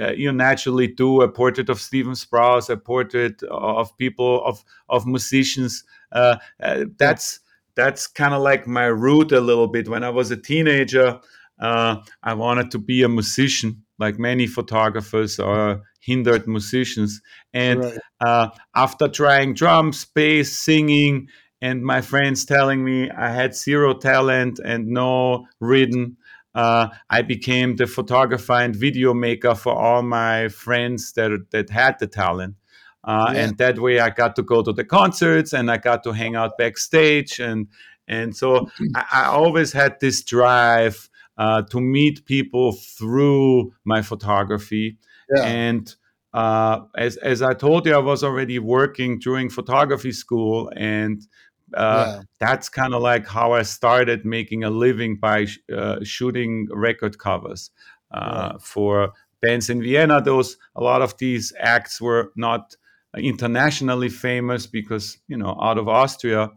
Uh, 0.00 0.12
you 0.12 0.30
naturally 0.30 0.86
do 0.86 1.20
a 1.20 1.28
portrait 1.28 1.68
of 1.68 1.80
Stephen 1.80 2.12
Sprouse, 2.12 2.70
a 2.70 2.76
portrait 2.76 3.42
of 3.50 3.96
people 3.98 4.40
of 4.46 4.64
of 4.88 5.04
musicians. 5.04 5.82
Uh, 6.12 6.36
uh, 6.62 6.84
that's 6.96 7.40
that's 7.74 8.06
kind 8.06 8.32
of 8.32 8.40
like 8.40 8.68
my 8.68 8.84
root 8.84 9.32
a 9.32 9.40
little 9.40 9.66
bit. 9.66 9.88
When 9.88 10.04
I 10.04 10.10
was 10.10 10.30
a 10.30 10.36
teenager, 10.36 11.18
I 11.60 12.34
wanted 12.34 12.70
to 12.72 12.78
be 12.78 13.02
a 13.02 13.08
musician, 13.08 13.82
like 13.98 14.18
many 14.18 14.46
photographers 14.46 15.38
are 15.38 15.82
hindered 16.00 16.46
musicians. 16.46 17.20
And 17.52 17.84
right. 17.84 17.98
uh, 18.20 18.48
after 18.74 19.08
trying 19.08 19.54
drums, 19.54 20.04
bass, 20.04 20.56
singing, 20.56 21.28
and 21.62 21.84
my 21.84 22.00
friends 22.00 22.44
telling 22.44 22.84
me 22.84 23.10
I 23.10 23.30
had 23.30 23.54
zero 23.54 23.92
talent 23.94 24.60
and 24.64 24.88
no 24.88 25.46
rhythm, 25.60 26.16
uh, 26.54 26.88
I 27.10 27.22
became 27.22 27.76
the 27.76 27.86
photographer 27.86 28.54
and 28.54 28.74
video 28.74 29.14
maker 29.14 29.54
for 29.54 29.74
all 29.74 30.02
my 30.02 30.48
friends 30.48 31.12
that 31.12 31.46
that 31.50 31.70
had 31.70 31.98
the 32.00 32.06
talent. 32.06 32.56
Uh, 33.04 33.30
yeah. 33.32 33.40
And 33.40 33.58
that 33.58 33.78
way, 33.78 34.00
I 34.00 34.10
got 34.10 34.36
to 34.36 34.42
go 34.42 34.62
to 34.62 34.72
the 34.72 34.84
concerts 34.84 35.52
and 35.52 35.70
I 35.70 35.76
got 35.76 36.02
to 36.04 36.12
hang 36.12 36.34
out 36.34 36.58
backstage, 36.58 37.38
and 37.38 37.68
and 38.08 38.34
so 38.34 38.68
I, 38.96 39.04
I 39.12 39.24
always 39.26 39.72
had 39.72 40.00
this 40.00 40.22
drive 40.24 41.09
uh, 41.40 41.62
to 41.62 41.80
meet 41.80 42.26
people 42.26 42.72
through 42.72 43.72
my 43.86 44.02
photography. 44.02 44.98
Yeah. 45.34 45.44
And 45.44 45.94
uh, 46.34 46.80
as, 46.94 47.16
as 47.16 47.40
I 47.40 47.54
told 47.54 47.86
you, 47.86 47.94
I 47.94 47.98
was 47.98 48.22
already 48.22 48.58
working 48.58 49.18
during 49.18 49.48
photography 49.48 50.12
school, 50.12 50.70
and 50.76 51.26
uh, 51.72 52.04
yeah. 52.06 52.22
that's 52.40 52.68
kind 52.68 52.92
of 52.92 53.00
like 53.00 53.26
how 53.26 53.52
I 53.52 53.62
started 53.62 54.26
making 54.26 54.64
a 54.64 54.70
living 54.70 55.16
by 55.16 55.46
sh- 55.46 55.60
uh, 55.74 56.00
shooting 56.02 56.68
record 56.72 57.18
covers 57.18 57.70
uh, 58.10 58.58
for 58.58 59.12
bands 59.40 59.70
in 59.70 59.82
Vienna. 59.82 60.20
Those 60.20 60.58
a 60.76 60.82
lot 60.82 61.00
of 61.00 61.16
these 61.16 61.54
acts 61.58 62.02
were 62.02 62.32
not 62.36 62.76
internationally 63.16 64.10
famous 64.10 64.66
because 64.66 65.16
you 65.26 65.38
know 65.38 65.56
out 65.58 65.78
of 65.78 65.88
Austria. 65.88 66.50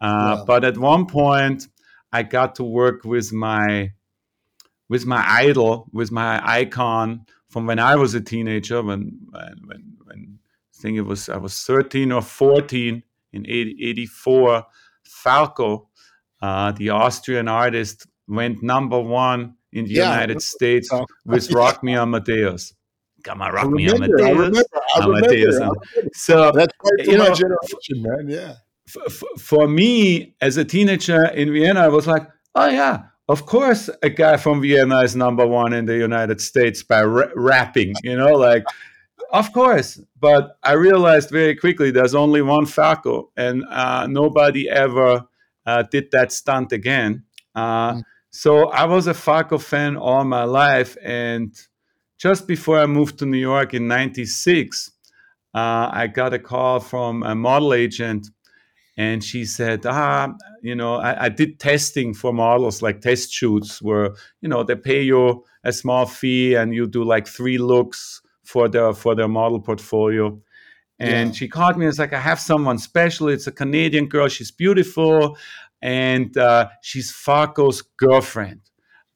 Uh, 0.00 0.36
yeah. 0.38 0.44
But 0.46 0.64
at 0.64 0.78
one 0.78 1.04
point, 1.04 1.68
I 2.12 2.22
got 2.22 2.54
to 2.54 2.64
work 2.64 3.04
with 3.04 3.30
my 3.30 3.92
with 4.92 5.06
my 5.06 5.24
idol, 5.26 5.88
with 5.90 6.12
my 6.12 6.38
icon 6.46 7.24
from 7.48 7.66
when 7.66 7.78
I 7.78 7.96
was 7.96 8.14
a 8.14 8.20
teenager, 8.20 8.82
when 8.82 9.18
when 9.64 9.96
when 10.04 10.38
I 10.38 10.82
think 10.82 10.98
it 10.98 11.06
was 11.12 11.30
I 11.30 11.38
was 11.38 11.58
13 11.60 12.12
or 12.12 12.20
14 12.20 13.02
in 13.32 13.46
80, 13.46 13.76
84, 13.88 14.66
Falco, 15.04 15.88
uh, 16.42 16.72
the 16.72 16.90
Austrian 16.90 17.48
artist, 17.48 18.06
went 18.28 18.62
number 18.62 19.00
one 19.00 19.54
in 19.72 19.86
the 19.86 19.92
yeah, 19.92 20.12
United 20.12 20.42
States 20.42 20.90
with 21.24 21.50
Rock 21.52 21.82
Me 21.82 21.96
Amadeus. 21.96 22.74
Come 23.24 23.40
on, 23.40 23.50
Rock 23.54 23.70
Me 23.70 23.88
Amadeus. 23.88 24.20
I 24.20 24.30
remember, 24.30 24.62
I 24.94 25.04
Amadeus. 25.04 25.54
Remember, 25.54 25.80
so 26.12 26.52
that's 26.52 26.74
right 26.84 27.06
you 27.06 27.16
know, 27.16 27.32
generation, 27.32 27.96
man. 27.96 28.28
Yeah. 28.28 28.54
F- 28.94 29.40
for 29.40 29.66
me, 29.66 30.34
as 30.42 30.58
a 30.58 30.66
teenager 30.66 31.24
in 31.28 31.50
Vienna, 31.50 31.80
I 31.80 31.88
was 31.88 32.06
like, 32.06 32.28
oh 32.54 32.68
yeah, 32.68 33.04
of 33.28 33.46
course, 33.46 33.88
a 34.02 34.10
guy 34.10 34.36
from 34.36 34.60
Vienna 34.60 35.00
is 35.00 35.14
number 35.14 35.46
one 35.46 35.72
in 35.72 35.86
the 35.86 35.96
United 35.96 36.40
States 36.40 36.82
by 36.82 37.02
ra- 37.02 37.30
rapping. 37.34 37.94
You 38.02 38.16
know, 38.16 38.34
like 38.34 38.64
of 39.32 39.52
course, 39.52 40.00
but 40.20 40.58
I 40.62 40.72
realized 40.72 41.30
very 41.30 41.56
quickly 41.56 41.90
there's 41.90 42.14
only 42.14 42.42
one 42.42 42.66
Falco, 42.66 43.30
and 43.36 43.64
uh, 43.70 44.06
nobody 44.06 44.68
ever 44.68 45.24
uh, 45.64 45.82
did 45.90 46.10
that 46.12 46.32
stunt 46.32 46.72
again. 46.72 47.24
Uh, 47.54 47.94
mm. 47.94 48.02
So 48.30 48.68
I 48.68 48.84
was 48.84 49.06
a 49.06 49.14
Falco 49.14 49.58
fan 49.58 49.96
all 49.96 50.24
my 50.24 50.44
life, 50.44 50.96
and 51.02 51.54
just 52.18 52.46
before 52.46 52.78
I 52.78 52.86
moved 52.86 53.18
to 53.20 53.26
New 53.26 53.38
York 53.38 53.72
in 53.72 53.88
'96, 53.88 54.90
uh, 55.54 55.88
I 55.92 56.08
got 56.08 56.34
a 56.34 56.38
call 56.38 56.80
from 56.80 57.22
a 57.22 57.34
model 57.34 57.72
agent, 57.72 58.28
and 58.96 59.22
she 59.24 59.44
said, 59.44 59.86
"Ah, 59.86 60.34
you 60.62 60.74
know, 60.74 60.96
I, 60.96 61.24
I 61.24 61.28
did 61.28 61.58
testing 61.58 62.14
for 62.14 62.32
models, 62.32 62.82
like 62.82 63.00
test 63.00 63.32
shoots, 63.32 63.80
where 63.80 64.14
you 64.40 64.48
know 64.48 64.62
they 64.62 64.76
pay 64.76 65.02
you 65.02 65.44
a 65.64 65.72
small 65.72 66.06
fee, 66.06 66.54
and 66.54 66.74
you 66.74 66.86
do 66.86 67.04
like 67.04 67.26
three 67.26 67.58
looks." 67.58 68.22
for 68.44 68.68
their 68.68 68.92
for 68.92 69.14
their 69.14 69.28
model 69.28 69.60
portfolio. 69.60 70.38
And 70.98 71.30
yeah. 71.30 71.34
she 71.34 71.48
called 71.48 71.76
me 71.76 71.84
and 71.84 71.90
was 71.90 71.98
like, 71.98 72.12
I 72.12 72.20
have 72.20 72.38
someone 72.38 72.78
special. 72.78 73.28
It's 73.28 73.46
a 73.46 73.52
Canadian 73.52 74.06
girl. 74.08 74.28
She's 74.28 74.50
beautiful. 74.50 75.36
And 75.80 76.36
uh, 76.36 76.68
she's 76.82 77.10
Falco's 77.10 77.82
girlfriend. 77.82 78.60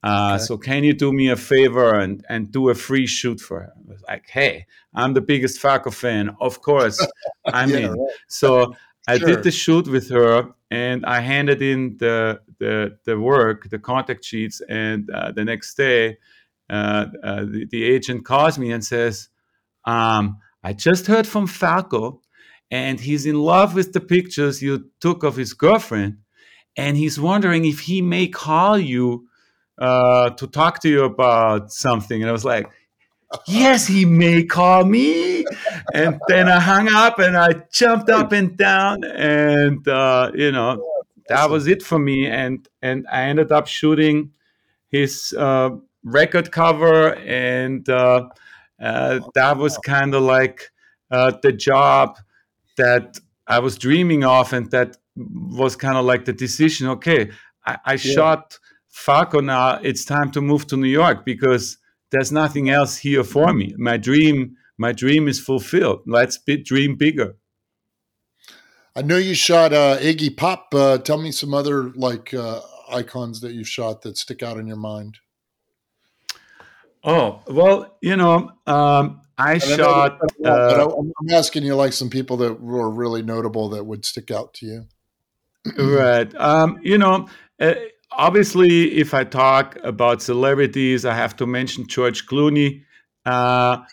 Uh, 0.03 0.33
okay. 0.35 0.43
So 0.43 0.57
can 0.57 0.83
you 0.83 0.93
do 0.93 1.13
me 1.13 1.29
a 1.29 1.35
favor 1.35 1.97
and, 1.97 2.25
and 2.29 2.51
do 2.51 2.69
a 2.69 2.75
free 2.75 3.07
shoot 3.07 3.39
for 3.39 3.61
her? 3.61 3.73
Like, 4.07 4.27
hey, 4.29 4.65
I'm 4.93 5.13
the 5.13 5.21
biggest 5.21 5.59
Falco 5.59 5.91
fan. 5.91 6.35
Of 6.41 6.61
course, 6.61 7.05
I'm 7.45 7.69
yeah, 7.69 7.77
in. 7.77 7.91
Right. 7.91 8.11
So 8.27 8.73
I 9.07 9.17
sure. 9.17 9.27
did 9.27 9.43
the 9.43 9.51
shoot 9.51 9.87
with 9.87 10.09
her 10.09 10.53
and 10.69 11.05
I 11.05 11.21
handed 11.21 11.61
in 11.61 11.97
the, 11.97 12.41
the, 12.59 12.97
the 13.05 13.19
work, 13.19 13.69
the 13.69 13.79
contact 13.79 14.25
sheets. 14.25 14.61
And 14.67 15.09
uh, 15.09 15.31
the 15.31 15.45
next 15.45 15.75
day, 15.75 16.17
uh, 16.69 17.05
uh, 17.23 17.45
the, 17.45 17.67
the, 17.71 17.83
agent 17.85 18.25
calls 18.25 18.59
me 18.59 18.71
and 18.71 18.83
says, 18.83 19.29
um, 19.85 20.39
I 20.63 20.73
just 20.73 21.07
heard 21.07 21.25
from 21.25 21.47
Falco, 21.47 22.21
and 22.69 22.99
he's 22.99 23.25
in 23.25 23.39
love 23.39 23.73
with 23.73 23.93
the 23.93 24.01
pictures 24.01 24.61
you 24.61 24.89
took 24.99 25.23
of 25.23 25.37
his 25.37 25.53
girlfriend, 25.53 26.17
and 26.75 26.97
he's 26.97 27.17
wondering 27.17 27.63
if 27.63 27.79
he 27.79 28.01
may 28.01 28.27
call 28.27 28.77
you 28.77 29.27
uh, 29.77 30.31
to 30.31 30.47
talk 30.47 30.81
to 30.81 30.89
you 30.89 31.05
about 31.05 31.71
something. 31.71 32.21
And 32.21 32.29
I 32.29 32.33
was 32.33 32.43
like, 32.43 32.69
yes, 33.47 33.87
he 33.87 34.03
may 34.03 34.43
call 34.43 34.83
me. 34.83 35.45
And 35.93 36.19
then 36.27 36.49
I 36.49 36.59
hung 36.59 36.89
up 36.93 37.19
and 37.19 37.37
I 37.37 37.49
jumped 37.71 38.09
up 38.09 38.31
and 38.31 38.57
down, 38.57 39.03
and 39.03 39.87
uh, 39.87 40.31
you 40.35 40.51
know 40.51 40.85
that 41.29 41.49
was 41.49 41.67
it 41.67 41.83
for 41.83 41.99
me. 41.99 42.27
And 42.27 42.67
and 42.81 43.05
I 43.11 43.23
ended 43.23 43.51
up 43.51 43.67
shooting 43.67 44.31
his 44.89 45.33
uh, 45.37 45.69
record 46.03 46.51
cover, 46.51 47.15
and 47.15 47.87
uh, 47.89 48.29
uh, 48.81 49.19
that 49.33 49.57
was 49.57 49.77
kind 49.77 50.13
of 50.13 50.23
like 50.23 50.71
uh, 51.11 51.31
the 51.41 51.51
job 51.51 52.17
that 52.77 53.19
I 53.47 53.59
was 53.59 53.77
dreaming 53.77 54.23
of, 54.23 54.53
and 54.53 54.69
that 54.71 54.97
was 55.15 55.75
kind 55.75 55.97
of 55.97 56.05
like 56.05 56.25
the 56.25 56.33
decision. 56.33 56.87
Okay, 56.89 57.31
I, 57.65 57.77
I 57.85 57.91
yeah. 57.93 57.97
shot 57.97 58.59
Falco 58.89 59.39
now. 59.39 59.79
It's 59.83 60.05
time 60.05 60.31
to 60.31 60.41
move 60.41 60.67
to 60.67 60.77
New 60.77 60.87
York 60.89 61.25
because 61.25 61.77
there's 62.11 62.31
nothing 62.31 62.69
else 62.69 62.97
here 62.97 63.23
for 63.23 63.53
me. 63.53 63.73
My 63.77 63.97
dream, 63.97 64.55
my 64.77 64.91
dream 64.91 65.27
is 65.27 65.39
fulfilled. 65.39 66.01
Let's 66.05 66.37
be, 66.37 66.57
dream 66.57 66.95
bigger. 66.95 67.35
I 68.95 69.03
know 69.03 69.17
you 69.17 69.35
shot 69.35 69.73
uh, 69.73 69.97
Iggy 69.99 70.35
Pop. 70.35 70.73
Uh, 70.73 70.97
tell 70.97 71.17
me 71.21 71.31
some 71.31 71.53
other 71.53 71.91
like 71.91 72.33
uh, 72.33 72.61
icons 72.91 73.41
that 73.41 73.53
you've 73.53 73.69
shot 73.69 74.01
that 74.01 74.17
stick 74.17 74.41
out 74.41 74.57
in 74.57 74.65
your 74.65 74.77
mind. 74.77 75.19
Oh 77.03 77.41
well, 77.47 77.95
you 78.01 78.15
know, 78.15 78.51
um, 78.65 79.21
I 79.37 79.53
and 79.53 79.61
shot. 79.63 80.19
I 80.43 80.49
uh, 80.49 80.95
I'm 80.97 81.29
asking 81.31 81.63
you 81.63 81.75
like 81.75 81.93
some 81.93 82.09
people 82.09 82.37
that 82.37 82.59
were 82.59 82.89
really 82.89 83.21
notable 83.21 83.69
that 83.69 83.85
would 83.85 84.03
stick 84.03 84.31
out 84.31 84.55
to 84.55 84.65
you. 84.65 84.85
right. 85.77 86.33
Um, 86.35 86.79
you 86.81 86.97
know, 86.97 87.27
uh, 87.59 87.75
obviously, 88.11 88.95
if 88.95 89.13
I 89.13 89.25
talk 89.25 89.77
about 89.83 90.23
celebrities, 90.23 91.05
I 91.05 91.13
have 91.13 91.35
to 91.35 91.45
mention 91.45 91.87
George 91.87 92.25
Clooney 92.25 92.83
uh, 93.27 93.83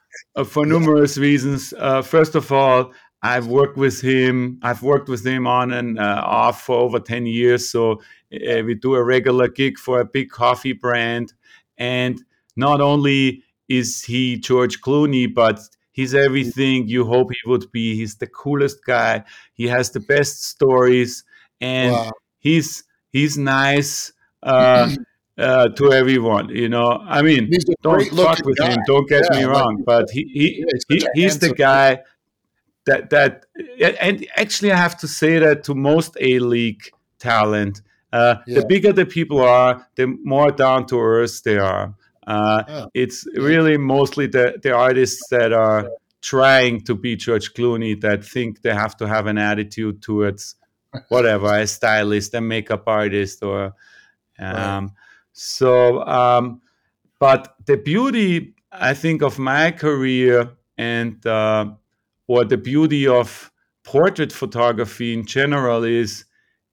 for 0.47 0.65
numerous 0.65 1.19
reasons. 1.19 1.75
Uh, 1.77 2.03
first 2.03 2.35
of 2.37 2.53
all, 2.53 2.93
I've 3.23 3.49
worked 3.49 3.77
with 3.77 4.01
him. 4.01 4.61
I've 4.63 4.83
worked 4.83 5.09
with 5.09 5.27
him 5.27 5.47
on 5.47 5.73
and 5.73 5.99
uh, 5.99 6.23
off 6.25 6.63
for 6.63 6.77
over 6.77 7.01
ten 7.01 7.27
years. 7.27 7.69
So 7.69 7.93
uh, 8.33 8.63
we 8.65 8.75
do 8.75 8.95
a 8.95 9.03
regular 9.03 9.49
gig 9.49 9.79
for 9.79 10.01
a 10.01 10.05
big 10.05 10.31
coffee 10.31 10.73
brand, 10.73 11.33
and 11.77 12.23
not 12.57 12.81
only 12.81 13.43
is 13.69 14.05
he 14.05 14.39
George 14.39 14.81
Clooney, 14.81 15.33
but 15.33 15.59
he's 15.91 16.15
everything 16.15 16.87
you 16.87 17.05
hope 17.05 17.31
he 17.33 17.51
would 17.51 17.73
be. 17.73 17.97
He's 17.97 18.17
the 18.17 18.29
coolest 18.29 18.85
guy. 18.85 19.25
He 19.55 19.67
has 19.69 19.91
the 19.91 20.01
best 20.01 20.45
stories, 20.45 21.25
and 21.61 21.93
wow. 21.93 22.13
he's 22.39 22.85
he's 23.11 23.37
nice 23.37 24.13
uh, 25.39 25.69
to 25.69 25.93
everyone. 25.93 26.49
You 26.49 26.69
know, 26.69 27.03
I 27.05 27.23
mean, 27.23 27.51
don't 27.83 28.05
fuck 28.11 28.45
with 28.45 28.59
guy. 28.59 28.73
him. 28.73 28.79
Don't 28.87 29.09
get 29.09 29.27
yeah, 29.31 29.39
me 29.39 29.45
wrong, 29.45 29.77
like, 29.77 29.85
but 29.85 30.11
he, 30.11 30.25
he, 30.33 30.65
yeah, 30.89 31.07
he 31.15 31.23
he's 31.23 31.39
the 31.39 31.53
guy 31.55 32.01
that 32.87 33.11
that. 33.11 33.47
And 33.81 34.27
actually, 34.37 34.73
I 34.73 34.77
have 34.77 34.97
to 34.99 35.09
say 35.09 35.39
that 35.39 35.65
to 35.65 35.75
most 35.75 36.17
A 36.21 36.39
League 36.39 36.91
talent. 37.19 37.83
Uh, 38.13 38.37
yeah. 38.47 38.61
The 38.61 38.67
bigger 38.67 38.93
the 38.93 39.07
people 39.07 39.41
are, 39.41 39.87
the 39.97 40.07
more 40.23 40.53
down 40.53 40.87
to 40.87 41.01
earth 41.01 41.43
they 41.43 41.59
are. 41.59 41.95
Uh. 42.27 42.87
It's 42.95 43.27
really 43.35 43.77
mostly 43.77 44.29
the, 44.29 44.59
the 44.63 44.73
artists 44.73 45.29
that 45.31 45.53
are 45.53 45.91
trying 46.23 46.81
to 46.83 46.95
be 46.95 47.17
George 47.17 47.53
Clooney 47.55 48.01
that 48.01 48.25
think 48.25 48.63
they 48.63 48.73
have 48.73 48.97
to 48.97 49.07
have 49.07 49.27
an 49.27 49.37
attitude 49.37 50.01
towards 50.01 50.55
whatever, 51.09 51.55
a 51.55 51.67
stylist, 51.67 52.35
a 52.35 52.41
makeup 52.41 52.85
artist, 52.87 53.43
or 53.43 53.75
um, 54.39 54.85
right. 54.85 54.91
So. 55.35 56.03
Um, 56.07 56.63
but 57.21 57.55
the 57.67 57.77
beauty, 57.77 58.55
I 58.73 58.95
think, 58.95 59.23
of 59.23 59.39
my 59.39 59.71
career 59.71 60.51
and 60.79 61.25
uh, 61.27 61.73
or 62.27 62.45
the 62.45 62.57
beauty 62.57 63.07
of 63.07 63.51
portrait 63.85 64.33
photography 64.33 65.13
in 65.13 65.27
general 65.27 65.85
is, 65.85 66.25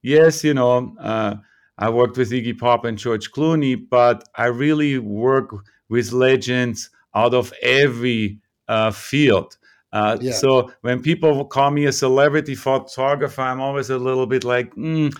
yes, 0.02 0.44
you 0.44 0.54
know. 0.54 0.96
Uh, 1.00 1.36
I 1.78 1.90
worked 1.90 2.18
with 2.18 2.32
Iggy 2.32 2.58
Pop 2.58 2.86
and 2.86 2.98
George 2.98 3.32
Clooney, 3.32 3.76
but 3.90 4.24
I 4.36 4.46
really 4.46 5.00
work 5.00 5.54
with 5.90 6.12
legends 6.12 6.90
out 7.16 7.34
of 7.34 7.52
every 7.62 8.40
uh, 8.68 8.92
field. 8.92 9.58
Uh, 9.92 10.18
yeah. 10.22 10.32
So 10.32 10.72
when 10.82 11.02
people 11.02 11.44
call 11.46 11.72
me 11.72 11.86
a 11.86 11.92
celebrity 11.92 12.56
photographer, 12.56 13.42
I'm 13.42 13.60
always 13.60 13.90
a 13.90 13.98
little 13.98 14.26
bit 14.26 14.44
like, 14.44 14.74
mm, 14.76 15.14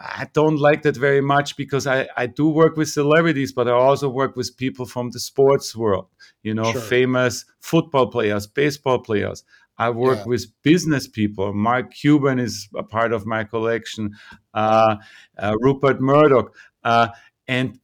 I 0.00 0.28
don't 0.32 0.56
like 0.56 0.82
that 0.82 0.96
very 0.96 1.20
much 1.20 1.56
because 1.56 1.86
I, 1.86 2.08
I 2.16 2.26
do 2.26 2.48
work 2.48 2.76
with 2.76 2.88
celebrities, 2.88 3.52
but 3.52 3.68
I 3.68 3.72
also 3.72 4.08
work 4.08 4.34
with 4.34 4.56
people 4.56 4.86
from 4.86 5.10
the 5.10 5.20
sports 5.20 5.76
world, 5.76 6.06
you 6.42 6.54
know, 6.54 6.72
sure. 6.72 6.80
famous 6.80 7.44
football 7.60 8.06
players, 8.06 8.46
baseball 8.46 9.00
players. 9.00 9.44
I 9.76 9.90
work 9.90 10.20
yeah. 10.20 10.24
with 10.26 10.46
business 10.62 11.06
people. 11.06 11.52
Mark 11.52 11.92
Cuban 11.92 12.38
is 12.38 12.68
a 12.74 12.82
part 12.82 13.12
of 13.12 13.26
my 13.26 13.44
collection. 13.44 14.12
Uh, 14.54 14.96
uh, 15.38 15.56
Rupert 15.60 16.00
Murdoch, 16.00 16.54
uh, 16.82 17.08
and 17.46 17.78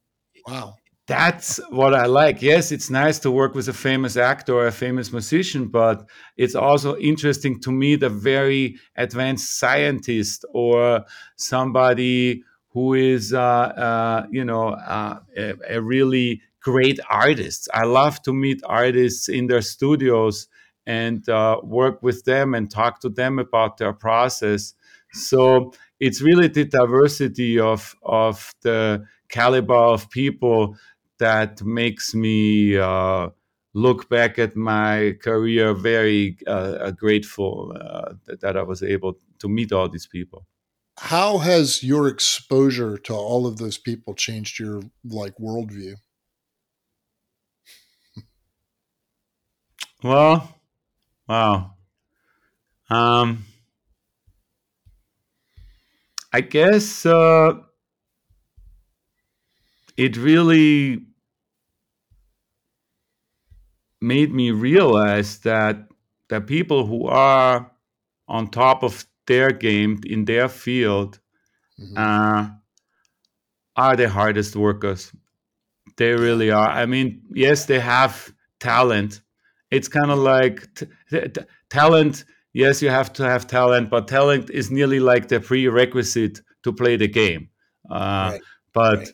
wow, 0.47 0.75
that's 1.07 1.57
what 1.69 1.93
I 1.93 2.05
like. 2.05 2.41
Yes, 2.41 2.73
it's 2.73 2.89
nice 2.89 3.17
to 3.19 3.31
work 3.31 3.55
with 3.55 3.69
a 3.69 3.73
famous 3.73 4.17
actor 4.17 4.53
or 4.53 4.67
a 4.67 4.73
famous 4.73 5.11
musician, 5.13 5.69
but 5.69 6.05
it's 6.35 6.53
also 6.53 6.97
interesting 6.97 7.61
to 7.61 7.71
meet 7.71 8.03
a 8.03 8.09
very 8.09 8.77
advanced 8.97 9.57
scientist 9.57 10.43
or 10.53 11.05
somebody 11.37 12.43
who 12.71 12.93
is, 12.93 13.33
uh, 13.33 13.39
uh, 13.39 14.27
you 14.29 14.43
know, 14.43 14.69
uh, 14.69 15.19
a, 15.37 15.53
a 15.69 15.81
really 15.81 16.41
great 16.61 16.99
artist. 17.09 17.69
I 17.73 17.85
love 17.85 18.21
to 18.23 18.33
meet 18.33 18.61
artists 18.65 19.29
in 19.29 19.47
their 19.47 19.61
studios 19.61 20.49
and 20.85 21.27
uh, 21.29 21.61
work 21.63 22.03
with 22.03 22.25
them 22.25 22.53
and 22.53 22.69
talk 22.69 22.99
to 23.01 23.09
them 23.09 23.39
about 23.39 23.77
their 23.77 23.93
process. 23.93 24.73
So 25.13 25.71
it's 26.01 26.21
really 26.21 26.49
the 26.49 26.65
diversity 26.65 27.59
of 27.59 27.95
of 28.03 28.53
the 28.61 29.05
caliber 29.29 29.73
of 29.73 30.09
people 30.09 30.75
that 31.19 31.61
makes 31.63 32.13
me 32.13 32.77
uh, 32.77 33.29
look 33.73 34.09
back 34.09 34.39
at 34.39 34.55
my 34.55 35.15
career 35.21 35.73
very 35.73 36.37
uh, 36.47 36.77
uh 36.85 36.91
grateful 36.91 37.75
uh, 37.79 38.13
that, 38.25 38.41
that, 38.41 38.57
I 38.57 38.63
was 38.63 38.83
able 38.83 39.17
to 39.39 39.47
meet 39.47 39.71
all 39.71 39.89
these 39.89 40.07
people. 40.07 40.45
how 40.99 41.37
has 41.37 41.83
your 41.83 42.07
exposure 42.07 42.97
to 42.97 43.13
all 43.13 43.45
of 43.45 43.57
those 43.57 43.77
people 43.77 44.13
changed 44.15 44.59
your 44.59 44.81
like 45.03 45.35
worldview? 45.37 45.95
Well, 50.03 50.55
wow. 51.27 51.77
Um, 52.89 53.45
I 56.31 56.41
guess 56.41 57.05
uh, 57.05 57.53
it 59.97 60.15
really 60.17 61.06
made 64.01 64.33
me 64.33 64.51
realize 64.51 65.39
that 65.39 65.87
the 66.29 66.41
people 66.41 66.85
who 66.85 67.07
are 67.07 67.71
on 68.27 68.49
top 68.49 68.83
of 68.83 69.05
their 69.25 69.51
game 69.51 69.99
in 70.05 70.25
their 70.25 70.49
field 70.49 71.19
mm-hmm. 71.79 71.97
uh, 71.97 72.49
are 73.75 73.95
the 73.95 74.09
hardest 74.09 74.55
workers. 74.55 75.11
They 75.97 76.11
really 76.11 76.51
are. 76.51 76.69
I 76.69 76.85
mean, 76.85 77.21
yes, 77.33 77.65
they 77.65 77.79
have 77.79 78.33
talent. 78.59 79.21
It's 79.71 79.87
kind 79.87 80.11
of 80.11 80.19
like 80.19 80.73
t- 80.75 80.87
t- 81.09 81.41
talent. 81.69 82.25
Yes, 82.53 82.81
you 82.81 82.89
have 82.89 83.13
to 83.13 83.23
have 83.23 83.47
talent, 83.47 83.89
but 83.89 84.07
talent 84.07 84.49
is 84.49 84.71
nearly 84.71 84.99
like 84.99 85.27
the 85.27 85.39
prerequisite 85.39 86.41
to 86.63 86.73
play 86.73 86.97
the 86.97 87.07
game. 87.07 87.49
Uh, 87.89 88.31
right. 88.33 88.41
But 88.73 88.97
right. 88.99 89.13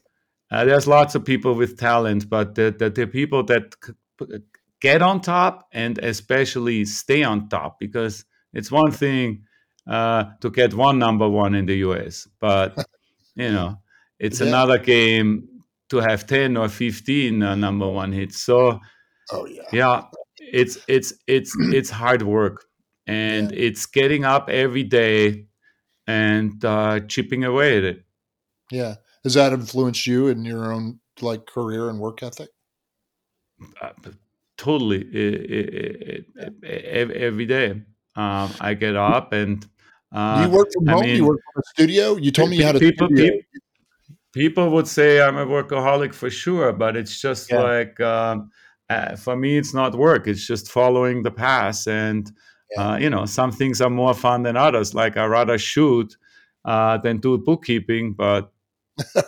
Uh, 0.51 0.65
there's 0.65 0.88
lots 0.88 1.15
of 1.15 1.25
people 1.25 1.55
with 1.55 1.79
talent, 1.79 2.29
but 2.29 2.53
the, 2.53 2.75
the, 2.77 2.88
the 2.88 3.07
people 3.07 3.43
that 3.43 3.75
c- 3.84 3.93
get 4.84 5.01
on 5.01 5.21
top 5.21 5.69
and 5.71 5.97
especially 5.99 6.84
stay 6.84 7.23
on 7.23 7.47
top 7.47 7.79
because 7.79 8.25
it's 8.51 8.69
one 8.69 8.91
thing 8.91 9.45
uh, 9.88 10.25
to 10.41 10.51
get 10.51 10.73
one 10.73 10.99
number 10.99 11.27
one 11.27 11.55
in 11.55 11.65
the 11.65 11.77
US, 11.88 12.27
but 12.39 12.75
you 13.36 13.49
know 13.49 13.79
it's 14.19 14.41
yeah. 14.41 14.47
another 14.47 14.77
game 14.77 15.47
to 15.89 15.97
have 15.97 16.27
ten 16.27 16.57
or 16.57 16.67
fifteen 16.67 17.41
uh, 17.41 17.55
number 17.55 17.89
one 17.89 18.11
hits. 18.11 18.41
So, 18.41 18.79
oh 19.31 19.45
yeah, 19.45 19.61
yeah, 19.71 20.03
it's 20.39 20.77
it's 20.88 21.13
it's 21.27 21.55
it's 21.73 21.89
hard 21.89 22.21
work 22.21 22.65
and 23.07 23.51
yeah. 23.51 23.67
it's 23.67 23.86
getting 23.86 24.25
up 24.25 24.49
every 24.49 24.84
day 24.84 25.45
and 26.07 26.63
uh, 26.63 26.99
chipping 27.07 27.45
away 27.45 27.77
at 27.77 27.84
it. 27.84 28.03
Yeah, 28.69 28.95
has 29.23 29.36
that 29.36 29.53
influenced 29.53 30.05
you 30.07 30.27
in 30.27 30.43
your 30.43 30.73
own 30.73 30.99
like 31.21 31.45
career 31.45 31.89
and 31.89 31.99
work 31.99 32.21
ethic? 32.21 32.49
Totally, 34.58 35.01
it, 35.01 35.51
it, 35.51 36.26
it, 36.62 37.12
every 37.12 37.45
day. 37.45 37.82
Um, 38.16 38.51
I 38.62 38.76
get 38.76 38.95
up 38.95 39.34
and 39.34 39.66
uh, 40.14 40.45
you 40.45 40.56
work 40.56 40.68
from 40.74 40.88
home. 40.88 40.99
I 40.99 41.06
mean, 41.06 41.16
you 41.16 41.26
work 41.26 41.39
from 41.54 41.60
a 41.60 41.70
studio. 41.74 42.16
You 42.18 42.32
told 42.32 42.51
me 42.51 42.58
you 42.58 42.64
had 42.64 42.76
a 42.76 42.80
people, 42.80 43.08
studio. 43.08 43.34
People, 44.34 44.70
would 44.70 44.88
say 44.88 45.22
I'm 45.22 45.38
a 45.38 45.45
workaholic 45.45 46.14
for 46.14 46.30
sure, 46.30 46.72
but 46.72 46.95
it's 46.95 47.20
just 47.20 47.51
yeah. 47.51 47.62
like 47.62 47.99
um, 47.99 48.51
uh, 48.89 49.16
for 49.16 49.36
me, 49.36 49.58
it's 49.58 49.74
not 49.74 49.95
work. 49.95 50.28
It's 50.28 50.45
just 50.45 50.72
following 50.72 51.24
the 51.24 51.32
path, 51.32 51.88
and 51.88 52.32
yeah. 52.76 52.91
uh, 52.91 52.97
you 52.97 53.10
know, 53.10 53.26
some 53.26 53.51
things 53.51 53.82
are 53.82 53.89
more 53.89 54.14
fun 54.14 54.43
than 54.43 54.56
others. 54.56 54.93
Like 54.93 55.18
I 55.18 55.26
rather 55.26 55.58
shoot 55.58 56.16
uh, 56.64 56.99
than 56.99 57.18
do 57.18 57.39
bookkeeping, 57.39 58.14
but 58.14 58.53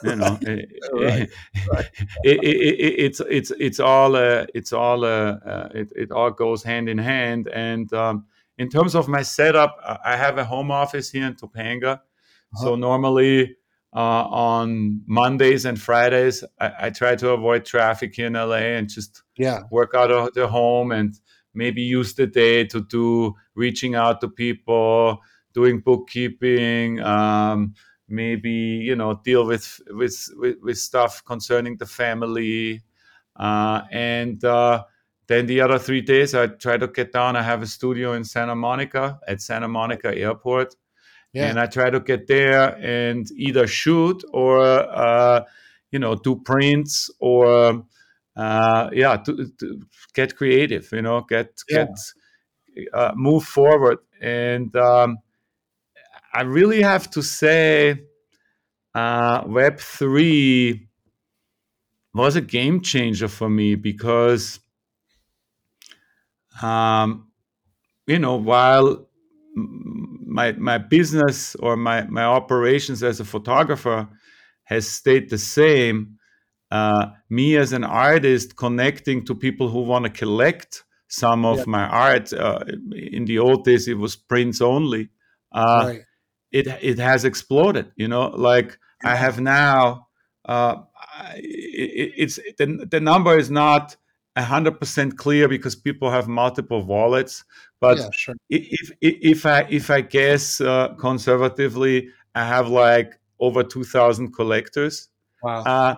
you 0.03 0.16
know, 0.16 0.38
it, 0.41 0.70
right. 0.93 1.30
Right. 1.72 1.86
It, 2.24 2.43
it, 2.43 2.95
it's 3.05 3.20
it's 3.22 3.51
it's 3.51 3.80
all 3.80 4.16
uh, 4.16 4.45
it's 4.53 4.74
all 4.74 5.03
uh, 5.03 5.38
uh, 5.45 5.70
it, 5.74 5.91
it 5.95 6.11
all 6.11 6.32
goes 6.32 6.63
hand 6.63 6.89
in 6.89 6.97
hand, 6.97 7.47
and 7.47 7.91
um, 7.93 8.26
in 8.57 8.70
terms 8.70 8.95
of 8.95 9.07
my 9.07 9.22
setup, 9.22 9.78
I 10.03 10.16
have 10.16 10.38
a 10.38 10.45
home 10.45 10.72
office 10.72 11.09
here 11.11 11.26
in 11.26 11.36
Topanga. 11.36 11.95
Uh-huh. 11.95 12.63
So 12.63 12.76
normally 12.76 13.57
uh, 13.93 14.28
on 14.28 15.01
Mondays 15.07 15.66
and 15.66 15.80
Fridays, 15.80 16.43
I, 16.59 16.72
I, 16.82 16.89
try 16.89 17.16
to 17.16 17.30
avoid 17.30 17.66
traffic 17.66 18.13
here 18.16 18.28
in 18.28 18.34
LA 18.34 18.76
and 18.78 18.89
just 18.89 19.24
yeah. 19.38 19.61
work 19.72 19.93
out 19.95 20.11
of 20.11 20.34
the 20.34 20.47
home 20.47 20.91
and 20.91 21.18
maybe 21.53 21.82
use 21.82 22.13
the 22.13 22.28
day 22.28 22.66
to 22.66 22.82
do 22.82 23.34
reaching 23.55 23.95
out 23.95 24.20
to 24.22 24.28
people, 24.28 25.20
doing 25.53 25.80
bookkeeping, 25.80 26.99
um, 27.01 27.74
maybe 28.07 28.51
you 28.51 28.95
know 28.95 29.19
deal 29.23 29.45
with 29.45 29.81
with 29.87 30.29
with, 30.35 30.57
with 30.61 30.77
stuff 30.77 31.23
concerning 31.25 31.77
the 31.77 31.85
family, 31.85 32.83
uh, 33.35 33.81
and 33.91 34.43
uh, 34.43 34.83
then 35.27 35.47
the 35.47 35.61
other 35.61 35.79
three 35.79 36.01
days, 36.01 36.35
I 36.35 36.47
try 36.47 36.77
to 36.77 36.87
get 36.87 37.11
down. 37.11 37.35
I 37.35 37.41
have 37.41 37.61
a 37.61 37.67
studio 37.67 38.13
in 38.13 38.23
Santa 38.23 38.55
Monica 38.55 39.19
at 39.27 39.41
Santa 39.41 39.67
Monica 39.67 40.15
Airport. 40.15 40.75
Yeah. 41.33 41.49
And 41.49 41.59
I 41.59 41.65
try 41.65 41.89
to 41.89 41.99
get 41.99 42.27
there 42.27 42.77
and 42.77 43.29
either 43.31 43.67
shoot 43.67 44.23
or, 44.31 44.61
uh, 44.63 45.43
you 45.91 45.99
know, 45.99 46.15
do 46.15 46.37
prints 46.37 47.09
or, 47.19 47.83
uh, 48.37 48.89
yeah, 48.93 49.17
to, 49.17 49.51
to, 49.59 49.81
get 50.13 50.37
creative, 50.37 50.87
you 50.93 51.01
know, 51.01 51.25
get, 51.27 51.61
yeah. 51.67 51.87
get, 52.75 52.89
uh, 52.93 53.11
move 53.15 53.43
forward. 53.43 53.97
And 54.21 54.73
um, 54.77 55.17
I 56.36 56.41
really 56.41 56.81
have 56.81 57.09
to 57.11 57.23
say, 57.23 58.01
uh, 58.93 59.43
Web3 59.43 60.88
was 62.13 62.36
a 62.36 62.41
game 62.41 62.81
changer 62.81 63.27
for 63.27 63.49
me 63.49 63.75
because 63.75 64.59
um, 66.61 67.27
you 68.07 68.19
know, 68.19 68.36
while 68.36 69.07
my 69.55 70.51
my 70.53 70.77
business 70.77 71.55
or 71.55 71.75
my 71.75 72.03
my 72.07 72.23
operations 72.23 73.03
as 73.03 73.19
a 73.19 73.25
photographer 73.25 74.07
has 74.63 74.88
stayed 74.88 75.29
the 75.29 75.38
same, 75.38 76.17
uh, 76.71 77.07
me 77.29 77.55
as 77.55 77.73
an 77.73 77.83
artist 77.83 78.55
connecting 78.55 79.25
to 79.25 79.36
people 79.36 79.69
who 79.69 79.81
want 79.81 80.05
to 80.05 80.11
collect 80.11 80.83
some 81.07 81.45
of 81.45 81.59
yeah. 81.59 81.63
my 81.67 81.83
art. 81.88 82.33
Uh, 82.33 82.59
in 82.95 83.25
the 83.25 83.39
old 83.39 83.63
days, 83.63 83.88
it 83.88 83.97
was 83.97 84.15
prints 84.15 84.61
only. 84.61 85.09
Uh, 85.51 85.83
right. 85.86 86.01
It 86.51 86.67
it 86.81 86.99
has 86.99 87.25
exploded. 87.25 87.91
You 87.95 88.07
know, 88.07 88.29
like. 88.29 88.77
I 89.03 89.15
have 89.15 89.39
now. 89.39 90.07
Uh, 90.45 90.83
it, 91.35 92.13
it's 92.17 92.39
the 92.57 92.87
the 92.89 92.99
number 92.99 93.37
is 93.37 93.49
not 93.49 93.95
100% 94.37 95.15
clear 95.15 95.47
because 95.47 95.75
people 95.75 96.11
have 96.11 96.27
multiple 96.27 96.83
wallets 96.83 97.45
but 97.79 97.97
yeah, 97.97 98.09
sure. 98.11 98.35
if, 98.49 98.91
if, 99.01 99.17
if 99.21 99.45
i 99.45 99.65
if 99.69 99.89
i 99.89 100.01
guess 100.01 100.59
uh, 100.59 100.89
conservatively 100.99 102.09
i 102.35 102.45
have 102.45 102.67
like 102.67 103.17
over 103.39 103.63
2000 103.63 104.33
collectors 104.33 105.07
wow. 105.41 105.63
uh, 105.63 105.95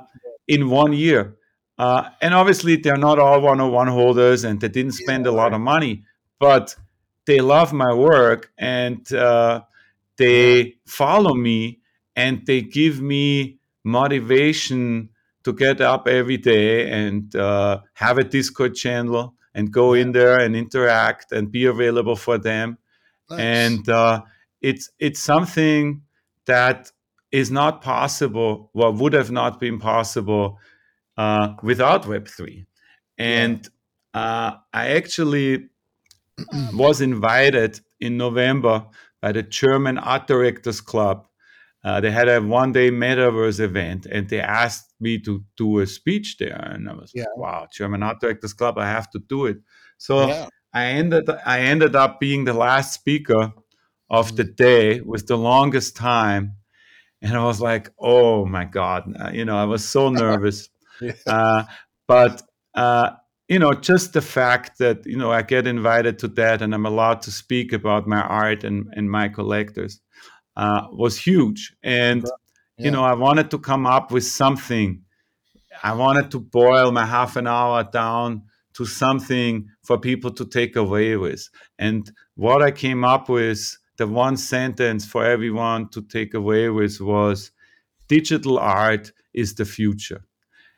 in 0.47 0.69
one 0.69 0.93
year 0.93 1.35
uh, 1.79 2.09
and 2.21 2.33
obviously 2.33 2.75
they're 2.75 2.95
not 2.95 3.17
all 3.17 3.41
one-on-one 3.41 3.87
holders 3.87 4.43
and 4.43 4.61
they 4.61 4.69
didn't 4.69 4.93
spend 4.93 5.25
yeah, 5.25 5.31
a 5.31 5.33
lot 5.33 5.45
right. 5.45 5.53
of 5.53 5.61
money 5.61 6.03
but 6.39 6.75
they 7.25 7.41
love 7.41 7.73
my 7.73 7.91
work 7.91 8.51
and 8.59 9.11
uh, 9.13 9.61
they 10.17 10.75
follow 10.85 11.33
me 11.33 11.79
and 12.15 12.45
they 12.45 12.61
give 12.61 13.01
me 13.01 13.59
motivation 13.83 15.09
to 15.43 15.53
get 15.53 15.79
up 15.81 16.07
every 16.07 16.37
day 16.37 16.89
and 16.89 17.35
uh, 17.35 17.79
have 17.93 18.17
a 18.17 18.23
Discord 18.23 18.75
channel 18.75 19.35
and 19.53 19.71
go 19.71 19.93
in 19.93 20.11
there 20.11 20.39
and 20.39 20.55
interact 20.55 21.31
and 21.31 21.51
be 21.51 21.65
available 21.65 22.15
for 22.15 22.37
them. 22.37 22.77
Nice. 23.29 23.39
And 23.39 23.89
uh, 23.89 24.21
it's 24.61 24.89
it's 24.99 25.19
something 25.19 26.01
that 26.45 26.91
is 27.31 27.51
not 27.51 27.81
possible, 27.81 28.71
or 28.73 28.91
would 28.91 29.13
have 29.13 29.31
not 29.31 29.59
been 29.59 29.79
possible 29.79 30.59
uh, 31.17 31.53
without 31.63 32.07
Web 32.07 32.27
three. 32.27 32.65
And. 33.17 33.67
Uh, 34.13 34.55
I 34.73 34.95
actually 34.95 35.69
was 36.73 37.01
invited 37.01 37.81
in 37.99 38.17
November 38.17 38.85
by 39.21 39.31
the 39.31 39.43
German 39.43 39.97
Art 39.97 40.27
Directors 40.27 40.81
Club 40.81 41.27
uh, 41.83 42.01
they 42.01 42.11
had 42.11 42.27
a 42.27 42.41
one 42.41 42.71
day 42.71 42.89
metaverse 42.91 43.59
event 43.59 44.05
and 44.07 44.27
they 44.29 44.41
asked 44.41 44.93
me 44.99 45.17
to 45.19 45.43
do 45.55 45.79
a 45.79 45.87
speech 45.87 46.37
there 46.37 46.59
and 46.73 46.89
i 46.89 46.93
was 46.93 47.11
yeah. 47.13 47.23
like 47.23 47.37
wow 47.37 47.67
german 47.73 48.03
art 48.03 48.19
directors 48.19 48.53
club 48.53 48.77
i 48.77 48.85
have 48.85 49.09
to 49.09 49.19
do 49.29 49.45
it 49.45 49.57
so 49.97 50.27
yeah. 50.27 50.47
i 50.73 50.85
ended 50.85 51.29
i 51.45 51.61
ended 51.61 51.95
up 51.95 52.19
being 52.19 52.43
the 52.43 52.53
last 52.53 52.93
speaker 52.93 53.53
of 54.09 54.35
the 54.35 54.43
mm. 54.43 54.55
day 54.55 55.01
with 55.01 55.27
the 55.27 55.37
longest 55.37 55.95
time 55.95 56.53
and 57.21 57.37
i 57.37 57.43
was 57.43 57.61
like 57.61 57.89
oh 57.99 58.45
my 58.45 58.65
god 58.65 59.03
uh, 59.19 59.29
you 59.31 59.45
know 59.45 59.57
i 59.57 59.65
was 59.65 59.87
so 59.87 60.09
nervous 60.25 60.69
yeah. 60.99 61.13
uh, 61.25 61.63
but 62.07 62.41
uh, 62.73 63.11
you 63.47 63.59
know 63.59 63.73
just 63.73 64.13
the 64.13 64.21
fact 64.21 64.77
that 64.77 65.05
you 65.05 65.17
know 65.17 65.31
i 65.31 65.41
get 65.41 65.67
invited 65.67 66.19
to 66.19 66.27
that 66.27 66.61
and 66.61 66.73
i'm 66.73 66.85
allowed 66.85 67.21
to 67.21 67.31
speak 67.31 67.73
about 67.73 68.07
my 68.07 68.21
art 68.21 68.63
and, 68.63 68.93
and 68.95 69.09
my 69.09 69.27
collectors 69.27 70.01
uh, 70.57 70.87
was 70.91 71.17
huge. 71.17 71.73
And, 71.83 72.23
yeah. 72.77 72.85
you 72.85 72.91
know, 72.91 73.03
I 73.03 73.13
wanted 73.13 73.51
to 73.51 73.59
come 73.59 73.85
up 73.85 74.11
with 74.11 74.25
something. 74.25 75.03
I 75.83 75.93
wanted 75.93 76.31
to 76.31 76.39
boil 76.39 76.91
my 76.91 77.05
half 77.05 77.35
an 77.35 77.47
hour 77.47 77.83
down 77.83 78.43
to 78.73 78.85
something 78.85 79.67
for 79.83 79.99
people 79.99 80.31
to 80.31 80.45
take 80.45 80.75
away 80.75 81.15
with. 81.15 81.47
And 81.77 82.11
what 82.35 82.61
I 82.61 82.71
came 82.71 83.05
up 83.05 83.29
with 83.29 83.77
the 83.97 84.07
one 84.07 84.35
sentence 84.37 85.05
for 85.05 85.23
everyone 85.23 85.89
to 85.89 86.01
take 86.01 86.33
away 86.33 86.69
with 86.69 86.99
was 86.99 87.51
digital 88.07 88.57
art 88.57 89.11
is 89.33 89.55
the 89.55 89.65
future. 89.65 90.25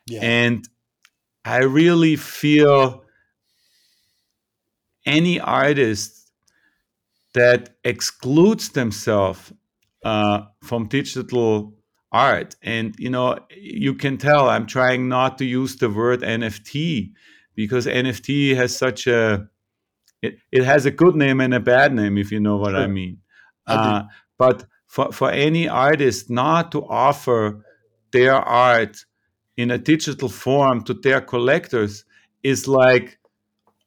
Yeah. 0.08 0.22
And 0.22 0.68
I 1.50 1.64
really 1.64 2.16
feel 2.16 3.04
any 5.06 5.40
artist 5.40 6.32
that 7.34 7.76
excludes 7.84 8.70
themselves 8.70 9.52
uh, 10.06 10.42
from 10.62 10.88
digital 10.88 11.74
art. 12.12 12.56
And 12.62 12.96
you 13.00 13.10
know 13.10 13.40
you 13.56 13.94
can 13.94 14.18
tell 14.18 14.50
i'm 14.50 14.66
trying 14.66 15.08
not 15.10 15.38
to 15.38 15.46
use 15.46 15.76
the 15.76 15.90
word 15.90 16.22
nft 16.22 17.12
because 17.56 17.86
nft 17.86 18.56
has 18.56 18.76
such 18.76 19.06
a 19.06 19.48
it, 20.22 20.40
it 20.52 20.64
has 20.64 20.88
a 20.88 20.92
good 20.92 21.16
name 21.16 21.40
and 21.40 21.54
a 21.54 21.60
bad 21.60 21.94
name 21.94 22.18
if 22.18 22.32
you 22.32 22.40
know 22.40 22.58
what 22.58 22.72
sure. 22.72 22.80
i 22.80 22.88
mean. 22.88 23.20
I 23.68 23.74
uh, 23.74 24.04
but 24.40 24.66
for, 24.88 25.12
for 25.12 25.30
any 25.30 25.68
artist 25.70 26.32
not 26.32 26.72
to 26.72 26.84
offer 26.88 27.64
their 28.12 28.34
art 28.34 29.06
in 29.60 29.72
a 29.72 29.78
digital 29.78 30.30
form 30.30 30.82
to 30.86 30.94
their 30.94 31.20
collectors 31.20 32.06
is 32.44 32.66
like 32.66 33.20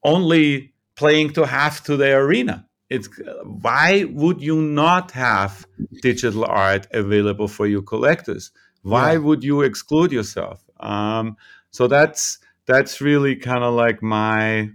only 0.03 0.71
playing 0.95 1.33
to 1.33 1.47
half 1.47 1.83
to 1.83 1.97
the 1.97 2.13
arena. 2.13 2.67
It's 2.91 3.09
why 3.43 4.03
would 4.03 4.39
you 4.39 4.61
not 4.61 5.09
have 5.11 5.65
digital 6.03 6.45
art 6.45 6.85
available 6.93 7.47
for 7.47 7.65
your 7.65 7.81
collectors? 7.81 8.51
Why 8.83 9.13
yeah. 9.13 9.17
would 9.25 9.43
you 9.43 9.63
exclude 9.63 10.11
yourself? 10.11 10.63
Um, 10.79 11.37
so 11.71 11.87
that's 11.87 12.37
that's 12.67 13.01
really 13.01 13.35
kind 13.35 13.63
of 13.63 13.73
like 13.73 14.03
my 14.03 14.69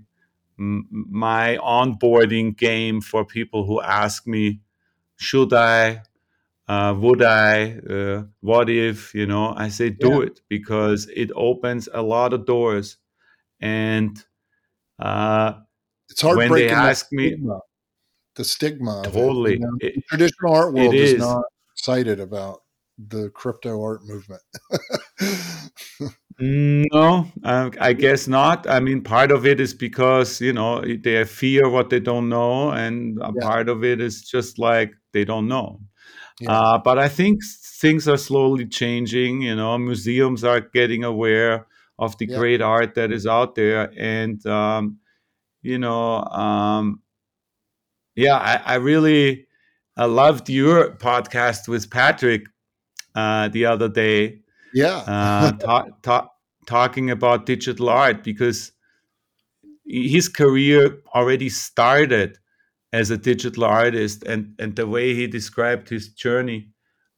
my 0.57 1.59
onboarding 1.62 2.57
game 2.57 3.01
for 3.01 3.24
people 3.24 3.64
who 3.64 3.80
ask 3.80 4.26
me 4.26 4.59
should 5.14 5.53
i 5.53 6.03
uh, 6.68 6.94
would 6.98 7.22
i 7.22 7.78
uh, 7.90 8.22
what 8.40 8.68
if 8.70 9.14
you 9.14 9.26
know 9.26 9.54
i 9.56 9.68
say 9.68 9.90
do 9.90 10.08
yeah. 10.08 10.26
it 10.26 10.40
because 10.48 11.08
it 11.14 11.30
opens 11.34 11.88
a 11.92 12.02
lot 12.02 12.32
of 12.32 12.46
doors 12.46 12.98
and 13.60 14.24
uh, 14.98 15.52
it's 16.08 16.22
hard 16.22 16.38
when 16.38 16.52
they 16.52 16.68
ask 16.68 17.06
me 17.12 17.36
the 18.38 18.44
stigma. 18.44 19.02
Totally. 19.04 19.54
It, 19.54 19.60
you 19.60 19.66
know? 19.66 19.76
it, 19.80 20.06
traditional 20.08 20.54
art 20.54 20.72
world 20.72 20.94
is, 20.94 21.12
is 21.12 21.20
not 21.20 21.44
excited 21.74 22.20
about 22.20 22.62
the 22.96 23.28
crypto 23.30 23.82
art 23.82 24.00
movement. 24.04 24.40
no, 26.40 27.26
uh, 27.44 27.70
I 27.78 27.92
guess 27.92 28.26
not. 28.26 28.66
I 28.68 28.80
mean, 28.80 29.02
part 29.02 29.30
of 29.30 29.44
it 29.44 29.60
is 29.60 29.74
because 29.74 30.40
you 30.40 30.54
know 30.54 30.80
they 30.80 31.22
fear 31.24 31.68
what 31.68 31.90
they 31.90 32.00
don't 32.00 32.30
know, 32.30 32.70
and 32.70 33.18
yeah. 33.20 33.46
part 33.46 33.68
of 33.68 33.84
it 33.84 34.00
is 34.00 34.22
just 34.22 34.58
like 34.58 34.94
they 35.12 35.24
don't 35.24 35.48
know. 35.48 35.80
Yeah. 36.41 36.53
Uh, 36.53 36.78
but 36.78 36.99
I 36.99 37.09
think 37.09 37.43
things 37.45 38.07
are 38.09 38.16
slowly 38.16 38.66
changing. 38.66 39.43
You 39.43 39.57
know, 39.57 39.76
museums 39.78 40.45
are 40.45 40.61
getting 40.61 41.05
aware 41.05 41.66
of 41.99 42.16
the 42.18 42.26
yeah. 42.26 42.39
great 42.39 42.61
art 42.61 42.95
that 42.95 43.11
is 43.12 43.26
out 43.26 43.55
there, 43.55 43.93
and 43.97 44.45
um, 44.47 44.99
you 45.62 45.78
know, 45.78 46.22
um, 46.24 47.03
yeah, 48.14 48.36
I, 48.36 48.74
I 48.74 48.74
really 48.76 49.47
uh, 49.97 50.09
loved 50.09 50.49
your 50.49 50.93
podcast 50.97 51.66
with 51.66 51.91
Patrick 51.91 52.47
uh, 53.14 53.49
the 53.49 53.66
other 53.66 53.89
day. 53.89 54.41
Yeah, 54.72 54.99
uh, 54.99 55.53
ta- 55.53 55.86
ta- 56.03 56.28
talking 56.66 57.11
about 57.11 57.47
digital 57.47 57.89
art 57.89 58.22
because 58.22 58.72
his 59.84 60.28
career 60.28 60.99
already 61.14 61.49
started 61.49 62.39
as 62.93 63.11
a 63.11 63.16
digital 63.16 63.64
artist, 63.64 64.22
and 64.24 64.55
and 64.59 64.76
the 64.76 64.86
way 64.86 65.14
he 65.14 65.26
described 65.26 65.89
his 65.89 66.09
journey. 66.09 66.70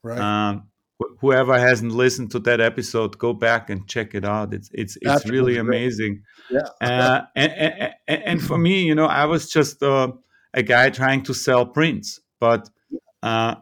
Right. 0.02 0.18
Um, 0.18 0.68
wh- 1.00 1.14
whoever 1.20 1.58
hasn't 1.58 1.92
listened 1.92 2.30
to 2.32 2.38
that 2.40 2.60
episode, 2.60 3.18
go 3.18 3.32
back 3.32 3.70
and 3.70 3.86
check 3.88 4.14
it 4.14 4.24
out. 4.24 4.54
It's 4.54 4.70
it's 4.72 4.96
it's 5.00 5.26
really 5.28 5.58
amazing. 5.58 6.22
Yeah. 6.50 6.66
Uh, 6.80 7.22
and, 7.36 7.52
and, 7.52 7.94
and, 8.08 8.22
and 8.24 8.42
for 8.42 8.58
me, 8.58 8.82
you 8.82 8.94
know, 8.94 9.06
I 9.06 9.26
was 9.26 9.48
just 9.48 9.82
uh, 9.82 10.12
a 10.54 10.62
guy 10.62 10.90
trying 10.90 11.22
to 11.24 11.34
sell 11.34 11.66
prints. 11.66 12.20
But 12.40 12.70
uh, 13.22 13.56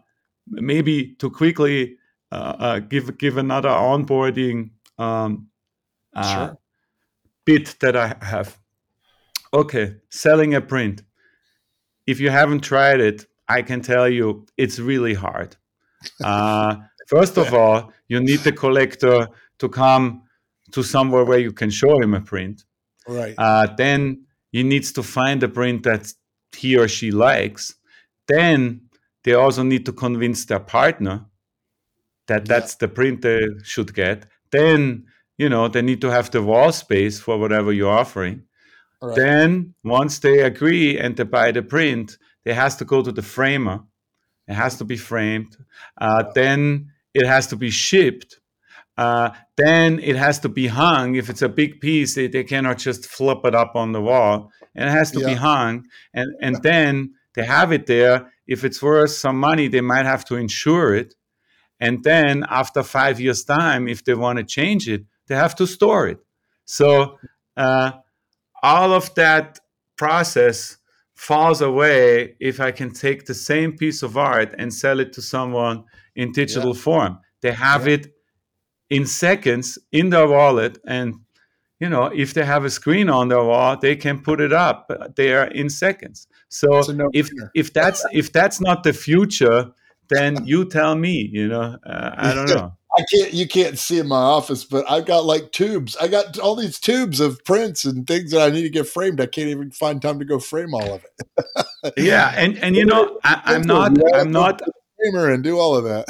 maybe 0.49 1.15
to 1.19 1.31
quickly 1.31 1.97
uh, 2.33 2.55
uh, 2.59 2.79
give 2.79 3.19
give 3.19 3.37
another 3.37 3.71
onboarding 3.71 4.71
um, 4.99 5.49
uh, 6.15 6.35
sure. 6.35 6.59
bit 7.45 7.77
that 7.81 7.97
I 7.97 8.17
have. 8.23 8.59
Okay, 9.53 9.97
selling 10.11 10.55
a 10.55 10.61
print. 10.61 11.03
If 12.09 12.21
you 12.21 12.31
haven't 12.31 12.61
tried 12.61 13.01
it, 13.01 13.27
I 13.49 13.61
can 13.61 13.83
tell 13.83 14.09
you 14.09 14.47
it's 14.57 14.79
really 14.79 15.15
hard. 15.15 15.57
Uh, 16.25 16.77
first 17.07 17.37
of 17.37 17.53
all, 17.53 17.93
you 18.09 18.19
need 18.19 18.41
the 18.41 18.53
collector 18.53 19.29
to 19.59 19.69
come 19.69 20.23
to 20.73 20.83
somewhere 20.83 21.25
where 21.25 21.39
you 21.39 21.53
can 21.53 21.71
show 21.71 22.01
him 22.01 22.15
a 22.15 22.23
print. 22.23 22.65
Right. 23.07 23.35
Uh, 23.37 23.67
then 23.77 24.25
he 24.53 24.63
needs 24.63 24.91
to 24.93 25.03
find 25.03 25.43
a 25.43 25.49
print 25.49 25.83
that 25.83 26.13
he 26.57 26.79
or 26.79 26.89
she 26.89 27.11
likes, 27.11 27.75
then 28.27 28.89
they 29.25 29.35
also 29.35 29.63
need 29.63 29.85
to 29.87 29.93
convince 29.93 30.47
their 30.47 30.61
partner 30.61 31.27
that 32.27 32.47
that's 32.47 32.77
the 32.77 32.89
print 32.89 33.23
they 33.23 33.41
should 33.65 33.95
get. 33.95 34.27
Then, 34.51 35.07
you 35.37 35.49
know, 35.49 35.69
they 35.69 35.83
need 35.83 36.01
to 36.01 36.11
have 36.11 36.31
the 36.31 36.43
wall 36.43 36.73
space 36.73 37.21
for 37.21 37.39
whatever 37.39 37.73
you're 37.73 37.93
offering. 37.93 38.45
Right. 39.01 39.17
Then, 39.17 39.75
once 39.85 40.19
they 40.19 40.41
agree 40.41 40.99
and 40.99 41.17
they 41.17 41.25
buy 41.25 41.53
the 41.53 41.63
print, 41.63 42.19
it 42.45 42.55
has 42.55 42.77
to 42.77 42.85
go 42.85 43.03
to 43.03 43.13
the 43.13 43.23
framer. 43.23 43.85
It 44.49 44.55
has 44.55 44.77
to 44.79 44.85
be 44.85 44.97
framed. 44.97 45.57
Uh, 46.01 46.25
Then 46.35 46.93
it 47.15 47.27
has 47.27 47.47
to 47.49 47.57
be 47.57 47.71
shipped. 47.71 48.41
Uh, 48.97 49.31
then 49.57 50.01
it 50.01 50.17
has 50.17 50.41
to 50.41 50.49
be 50.49 50.67
hung. 50.67 51.15
If 51.15 51.31
it's 51.31 51.43
a 51.43 51.49
big 51.49 51.81
piece, 51.81 52.17
they, 52.17 52.27
they 52.27 52.43
cannot 52.43 52.79
just 52.79 53.07
flip 53.07 53.39
it 53.45 53.55
up 53.55 53.77
on 53.77 53.93
the 53.93 54.01
wall 54.01 54.51
and 54.75 54.89
it 54.89 54.93
has 54.93 55.13
to 55.13 55.21
yeah. 55.21 55.27
be 55.27 55.35
hung. 55.35 55.87
And 56.13 56.35
and 56.41 56.57
yeah. 56.57 56.61
then 56.63 57.15
they 57.35 57.45
have 57.45 57.73
it 57.73 57.87
there. 57.87 58.33
If 58.47 58.65
it's 58.65 58.83
worth 58.83 59.11
some 59.11 59.39
money, 59.39 59.69
they 59.69 59.81
might 59.81 60.07
have 60.07 60.25
to 60.27 60.37
insure 60.37 60.95
it. 60.95 61.15
And 61.79 62.03
then 62.03 62.45
after 62.49 62.83
five 62.83 63.21
years' 63.21 63.45
time, 63.45 63.87
if 63.87 64.03
they 64.05 64.15
want 64.15 64.39
to 64.39 64.45
change 64.45 64.89
it, 64.89 65.05
they 65.29 65.37
have 65.37 65.55
to 65.57 65.67
store 65.67 66.09
it. 66.09 66.19
So 66.65 67.19
uh, 67.57 67.93
all 68.63 68.93
of 68.93 69.15
that 69.15 69.59
process 69.97 70.77
falls 71.15 71.61
away 71.61 72.37
if 72.41 72.61
I 72.61 72.71
can 72.71 72.93
take 72.93 73.27
the 73.27 73.35
same 73.35 73.77
piece 73.77 74.03
of 74.03 74.17
art 74.17 74.55
and 74.59 74.73
sell 74.73 75.01
it 75.01 75.13
to 75.15 75.23
someone 75.23 75.85
in 76.15 76.33
digital 76.33 76.75
yeah. 76.75 76.83
form. 76.83 77.19
They 77.41 77.53
have 77.53 77.87
yeah. 77.87 77.95
it 77.95 78.15
in 78.91 79.07
seconds 79.07 79.79
in 79.93 80.11
their 80.11 80.27
wallet 80.27 80.79
and 80.87 81.15
you 81.81 81.89
know, 81.89 82.07
if 82.07 82.35
they 82.35 82.45
have 82.45 82.65
a 82.65 82.71
screen 82.71 83.09
on 83.09 83.29
their 83.29 83.43
wall, 83.43 83.77
they 83.77 83.95
can 83.95 84.21
put 84.21 84.41
it 84.41 84.53
up 84.53 84.91
there 85.15 85.45
in 85.45 85.71
seconds. 85.71 86.27
So 86.49 86.81
no 86.93 87.09
if 87.13 87.31
if 87.55 87.73
that's 87.73 88.05
if 88.13 88.33
that's 88.33 88.61
not 88.61 88.83
the 88.83 88.93
future, 88.93 89.71
then 90.09 90.45
you 90.45 90.65
tell 90.65 90.97
me. 90.97 91.29
You 91.33 91.49
know, 91.49 91.77
uh, 91.87 92.11
I 92.17 92.35
don't 92.35 92.49
know. 92.57 92.73
I 92.99 93.05
can't. 93.15 93.33
You 93.33 93.47
can't 93.47 93.79
see 93.79 93.99
in 93.99 94.09
my 94.09 94.17
office, 94.17 94.65
but 94.65 94.85
I've 94.91 95.07
got 95.07 95.25
like 95.25 95.53
tubes. 95.53 95.97
I 95.97 96.09
got 96.09 96.39
all 96.39 96.57
these 96.57 96.79
tubes 96.81 97.21
of 97.21 97.45
prints 97.45 97.85
and 97.85 98.07
things 98.07 98.33
that 98.33 98.43
I 98.43 98.53
need 98.53 98.63
to 98.63 98.71
get 98.71 98.89
framed. 98.89 99.21
I 99.21 99.27
can't 99.27 99.49
even 99.49 99.71
find 99.71 100.03
time 100.03 100.19
to 100.19 100.25
go 100.25 100.39
frame 100.41 100.75
all 100.75 100.95
of 100.95 101.05
it. 101.05 101.95
yeah, 101.97 102.35
and 102.37 102.59
and 102.59 102.75
you 102.75 102.85
know, 102.85 103.19
I, 103.23 103.55
am 103.55 103.63
not. 103.67 103.97
I'm 104.15 104.33
not 104.33 104.61
framer 104.99 105.31
and 105.31 105.45
do 105.45 105.59
all 105.59 105.77
of 105.77 105.85
that. 105.85 106.07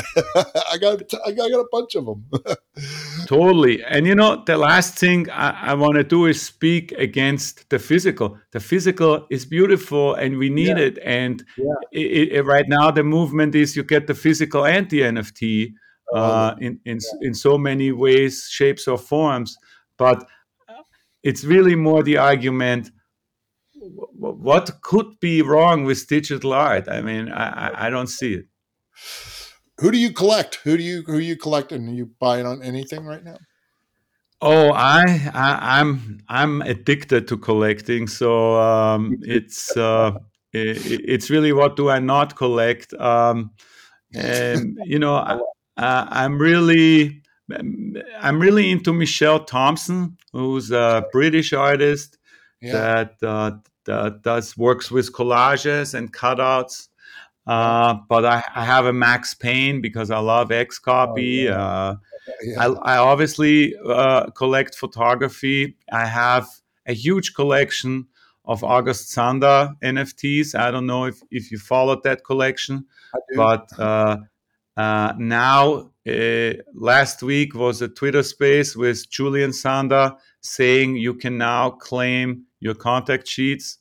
I 0.73 0.79
got 0.79 1.03
I 1.27 1.33
got 1.33 1.51
a 1.51 1.67
bunch 1.71 1.95
of 1.95 2.07
them. 2.07 2.25
totally. 3.27 3.85
And 3.85 4.07
you 4.07 4.15
know, 4.15 4.43
the 4.47 4.57
last 4.57 4.99
thing 4.99 5.29
I, 5.29 5.73
I 5.73 5.75
want 5.75 5.97
to 5.97 6.05
do 6.05 6.25
is 6.25 6.41
speak 6.41 6.93
against 6.93 7.69
the 7.69 7.79
physical. 7.79 8.39
The 8.53 8.61
physical 8.61 9.27
is 9.31 9.45
beautiful 9.45 10.15
and 10.15 10.39
we 10.39 10.49
need 10.49 10.79
yeah. 10.79 10.87
it. 10.87 10.99
And 11.05 11.45
yeah. 11.59 11.75
it, 11.93 12.33
it, 12.33 12.43
right 12.47 12.67
now, 12.67 12.91
the 12.91 13.05
movement 13.05 13.55
is 13.55 13.77
you 13.77 13.83
get 13.83 14.07
the 14.07 14.15
physical 14.15 14.65
and 14.65 14.89
the 14.89 15.03
NFT 15.03 15.75
uh, 16.15 16.55
in 16.61 16.81
in 16.85 16.99
in 17.21 17.35
so 17.35 17.59
many 17.59 17.93
ways, 17.93 18.49
shapes, 18.51 18.89
or 18.89 18.99
forms. 18.99 19.57
But 19.97 20.27
it's 21.23 21.45
really 21.45 21.75
more 21.75 22.03
the 22.03 22.19
argument 22.19 22.91
what 24.19 24.81
could 24.83 25.19
be 25.21 25.43
wrong 25.43 25.85
with 25.85 26.09
digital 26.09 26.53
art? 26.53 26.89
I 26.89 27.01
mean, 27.01 27.31
I, 27.31 27.87
I 27.87 27.91
don't 27.91 28.09
see 28.09 28.35
it. 28.35 28.47
Who 29.79 29.91
do 29.91 29.99
you 29.99 30.13
collect? 30.13 30.57
Who 30.65 30.77
do 30.77 30.83
you 30.83 31.03
who 31.07 31.19
you 31.19 31.37
collecting? 31.37 31.89
Are 31.89 31.93
you 31.93 32.11
buying 32.19 32.47
on 32.47 32.63
anything 32.63 33.05
right 33.05 33.23
now? 33.23 33.37
Oh, 34.41 34.73
I, 34.73 35.31
I 35.35 35.81
am 35.81 36.21
I'm, 36.29 36.63
I'm 36.63 36.63
addicted 36.63 37.29
to 37.29 37.37
collecting. 37.37 38.09
So 38.09 38.61
um, 38.61 39.19
it's 39.23 39.77
uh, 39.77 40.19
it, 40.53 41.03
it's 41.09 41.31
really 41.31 41.53
what 41.53 41.77
do 41.77 41.91
I 41.91 42.01
not 42.01 42.37
collect? 42.37 42.93
Um, 42.95 43.53
and 44.15 44.79
you 44.85 44.99
know, 44.99 45.15
I, 45.15 45.39
I'm 45.79 46.39
really 46.39 47.23
I'm 47.51 48.41
really 48.41 48.71
into 48.71 48.93
Michelle 48.93 49.45
Thompson, 49.45 50.17
who's 50.33 50.71
a 50.71 51.07
British 51.13 51.53
artist 51.53 52.19
yeah. 52.61 52.73
that 52.73 53.15
uh, 53.23 53.53
that 53.87 54.23
does 54.23 54.57
works 54.57 54.91
with 54.91 55.13
collages 55.13 55.95
and 55.95 56.13
cutouts 56.13 56.89
Uh, 57.49 57.95
but 58.11 58.27
I, 58.27 58.43
I, 58.55 58.65
have 58.67 58.85
a 58.85 58.93
Max 58.93 59.33
Pain 59.33 59.81
because 59.81 60.11
I 60.11 60.19
love 60.19 60.51
Xcopy. 60.51 61.47
Oh, 61.47 61.49
yeah. 61.49 61.57
uh, 61.57 61.97
yeah. 62.43 62.61
I, 62.61 62.67
I, 62.95 62.99
obviously 62.99 63.75
uh, 63.87 64.29
collect 64.33 64.75
photography. 64.75 65.75
I 65.91 66.05
have 66.05 66.47
a 66.85 66.93
huge 66.93 67.33
collection 67.33 68.07
of 68.45 68.63
August 68.63 69.11
Sander 69.13 69.73
NFTs. 69.83 70.55
I 70.55 70.71
don't 70.71 70.87
know 70.87 71.07
if, 71.07 71.23
if 71.31 71.51
you 71.51 71.59
followed 71.59 72.03
that 72.03 72.23
collection, 72.23 72.85
but 73.35 73.67
uh, 74.79 75.13
now 75.19 75.91
uh, 76.09 76.53
last 76.73 77.21
week 77.23 77.55
was 77.55 77.83
a 77.83 77.89
Twitter 77.89 78.23
space 78.23 78.77
with 78.77 79.11
Julian 79.11 79.53
Sander 79.53 80.15
saying 80.41 80.97
you 80.97 81.15
can 81.15 81.37
now 81.37 81.71
claim 81.71 82.45
your 82.61 82.75
contact 82.75 83.27
sheets, 83.27 83.79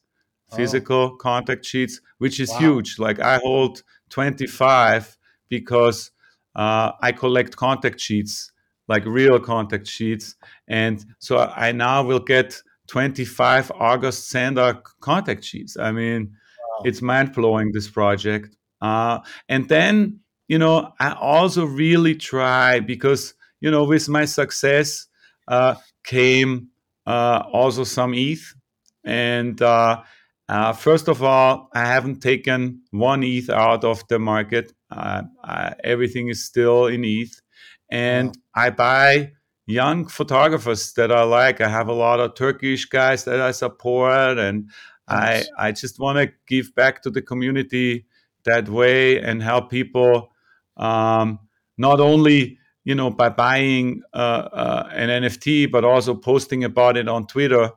oh. 0.51 0.55
physical 0.55 1.11
oh. 1.13 1.15
contact 1.17 1.63
sheets, 1.65 2.01
which 2.17 2.39
is 2.39 2.49
wow. 2.49 2.57
huge. 2.57 2.97
Like 2.97 3.19
I 3.19 3.37
hold 3.43 3.83
25 4.09 5.15
because 5.49 6.09
uh, 6.55 6.93
I 6.99 7.11
collect 7.11 7.55
contact 7.55 7.99
sheets, 7.99 8.51
like 8.87 9.05
real 9.05 9.39
contact 9.39 9.85
sheets. 9.85 10.35
And 10.67 11.05
so 11.19 11.37
I 11.37 11.73
now 11.73 12.01
will 12.03 12.19
get 12.19 12.59
25 12.87 13.71
August 13.75 14.29
Sander 14.29 14.81
contact 14.99 15.43
sheets. 15.43 15.77
I 15.77 15.91
mean, 15.91 16.31
wow. 16.31 16.83
it's 16.85 17.03
mind 17.03 17.33
blowing, 17.33 17.71
this 17.71 17.87
project. 17.87 18.57
Uh, 18.81 19.19
and 19.47 19.69
then, 19.69 20.21
you 20.47 20.57
know, 20.57 20.93
I 20.99 21.13
also 21.13 21.65
really 21.65 22.15
try 22.15 22.79
because, 22.79 23.33
you 23.59 23.71
know, 23.71 23.83
with 23.83 24.07
my 24.09 24.25
success 24.25 25.07
uh, 25.47 25.75
came 26.03 26.69
uh, 27.05 27.43
also 27.51 27.83
some 27.83 28.13
ETH. 28.13 28.53
And 29.03 29.61
uh, 29.61 30.01
uh, 30.49 30.73
first 30.73 31.07
of 31.07 31.23
all, 31.23 31.69
I 31.73 31.85
haven't 31.85 32.21
taken 32.21 32.81
one 32.91 33.23
ETH 33.23 33.49
out 33.49 33.83
of 33.83 34.07
the 34.07 34.19
market. 34.19 34.73
Uh, 34.89 35.23
everything 35.83 36.29
is 36.29 36.45
still 36.45 36.87
in 36.87 37.03
ETH. 37.03 37.41
And 37.89 38.29
wow. 38.29 38.63
I 38.63 38.69
buy 38.69 39.31
young 39.65 40.07
photographers 40.07 40.93
that 40.93 41.11
I 41.11 41.23
like. 41.23 41.61
I 41.61 41.67
have 41.67 41.89
a 41.89 41.93
lot 41.93 42.19
of 42.19 42.35
Turkish 42.35 42.85
guys 42.85 43.25
that 43.25 43.39
I 43.39 43.51
support, 43.51 44.37
and 44.37 44.69
nice. 45.09 45.47
I 45.57 45.67
I 45.67 45.71
just 45.71 45.99
want 45.99 46.17
to 46.17 46.33
give 46.47 46.73
back 46.75 47.01
to 47.03 47.09
the 47.09 47.21
community 47.21 48.05
that 48.43 48.67
way 48.69 49.21
and 49.21 49.43
help 49.43 49.69
people 49.69 50.31
um, 50.77 51.39
not 51.77 51.99
only 51.99 52.57
you 52.83 52.95
know 52.95 53.09
by 53.09 53.29
buying 53.29 54.01
uh, 54.13 54.17
uh, 54.17 54.89
an 54.93 55.09
NFT, 55.23 55.69
but 55.71 55.83
also 55.83 56.15
posting 56.15 56.63
about 56.63 56.97
it 56.97 57.07
on 57.07 57.27
Twitter 57.27 57.71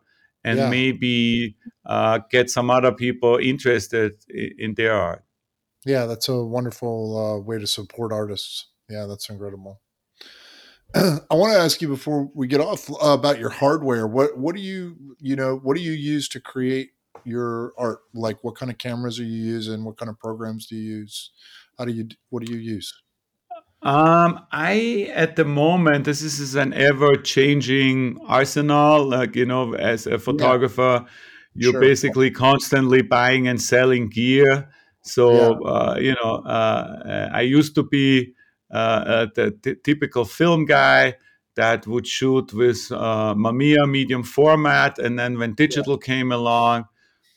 and 0.44 0.58
yeah. 0.58 0.70
maybe 0.70 1.56
uh, 1.86 2.20
get 2.30 2.50
some 2.50 2.70
other 2.70 2.92
people 2.92 3.36
interested 3.36 4.12
in 4.28 4.74
their 4.74 4.94
art. 4.94 5.24
Yeah, 5.84 6.06
that's 6.06 6.28
a 6.28 6.44
wonderful 6.44 7.16
uh, 7.16 7.38
way 7.40 7.58
to 7.58 7.66
support 7.66 8.12
artists. 8.12 8.68
Yeah, 8.88 9.06
that's 9.06 9.28
incredible. 9.28 9.80
I 10.94 11.34
want 11.34 11.52
to 11.54 11.60
ask 11.60 11.80
you 11.80 11.88
before 11.88 12.30
we 12.34 12.48
get 12.48 12.60
off 12.60 12.90
uh, 12.90 13.10
about 13.10 13.38
your 13.38 13.50
hardware. 13.50 14.06
What 14.06 14.36
what 14.36 14.54
do 14.54 14.60
you 14.60 15.16
you 15.18 15.36
know 15.36 15.56
what 15.56 15.76
do 15.76 15.82
you 15.82 15.92
use 15.92 16.28
to 16.30 16.40
create 16.40 16.90
your 17.24 17.72
art? 17.78 18.00
Like 18.12 18.42
what 18.42 18.56
kind 18.56 18.70
of 18.70 18.78
cameras 18.78 19.20
are 19.20 19.24
you 19.24 19.42
using? 19.42 19.84
What 19.84 19.96
kind 19.96 20.10
of 20.10 20.18
programs 20.18 20.66
do 20.66 20.76
you 20.76 20.98
use? 20.98 21.30
How 21.80 21.86
do 21.86 21.92
you 21.92 22.08
what 22.28 22.44
do 22.44 22.52
you 22.52 22.58
use? 22.58 22.92
Um, 23.80 24.40
I 24.52 25.10
at 25.14 25.36
the 25.36 25.46
moment 25.46 26.04
this 26.04 26.20
is 26.20 26.54
an 26.54 26.74
ever 26.74 27.16
changing 27.16 28.18
arsenal. 28.26 29.06
Like 29.06 29.34
you 29.34 29.46
know, 29.46 29.72
as 29.72 30.06
a 30.06 30.18
photographer, 30.18 31.00
yeah. 31.00 31.08
you're 31.54 31.72
sure. 31.72 31.80
basically 31.80 32.30
constantly 32.30 33.00
buying 33.00 33.48
and 33.48 33.58
selling 33.58 34.10
gear. 34.10 34.68
So 35.00 35.32
yeah. 35.32 35.70
uh, 35.70 35.98
you 35.98 36.14
know, 36.22 36.34
uh, 36.44 37.30
I 37.32 37.40
used 37.40 37.74
to 37.76 37.82
be 37.82 38.34
uh, 38.70 38.76
uh, 38.76 39.26
the 39.34 39.52
t- 39.52 39.76
typical 39.82 40.26
film 40.26 40.66
guy 40.66 41.14
that 41.56 41.86
would 41.86 42.06
shoot 42.06 42.52
with 42.52 42.92
uh, 42.92 43.34
Mamiya 43.34 43.90
medium 43.90 44.22
format. 44.22 44.98
And 44.98 45.18
then 45.18 45.38
when 45.38 45.54
digital 45.54 45.98
yeah. 45.98 46.14
came 46.14 46.30
along, 46.30 46.84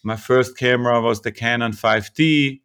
my 0.03 0.17
first 0.17 0.57
camera 0.57 0.99
was 0.99 1.21
the 1.21 1.31
Canon 1.31 1.71
5D. 1.71 2.59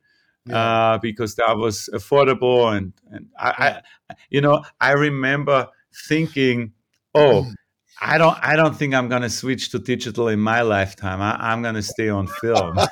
Yeah. 0.48 0.56
Uh, 0.56 0.98
because 0.98 1.34
that 1.36 1.56
was 1.56 1.88
affordable 1.92 2.76
and 2.76 2.92
and 3.10 3.26
I. 3.38 3.50
I, 3.50 3.82
you 4.30 4.40
know 4.40 4.64
I 4.80 4.92
remember 4.92 5.68
thinking 6.08 6.72
oh 7.14 7.42
mm. 7.46 7.54
I 8.00 8.16
don't 8.18 8.38
I 8.40 8.56
don't 8.56 8.76
think 8.76 8.94
I'm 8.94 9.08
gonna 9.08 9.30
switch 9.30 9.70
to 9.70 9.78
digital 9.78 10.28
in 10.28 10.40
my 10.40 10.62
lifetime 10.62 11.20
I, 11.20 11.52
am 11.52 11.62
gonna 11.62 11.82
stay 11.82 12.08
on 12.08 12.26
film 12.26 12.76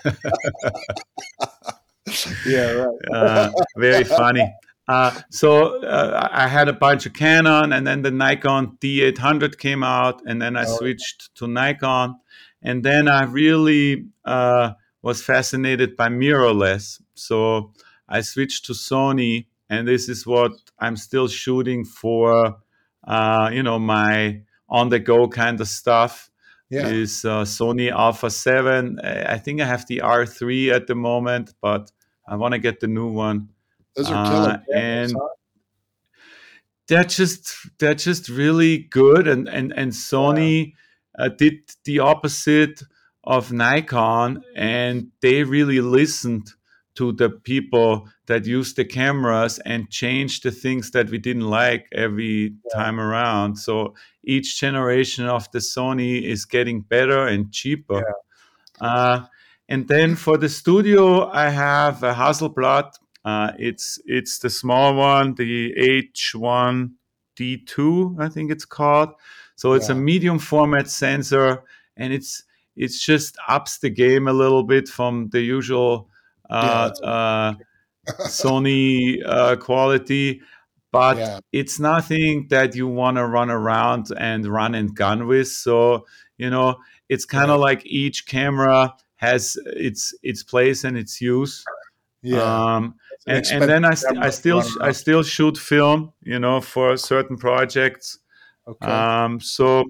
yeah 2.47 2.73
right 2.73 2.99
uh, 3.15 3.51
very 3.77 4.05
funny 4.05 4.53
uh, 4.89 5.21
so 5.31 5.83
uh, 5.83 6.29
I 6.31 6.47
had 6.47 6.69
a 6.69 6.73
bunch 6.73 7.07
of 7.07 7.13
Canon, 7.13 7.73
and 7.73 7.85
then 7.85 8.03
the 8.03 8.13
Nikon 8.13 8.79
D800 8.81 9.59
came 9.59 9.83
out, 9.83 10.23
and 10.27 10.41
then 10.41 10.57
I 10.57 10.65
oh. 10.65 10.77
switched 10.77 11.35
to 11.39 11.49
Nikon, 11.49 12.21
and 12.63 12.85
then 12.85 13.09
I 13.09 13.25
really 13.25 14.07
uh, 14.25 14.75
was 15.03 15.21
fascinated 15.25 15.97
by 15.97 16.09
mirrorless. 16.09 17.01
So 17.19 17.73
I 18.09 18.21
switched 18.21 18.67
to 18.67 18.73
Sony, 18.73 19.47
and 19.69 19.87
this 19.87 20.09
is 20.09 20.27
what 20.27 20.53
I'm 20.79 20.97
still 20.97 21.29
shooting 21.29 21.85
for. 21.85 22.57
Uh, 23.05 23.51
you 23.53 23.63
know, 23.63 23.79
my 23.79 24.43
on-the-go 24.69 25.29
kind 25.29 25.61
of 25.61 25.69
stuff 25.69 26.31
yeah. 26.71 26.89
is 26.89 27.25
uh, 27.25 27.43
Sony 27.43 27.91
Alpha 27.91 28.31
7. 28.31 29.01
I 29.01 29.39
think 29.39 29.61
I 29.61 29.65
have 29.65 29.87
the 29.87 30.03
R3 30.05 30.73
at 30.73 30.87
the 30.87 30.95
moment, 30.95 31.55
but 31.61 31.91
I 32.27 32.37
want 32.37 32.53
to 32.53 32.59
get 32.59 32.81
the 32.81 32.89
new 32.89 33.09
one. 33.09 33.51
Those 33.95 34.11
are 34.11 34.27
killer 34.27 34.63
uh, 34.69 34.77
and 34.77 35.13
they're 36.89 37.05
just 37.05 37.55
they're 37.79 37.95
just 37.95 38.29
really 38.29 38.79
good. 38.79 39.27
And 39.27 39.49
and 39.49 39.73
and 39.73 39.93
Sony 39.93 40.75
yeah. 41.19 41.27
uh, 41.27 41.29
did 41.29 41.55
the 41.85 42.01
opposite 42.01 42.83
of 43.25 43.53
Nikon, 43.53 44.45
and 44.55 45.11
they 45.21 45.43
really 45.43 45.81
listened 45.81 46.53
to 46.97 47.13
the 47.13 47.31
people 47.31 48.09
that 48.27 48.47
use 48.47 48.75
the 48.75 48.85
cameras 48.85 49.59
and 49.61 49.91
changed 49.91 50.43
the 50.43 50.51
things 50.51 50.91
that 50.91 51.11
we 51.11 51.19
didn't 51.19 51.49
like 51.49 51.89
every 51.93 52.55
yeah. 52.65 52.75
time 52.75 53.01
around. 53.01 53.57
So 53.57 53.95
each 54.25 54.59
generation 54.59 55.27
of 55.27 55.51
the 55.53 55.61
Sony 55.61 56.23
is 56.23 56.45
getting 56.45 56.81
better 56.81 57.27
and 57.27 57.53
cheaper. 57.53 58.03
Yeah. 58.81 58.87
Uh, 58.87 59.27
and 59.69 59.89
then 59.89 60.17
for 60.17 60.39
the 60.39 60.49
studio, 60.49 61.29
I 61.31 61.49
have 61.49 62.03
a 62.03 62.15
Hasselblad 62.15 62.93
uh, 63.27 63.53
it's 63.59 64.01
it's 64.07 64.39
the 64.39 64.49
small 64.49 64.95
one, 64.95 65.35
the 65.35 65.75
H1D2, 65.75 68.21
I 68.21 68.29
think 68.29 68.53
it's 68.53 68.65
called. 68.65 69.11
So 69.57 69.73
it's 69.73 69.89
yeah. 69.89 69.97
a 69.97 69.99
medium 69.99 70.39
format 70.39 70.89
sensor, 70.89 71.65
and 71.97 72.13
it's 72.13 72.45
it's 72.77 73.05
just 73.05 73.37
ups 73.49 73.79
the 73.79 73.91
game 73.91 74.29
a 74.29 74.33
little 74.33 74.63
bit 74.63 74.89
from 74.89 75.29
the 75.31 75.41
usual 75.41 76.09
uh, 76.51 76.93
yeah, 77.03 77.09
uh, 77.09 77.55
Sony 78.23 79.21
uh, 79.27 79.57
quality, 79.57 80.41
but 80.93 81.17
yeah. 81.17 81.41
it's 81.53 81.79
nothing 81.81 82.47
that 82.51 82.75
you 82.75 82.87
want 82.87 83.17
to 83.17 83.27
run 83.27 83.51
around 83.51 84.09
and 84.19 84.47
run 84.47 84.75
and 84.75 84.95
gun 84.95 85.27
with. 85.27 85.49
So 85.49 86.07
you 86.39 86.51
know, 86.51 86.77
it's 87.09 87.25
kind 87.25 87.51
of 87.51 87.61
like 87.61 87.85
each 87.87 88.27
camera 88.27 88.95
has 89.17 89.57
its 89.67 90.15
its 90.23 90.43
place 90.43 90.85
and 90.85 90.97
its 90.97 91.21
use. 91.21 91.65
Yeah. 92.23 92.75
Um, 92.77 92.97
and, 93.27 93.45
and 93.47 93.63
then 93.65 93.85
I, 93.85 93.95
st- 93.95 94.19
I 94.19 94.31
still 94.31 94.63
I 94.81 94.93
still 94.93 95.23
shoot 95.23 95.59
film, 95.59 96.13
you 96.23 96.39
know, 96.39 96.61
for 96.61 96.97
certain 96.97 97.37
projects. 97.37 98.19
Okay. 98.69 98.87
Um, 98.87 99.41
so 99.41 99.85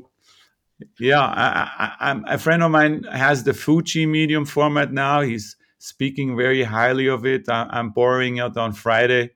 yeah, 0.98 1.20
I, 1.20 1.92
I, 2.00 2.34
a 2.34 2.38
friend 2.38 2.62
of 2.62 2.70
mine 2.70 3.04
has 3.04 3.44
the 3.44 3.54
Fuji 3.54 4.06
medium 4.06 4.44
format 4.44 4.92
now. 4.92 5.22
He's 5.22 5.55
speaking 5.86 6.36
very 6.36 6.62
highly 6.64 7.06
of 7.06 7.24
it. 7.24 7.48
I, 7.48 7.78
am 7.78 7.90
borrowing 7.90 8.38
it 8.38 8.56
on 8.56 8.72
Friday. 8.72 9.30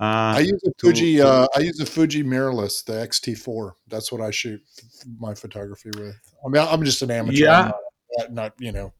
Uh, 0.00 0.34
I 0.36 0.40
use 0.40 0.60
a 0.66 0.70
Fuji. 0.80 1.16
To, 1.18 1.28
uh, 1.28 1.46
I 1.54 1.60
use 1.60 1.78
a 1.80 1.86
Fuji 1.86 2.24
mirrorless, 2.24 2.84
the 2.84 2.94
XT4. 2.94 3.72
That's 3.88 4.10
what 4.10 4.20
I 4.20 4.30
shoot 4.30 4.60
my 5.18 5.34
photography 5.34 5.90
with. 5.96 6.16
I 6.44 6.48
mean, 6.48 6.66
I'm 6.66 6.82
just 6.84 7.02
an 7.02 7.10
amateur. 7.10 7.44
Yeah, 7.44 7.70
not, 8.18 8.32
not 8.32 8.52
you 8.58 8.72
know 8.72 8.92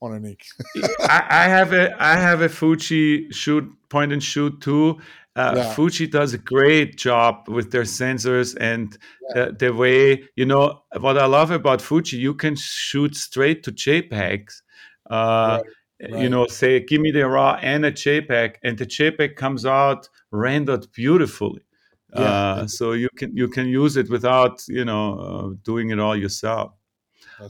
on 0.00 0.14
any. 0.14 0.38
I, 1.00 1.26
I, 1.28 1.48
have 1.48 1.72
a 1.72 2.02
I 2.02 2.16
have 2.16 2.40
a 2.40 2.48
Fuji 2.48 3.30
shoot 3.30 3.64
point 3.88 4.12
and 4.12 4.22
shoot 4.22 4.60
too. 4.60 5.00
Uh, 5.36 5.54
yeah. 5.56 5.72
Fuji 5.74 6.06
does 6.06 6.34
a 6.34 6.38
great 6.38 6.96
job 6.96 7.48
with 7.48 7.70
their 7.70 7.82
sensors 7.82 8.56
and 8.60 8.96
yeah. 9.34 9.42
uh, 9.42 9.52
the 9.56 9.70
way 9.70 10.24
you 10.34 10.46
know 10.46 10.82
what 10.98 11.18
I 11.18 11.26
love 11.26 11.50
about 11.50 11.82
Fuji. 11.82 12.16
You 12.16 12.34
can 12.34 12.56
shoot 12.56 13.16
straight 13.16 13.64
to 13.64 13.72
JPEGs. 13.72 14.62
Uh, 15.10 15.60
right. 15.62 15.72
Right. 16.00 16.22
You 16.22 16.28
know, 16.28 16.46
say 16.46 16.80
give 16.80 17.00
me 17.00 17.10
the 17.10 17.26
raw 17.28 17.58
and 17.60 17.84
a 17.84 17.90
JPEG, 17.90 18.56
and 18.62 18.78
the 18.78 18.86
JPEG 18.86 19.34
comes 19.34 19.66
out 19.66 20.08
rendered 20.30 20.86
beautifully. 20.92 21.62
Yeah. 22.14 22.22
Uh, 22.22 22.66
so 22.66 22.92
you 22.92 23.08
can 23.16 23.36
you 23.36 23.48
can 23.48 23.68
use 23.68 23.96
it 23.96 24.08
without 24.08 24.62
you 24.68 24.84
know 24.84 25.18
uh, 25.18 25.54
doing 25.64 25.90
it 25.90 25.98
all 25.98 26.16
yourself. 26.16 26.72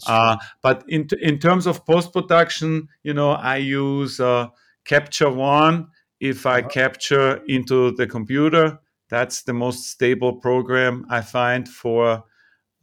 Uh, 0.07 0.37
but 0.63 0.85
in 0.89 1.09
in 1.21 1.39
terms 1.39 1.67
of 1.67 1.85
post 1.87 2.13
production, 2.13 2.89
you 3.03 3.15
know, 3.15 3.31
I 3.31 3.57
use 3.57 4.21
uh, 4.21 4.49
Capture 4.85 5.31
One 5.31 5.89
if 6.21 6.47
I 6.47 6.61
uh-huh. 6.61 6.69
capture 6.69 7.43
into 7.47 7.93
the 7.93 8.07
computer. 8.07 8.81
That's 9.09 9.43
the 9.43 9.55
most 9.55 9.91
stable 9.91 10.35
program 10.35 11.07
I 11.09 11.23
find 11.23 11.69
for 11.69 12.25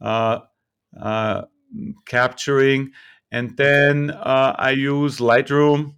uh, 0.00 0.40
uh, 1.00 1.42
capturing. 2.06 2.92
And 3.36 3.54
then 3.58 4.10
uh, 4.12 4.54
I 4.58 4.70
use 4.70 5.18
Lightroom 5.18 5.96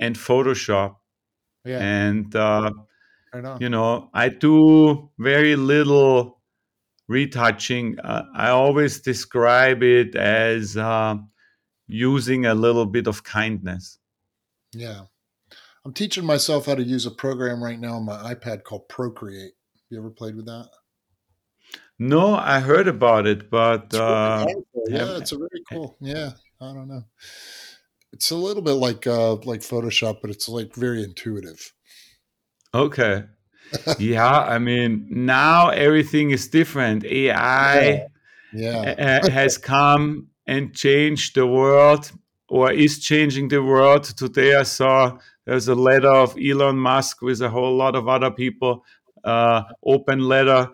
and 0.00 0.16
Photoshop. 0.16 0.96
Yeah. 1.64 1.78
And, 1.78 2.34
uh, 2.34 2.72
you 3.60 3.68
know, 3.68 4.10
I 4.12 4.28
do 4.28 5.08
very 5.20 5.54
little 5.54 6.40
retouching. 7.06 8.00
Uh, 8.00 8.24
I 8.34 8.48
always 8.48 9.00
describe 9.00 9.84
it 9.84 10.16
as 10.16 10.76
uh, 10.76 11.14
using 11.86 12.46
a 12.46 12.56
little 12.56 12.86
bit 12.86 13.06
of 13.06 13.22
kindness. 13.22 14.00
Yeah. 14.72 15.02
I'm 15.84 15.92
teaching 15.92 16.26
myself 16.26 16.66
how 16.66 16.74
to 16.74 16.82
use 16.82 17.06
a 17.06 17.12
program 17.12 17.62
right 17.62 17.78
now 17.78 17.94
on 17.94 18.04
my 18.04 18.34
iPad 18.34 18.64
called 18.64 18.88
Procreate. 18.88 19.52
You 19.90 19.98
ever 19.98 20.10
played 20.10 20.34
with 20.34 20.46
that? 20.46 20.70
No, 22.00 22.34
I 22.34 22.58
heard 22.60 22.88
about 22.88 23.26
it, 23.28 23.48
but 23.48 23.84
it's 23.84 23.94
uh, 23.96 24.46
yeah, 24.88 25.16
it's 25.16 25.32
a 25.32 25.36
really 25.36 25.62
cool. 25.68 25.96
Yeah, 26.00 26.30
I 26.60 26.72
don't 26.72 26.88
know. 26.88 27.04
It's 28.12 28.30
a 28.30 28.36
little 28.36 28.62
bit 28.62 28.72
like 28.72 29.06
uh, 29.06 29.34
like 29.36 29.60
Photoshop, 29.60 30.20
but 30.20 30.30
it's 30.30 30.48
like 30.48 30.74
very 30.74 31.04
intuitive. 31.04 31.72
Okay. 32.74 33.24
yeah, 33.98 34.40
I 34.40 34.58
mean 34.58 35.06
now 35.10 35.68
everything 35.68 36.30
is 36.30 36.48
different. 36.48 37.04
AI 37.04 38.06
yeah. 38.52 38.94
yeah. 38.98 39.30
has 39.30 39.58
come 39.58 40.28
and 40.46 40.74
changed 40.74 41.34
the 41.34 41.46
world, 41.46 42.10
or 42.48 42.72
is 42.72 42.98
changing 42.98 43.48
the 43.48 43.62
world. 43.62 44.04
Today 44.04 44.56
I 44.56 44.62
saw 44.62 45.18
there's 45.44 45.68
a 45.68 45.74
letter 45.74 46.10
of 46.10 46.36
Elon 46.38 46.78
Musk 46.78 47.22
with 47.22 47.40
a 47.42 47.50
whole 47.50 47.76
lot 47.76 47.94
of 47.94 48.08
other 48.08 48.30
people, 48.30 48.84
uh, 49.22 49.62
open 49.84 50.20
letter 50.20 50.70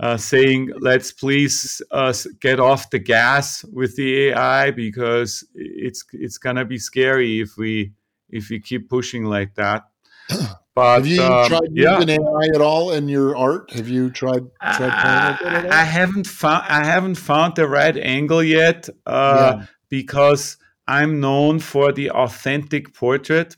uh, 0.00 0.16
saying, 0.16 0.70
let's 0.80 1.12
please 1.12 1.80
uh, 1.90 2.12
get 2.40 2.60
off 2.60 2.90
the 2.90 2.98
gas 2.98 3.64
with 3.72 3.96
the 3.96 4.28
AI 4.28 4.70
because 4.70 5.46
it's 5.54 6.04
it's 6.12 6.38
gonna 6.38 6.64
be 6.64 6.78
scary 6.78 7.40
if 7.40 7.56
we 7.56 7.92
if 8.30 8.50
we 8.50 8.60
keep 8.60 8.88
pushing 8.88 9.24
like 9.24 9.54
that. 9.54 9.84
But 10.74 10.96
have 10.96 11.06
you 11.06 11.22
um, 11.22 11.46
tried 11.46 11.68
yeah. 11.70 12.00
using 12.00 12.20
AI 12.20 12.48
at 12.52 12.60
all 12.60 12.90
in 12.90 13.08
your 13.08 13.36
art? 13.36 13.70
Have 13.74 13.88
you 13.88 14.10
tried 14.10 14.42
tried 14.74 15.38
playing 15.38 15.54
with 15.54 15.66
it? 15.66 15.70
I 15.70 15.84
haven't 15.84 16.26
found 16.26 16.64
I 16.68 16.84
haven't 16.84 17.14
found 17.14 17.54
the 17.54 17.68
right 17.68 17.96
angle 17.96 18.42
yet 18.42 18.88
uh, 19.06 19.58
yeah. 19.58 19.66
because 19.88 20.56
I'm 20.88 21.20
known 21.20 21.60
for 21.60 21.92
the 21.92 22.10
authentic 22.10 22.92
portrait. 22.92 23.56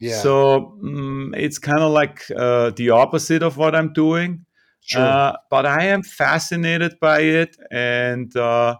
Yeah. 0.00 0.16
So 0.20 0.78
um, 0.82 1.34
it's 1.36 1.58
kind 1.58 1.80
of 1.80 1.92
like 1.92 2.22
uh, 2.34 2.70
the 2.70 2.90
opposite 2.90 3.42
of 3.42 3.58
what 3.58 3.74
I'm 3.74 3.92
doing. 3.92 4.43
Sure. 4.86 5.00
Uh, 5.00 5.36
but 5.50 5.64
I 5.64 5.84
am 5.84 6.02
fascinated 6.02 7.00
by 7.00 7.20
it, 7.20 7.56
and 7.70 8.36
uh, 8.36 8.76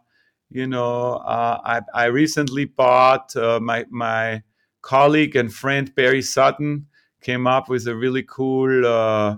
you 0.51 0.67
know, 0.67 1.15
uh, 1.15 1.61
I, 1.65 1.81
I 1.95 2.05
recently 2.07 2.67
bought 2.67 3.35
uh, 3.37 3.59
my 3.59 3.87
my 3.91 4.43
colleague 4.83 5.35
and 5.35 5.51
friend 5.51 5.95
Barry 5.95 6.21
Sutton 6.21 6.89
came 7.23 7.47
up 7.47 7.71
with 7.71 7.87
a 7.87 7.97
really 7.97 8.23
cool 8.23 8.85
uh, 8.87 9.37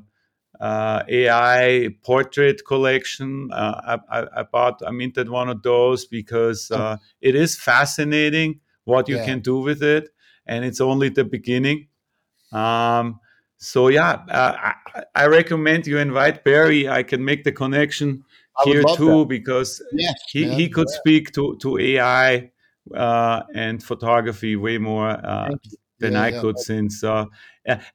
uh, 0.60 1.04
AI 1.08 1.90
portrait 2.02 2.64
collection. 2.66 3.48
I, 3.52 3.98
I, 4.10 4.26
I, 4.38 4.42
bought 4.42 4.82
I 4.84 4.90
minted 4.90 5.28
one 5.28 5.48
of 5.48 5.62
those 5.62 6.04
because 6.04 6.68
oh. 6.72 6.96
it 7.20 7.36
is 7.36 7.56
fascinating 7.56 8.58
what 8.84 9.08
you 9.08 9.18
yeah. 9.18 9.24
can 9.24 9.38
do 9.38 9.60
with 9.60 9.84
it, 9.84 10.08
and 10.46 10.64
it's 10.64 10.80
only 10.80 11.10
the 11.10 11.24
beginning. 11.24 11.86
Um, 12.50 13.20
so 13.58 13.88
yeah, 13.88 14.22
uh, 14.28 14.72
I, 14.94 15.02
I, 15.14 15.26
recommend 15.26 15.86
you 15.86 15.98
invite 15.98 16.44
Barry. 16.44 16.88
I 16.88 17.02
can 17.02 17.24
make 17.24 17.44
the 17.44 17.52
connection 17.52 18.22
here 18.64 18.82
too 18.96 19.20
that. 19.20 19.28
because 19.28 19.82
yes, 19.92 20.14
he, 20.30 20.48
he 20.52 20.68
could 20.68 20.88
yeah. 20.90 20.98
speak 20.98 21.32
to 21.32 21.56
to 21.62 21.78
AI 21.78 22.50
uh, 22.94 23.42
and 23.54 23.82
photography 23.82 24.56
way 24.56 24.78
more 24.78 25.08
uh, 25.08 25.50
than 25.98 26.12
yeah, 26.12 26.22
I 26.22 26.28
yeah, 26.28 26.40
could. 26.40 26.58
Since 26.58 27.02
uh, 27.02 27.24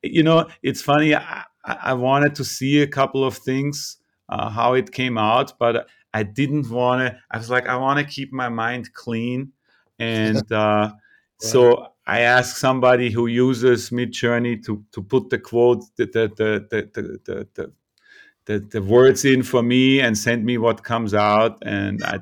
you 0.01 0.23
know, 0.23 0.47
it's 0.63 0.81
funny. 0.81 1.15
I, 1.15 1.43
I, 1.63 1.93
wanted 1.93 2.33
to 2.35 2.43
see 2.43 2.81
a 2.81 2.87
couple 2.87 3.23
of 3.23 3.37
things 3.37 3.97
uh, 4.29 4.49
how 4.49 4.73
it 4.73 4.91
came 4.91 5.17
out, 5.17 5.53
but 5.59 5.87
I 6.13 6.23
didn't 6.23 6.69
want 6.69 7.01
to. 7.01 7.19
I 7.29 7.37
was 7.37 7.51
like, 7.51 7.67
I 7.67 7.75
want 7.75 7.99
to 7.99 8.05
keep 8.05 8.33
my 8.33 8.49
mind 8.49 8.93
clean, 8.93 9.51
and 9.99 10.51
uh, 10.51 10.91
so 11.39 11.90
I 12.05 12.21
ask 12.21 12.57
somebody 12.57 13.11
who 13.11 13.27
uses 13.27 13.89
Midjourney 13.91 14.63
to 14.65 14.83
to 14.91 15.01
put 15.01 15.29
the 15.29 15.39
quote 15.39 15.83
the 15.97 16.05
the 16.05 16.31
the 16.35 16.67
the, 16.69 17.47
the, 17.55 17.71
the, 18.45 18.59
the, 18.59 18.81
words 18.81 19.23
in 19.23 19.43
for 19.43 19.61
me 19.61 19.99
and 19.99 20.17
send 20.17 20.43
me 20.43 20.57
what 20.57 20.83
comes 20.83 21.13
out. 21.13 21.59
And 21.61 22.03
I 22.03 22.19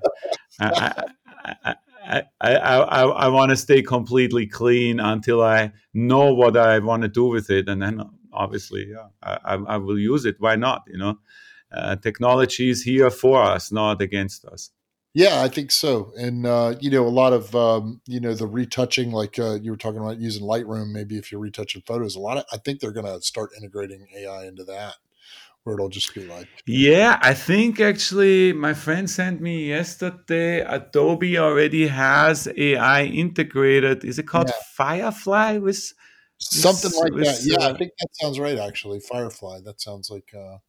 I, 0.60 1.06
I, 1.36 1.76
I, 2.06 2.26
I, 2.42 2.56
I, 2.56 3.04
I 3.04 3.28
want 3.30 3.52
to 3.52 3.56
stay 3.58 3.82
completely 3.82 4.46
clean 4.48 5.00
until 5.00 5.42
I 5.42 5.72
know 5.94 6.34
what 6.34 6.58
I 6.58 6.80
want 6.80 7.04
to 7.04 7.08
do 7.08 7.26
with 7.26 7.50
it. 7.50 7.70
And 7.70 7.82
then 7.82 8.02
obviously 8.34 8.88
yeah 8.92 9.08
I, 9.24 9.56
I 9.56 9.78
will 9.78 9.98
use 9.98 10.26
it. 10.26 10.36
Why 10.40 10.56
not 10.56 10.84
you 10.88 10.98
know? 10.98 11.20
Uh, 11.72 11.96
technology 11.96 12.70
is 12.70 12.82
here 12.82 13.12
for 13.12 13.44
us 13.44 13.72
not 13.72 14.02
against 14.02 14.44
us 14.46 14.72
yeah, 15.14 15.42
I 15.42 15.48
think 15.48 15.72
so. 15.72 16.12
And 16.18 16.46
uh, 16.46 16.76
you 16.80 16.92
know, 16.92 17.06
a 17.06 17.10
lot 17.10 17.34
of 17.34 17.56
um, 17.56 18.02
you 18.06 18.20
know 18.20 18.34
the 18.34 18.48
retouching, 18.48 19.12
like 19.12 19.40
uh, 19.40 19.58
you 19.62 19.72
were 19.72 19.78
talking 19.78 20.00
about 20.00 20.20
using 20.20 20.44
Lightroom. 20.44 20.92
Maybe 20.92 21.18
if 21.18 21.32
you're 21.32 21.42
retouching 21.42 21.82
photos, 21.86 22.16
a 22.16 22.20
lot 22.20 22.38
of 22.38 22.46
I 22.54 22.58
think 22.58 22.80
they're 22.80 22.92
going 22.92 23.08
to 23.08 23.22
start 23.22 23.50
integrating 23.58 24.08
AI 24.16 24.46
into 24.46 24.64
that, 24.66 24.96
where 25.64 25.76
it'll 25.76 25.90
just 25.90 26.14
be 26.14 26.26
like. 26.28 26.48
Yeah, 26.68 27.18
I 27.24 27.34
think 27.34 27.80
actually 27.80 28.54
my 28.54 28.76
friend 28.76 29.10
sent 29.10 29.42
me 29.42 29.68
yesterday. 29.68 30.60
Adobe 30.62 31.40
already 31.40 31.88
has 31.88 32.48
AI 32.56 33.06
integrated. 33.06 34.06
Is 34.06 34.20
it 34.20 34.28
called 34.28 34.50
yeah. 34.50 34.64
Firefly 34.76 35.58
with? 35.58 35.94
Something 36.42 36.92
with, 36.92 37.00
like 37.02 37.14
with, 37.14 37.26
that. 37.26 37.42
Yeah, 37.44 37.66
uh, 37.66 37.74
I 37.74 37.78
think 37.78 37.92
that 38.00 38.08
sounds 38.14 38.40
right. 38.40 38.58
Actually, 38.58 39.02
Firefly. 39.02 39.62
That 39.66 39.82
sounds 39.82 40.10
like. 40.12 40.32
Uh, 40.34 40.60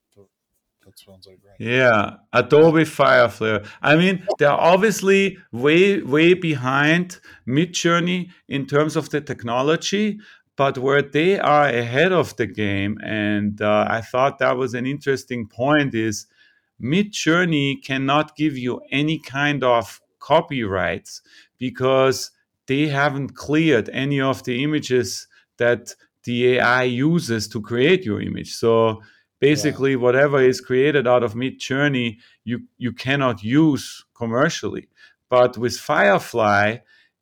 that 0.91 0.99
sounds 0.99 1.27
like 1.27 1.39
right. 1.47 1.57
Yeah, 1.59 2.17
Adobe 2.33 2.85
Firefly. 2.85 3.59
I 3.83 3.97
mean, 3.97 4.27
they're 4.39 4.51
obviously 4.51 5.39
way 5.53 6.01
way 6.03 6.35
behind 6.35 7.21
Midjourney 7.47 8.31
in 8.49 8.67
terms 8.67 8.97
of 8.97 9.11
the 9.11 9.21
technology, 9.21 10.19
but 10.57 10.79
where 10.79 11.03
they 11.03 11.39
are 11.39 11.69
ahead 11.69 12.13
of 12.13 12.37
the 12.37 12.47
game, 12.47 12.99
and 13.03 13.61
uh, 13.63 13.87
I 13.89 14.01
thought 14.01 14.39
that 14.39 14.57
was 14.57 14.75
an 14.75 14.87
interesting 14.87 15.47
point, 15.47 15.95
is 15.95 16.27
Midjourney 16.83 17.85
cannot 17.85 18.37
give 18.37 18.57
you 18.57 18.81
any 18.91 19.19
kind 19.19 19.63
of 19.63 20.01
copyrights 20.19 21.23
because 21.59 22.31
they 22.67 22.89
haven't 22.89 23.35
cleared 23.35 23.89
any 23.91 24.21
of 24.21 24.45
the 24.45 24.63
images 24.63 25.27
that 25.59 25.95
the 26.25 26.57
AI 26.57 26.83
uses 26.83 27.49
to 27.49 27.61
create 27.61 28.05
your 28.05 28.21
image. 28.21 28.55
So 28.55 29.03
basically 29.41 29.97
whatever 29.97 30.41
is 30.41 30.61
created 30.61 31.07
out 31.09 31.23
of 31.23 31.35
Midjourney, 31.35 32.19
you 32.45 32.63
you 32.79 32.93
cannot 32.93 33.43
use 33.43 34.05
commercially. 34.15 34.89
But 35.29 35.57
with 35.57 35.77
Firefly, 35.79 36.79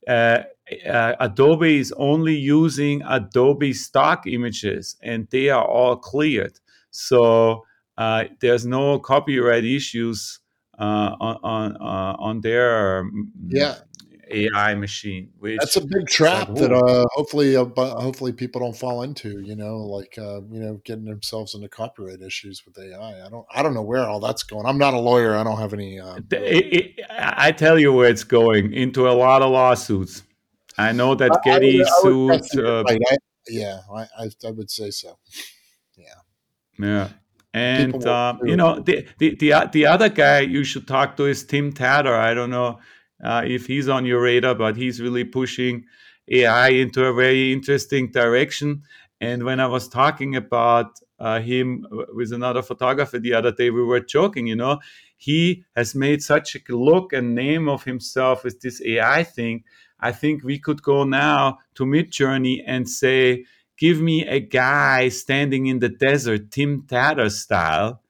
uh, 0.06 0.42
uh, 0.88 1.14
Adobe 1.20 1.78
is 1.78 1.92
only 1.96 2.34
using 2.34 3.02
Adobe 3.08 3.72
stock 3.72 4.26
images, 4.26 4.96
and 5.02 5.28
they 5.30 5.48
are 5.48 5.64
all 5.64 5.96
cleared. 5.96 6.58
So 6.90 7.64
uh, 7.96 8.24
there's 8.40 8.66
no 8.66 8.98
copyright 8.98 9.64
issues 9.64 10.40
uh, 10.78 11.16
on 11.20 11.36
on, 11.42 11.76
uh, 11.76 12.16
on 12.18 12.40
their 12.40 13.08
yeah 13.46 13.76
AI 14.30 14.74
machine. 14.74 15.30
Which 15.38 15.58
that's 15.58 15.76
a 15.76 15.80
big 15.80 16.06
trap 16.08 16.48
like, 16.48 16.58
that 16.58 16.72
uh, 16.72 17.06
hopefully 17.12 17.56
uh, 17.56 17.66
hopefully 17.76 18.32
people 18.32 18.60
don't 18.60 18.76
fall 18.76 19.02
into. 19.02 19.40
You 19.40 19.56
know, 19.56 19.78
like 19.78 20.16
uh, 20.18 20.40
you 20.50 20.60
know, 20.60 20.80
getting 20.84 21.04
themselves 21.04 21.54
into 21.54 21.68
copyright 21.68 22.20
issues 22.20 22.64
with 22.64 22.78
AI. 22.78 23.24
I 23.24 23.28
don't 23.28 23.46
I 23.52 23.62
don't 23.62 23.74
know 23.74 23.82
where 23.82 24.06
all 24.06 24.20
that's 24.20 24.42
going. 24.42 24.66
I'm 24.66 24.78
not 24.78 24.94
a 24.94 24.98
lawyer. 25.00 25.36
I 25.36 25.44
don't 25.44 25.58
have 25.58 25.72
any. 25.72 26.00
Uh, 26.00 26.16
it, 26.30 26.98
it, 27.00 27.00
I 27.10 27.52
tell 27.52 27.78
you 27.78 27.92
where 27.92 28.08
it's 28.08 28.24
going 28.24 28.72
into 28.72 29.08
a 29.08 29.12
lot 29.12 29.42
of 29.42 29.50
lawsuits. 29.50 30.22
I 30.76 30.92
know 30.92 31.14
that 31.14 31.40
Getty 31.44 31.82
I, 31.82 31.86
would, 32.04 32.44
sued. 32.44 32.64
Uh, 32.64 32.84
right. 32.84 33.00
I, 33.10 33.16
yeah, 33.48 33.80
I, 33.94 34.30
I 34.46 34.50
would 34.50 34.70
say 34.70 34.90
so. 34.90 35.18
Yeah. 35.96 36.04
Yeah. 36.78 37.08
And 37.54 38.04
uh, 38.04 38.36
you 38.44 38.56
know 38.56 38.78
the, 38.80 39.06
the 39.18 39.34
the 39.36 39.68
the 39.72 39.86
other 39.86 40.08
guy 40.08 40.40
you 40.40 40.64
should 40.64 40.86
talk 40.86 41.16
to 41.16 41.24
is 41.24 41.44
Tim 41.44 41.72
Tadder. 41.72 42.14
I 42.14 42.34
don't 42.34 42.50
know 42.50 42.78
uh, 43.22 43.42
if 43.44 43.66
he's 43.66 43.88
on 43.88 44.06
your 44.06 44.22
radar, 44.22 44.54
but 44.54 44.76
he's 44.76 45.00
really 45.00 45.24
pushing 45.24 45.84
AI 46.28 46.68
into 46.68 47.04
a 47.04 47.12
very 47.12 47.52
interesting 47.52 48.10
direction. 48.10 48.82
And 49.20 49.44
when 49.44 49.60
I 49.60 49.66
was 49.66 49.88
talking 49.88 50.36
about 50.36 51.00
uh, 51.18 51.40
him 51.40 51.86
with 52.14 52.32
another 52.32 52.62
photographer 52.62 53.18
the 53.18 53.34
other 53.34 53.50
day, 53.50 53.70
we 53.70 53.82
were 53.82 54.00
joking, 54.00 54.46
you 54.46 54.56
know, 54.56 54.78
he 55.16 55.64
has 55.74 55.94
made 55.94 56.22
such 56.22 56.54
a 56.54 56.76
look 56.76 57.12
and 57.12 57.34
name 57.34 57.68
of 57.68 57.84
himself 57.84 58.44
with 58.44 58.60
this 58.60 58.80
AI 58.84 59.24
thing. 59.24 59.64
I 59.98 60.12
think 60.12 60.44
we 60.44 60.60
could 60.60 60.82
go 60.82 61.02
now 61.02 61.58
to 61.74 61.84
Midjourney 61.84 62.62
and 62.64 62.88
say, 62.88 63.44
give 63.76 64.00
me 64.00 64.24
a 64.26 64.38
guy 64.38 65.08
standing 65.08 65.66
in 65.66 65.80
the 65.80 65.88
desert, 65.88 66.52
Tim 66.52 66.84
Tadder 66.86 67.30
style, 67.30 68.00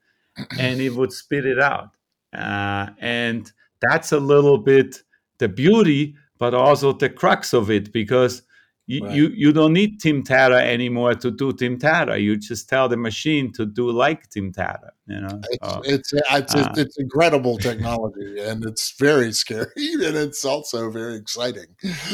and 0.59 0.79
it 0.79 0.91
would 0.91 1.11
spit 1.11 1.47
it 1.47 1.59
out. 1.59 1.89
Uh, 2.31 2.89
and 2.99 3.51
that's 3.81 4.11
a 4.11 4.19
little 4.19 4.57
bit 4.57 5.01
the 5.39 5.47
beauty, 5.47 6.15
but 6.37 6.53
also 6.53 6.93
the 6.93 7.09
crux 7.09 7.53
of 7.53 7.71
it, 7.71 7.91
because 7.91 8.43
you, 8.89 9.05
right. 9.05 9.15
you, 9.15 9.27
you 9.35 9.53
don't 9.53 9.73
need 9.73 9.99
Tim 10.01 10.23
Tadder 10.23 10.55
anymore 10.55 11.13
to 11.13 11.29
do 11.29 11.53
Tim 11.53 11.77
Tadder. 11.77 12.17
You 12.17 12.37
just 12.37 12.67
tell 12.67 12.89
the 12.89 12.97
machine 12.97 13.53
to 13.53 13.65
do 13.67 13.91
like 13.91 14.27
Tim 14.31 14.51
Tadder. 14.51 14.91
You 15.05 15.21
know, 15.21 15.41
it's 15.51 15.61
uh, 15.61 15.81
it's 15.83 16.13
it's, 16.13 16.55
uh, 16.55 16.73
it's, 16.75 16.97
incredible 16.97 17.59
technology, 17.59 18.39
and 18.39 18.65
it's 18.65 18.95
very 18.97 19.31
scary, 19.43 19.67
and 19.77 20.15
it's 20.15 20.43
also 20.43 20.89
very 20.89 21.15
exciting. 21.15 21.67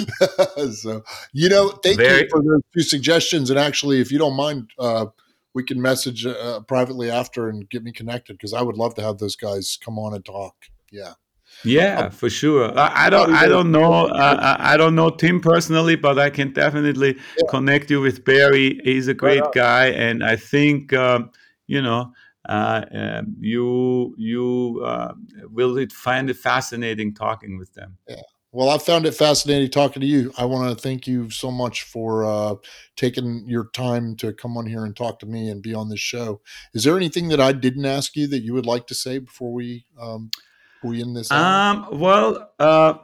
so, 0.73 1.01
you 1.31 1.47
know, 1.47 1.69
thank 1.81 1.97
very, 1.97 2.23
you 2.23 2.27
for 2.29 2.43
those 2.43 2.61
two 2.75 2.83
suggestions. 2.83 3.49
And 3.49 3.57
actually, 3.57 4.01
if 4.01 4.11
you 4.11 4.17
don't 4.17 4.35
mind, 4.35 4.69
uh, 4.77 5.05
we 5.53 5.63
can 5.63 5.81
message 5.81 6.25
uh, 6.25 6.59
privately 6.67 7.09
after 7.09 7.47
and 7.47 7.69
get 7.69 7.83
me 7.83 7.93
connected 7.93 8.33
because 8.33 8.51
I 8.53 8.61
would 8.61 8.75
love 8.75 8.95
to 8.95 9.01
have 9.01 9.17
those 9.17 9.37
guys 9.37 9.77
come 9.81 9.97
on 9.97 10.13
and 10.13 10.25
talk. 10.25 10.55
Yeah. 10.91 11.13
Yeah, 11.65 11.99
um, 11.99 12.11
for 12.11 12.29
sure. 12.29 12.77
I, 12.77 13.07
I 13.07 13.09
don't. 13.09 13.33
I 13.33 13.47
don't 13.47 13.71
know. 13.71 14.07
Uh, 14.07 14.55
I 14.59 14.77
don't 14.77 14.95
know 14.95 15.09
Tim 15.09 15.39
personally, 15.41 15.95
but 15.95 16.19
I 16.19 16.29
can 16.29 16.51
definitely 16.53 17.15
yeah. 17.15 17.49
connect 17.49 17.89
you 17.89 18.01
with 18.01 18.23
Barry. 18.23 18.79
He's 18.83 19.07
a 19.07 19.13
great 19.13 19.41
right 19.41 19.53
guy, 19.53 19.85
and 19.87 20.23
I 20.23 20.35
think 20.35 20.93
um, 20.93 21.31
you 21.67 21.81
know 21.81 22.11
uh, 22.47 22.85
um, 22.91 23.35
you 23.39 24.15
you 24.17 24.81
uh, 24.85 25.13
will 25.49 25.85
find 25.91 26.29
it 26.29 26.37
fascinating 26.37 27.13
talking 27.13 27.57
with 27.57 27.73
them. 27.73 27.97
Yeah. 28.07 28.21
Well, 28.55 28.69
I 28.69 28.77
found 28.77 29.05
it 29.05 29.11
fascinating 29.11 29.69
talking 29.69 29.99
to 29.99 30.07
you. 30.07 30.31
I 30.37 30.45
want 30.45 30.69
to 30.69 30.81
thank 30.81 31.07
you 31.07 31.29
so 31.29 31.51
much 31.51 31.83
for 31.83 32.23
uh, 32.23 32.55
taking 32.95 33.43
your 33.49 33.65
time 33.73 34.15
to 34.17 34.31
come 34.31 34.55
on 34.55 34.65
here 34.65 34.85
and 34.85 34.95
talk 34.95 35.19
to 35.19 35.25
me 35.25 35.49
and 35.49 35.61
be 35.61 35.73
on 35.73 35.89
this 35.89 35.99
show. 35.99 36.39
Is 36.73 36.85
there 36.85 36.95
anything 36.95 37.27
that 37.29 37.41
I 37.41 37.51
didn't 37.51 37.85
ask 37.85 38.15
you 38.15 38.27
that 38.27 38.43
you 38.43 38.53
would 38.53 38.65
like 38.65 38.87
to 38.87 38.95
say 38.95 39.17
before 39.19 39.51
we 39.51 39.85
um, 39.99 40.31
we 40.83 41.01
in 41.01 41.13
this? 41.13 41.31
Um, 41.31 41.87
well, 41.91 42.51
uh, 42.59 42.95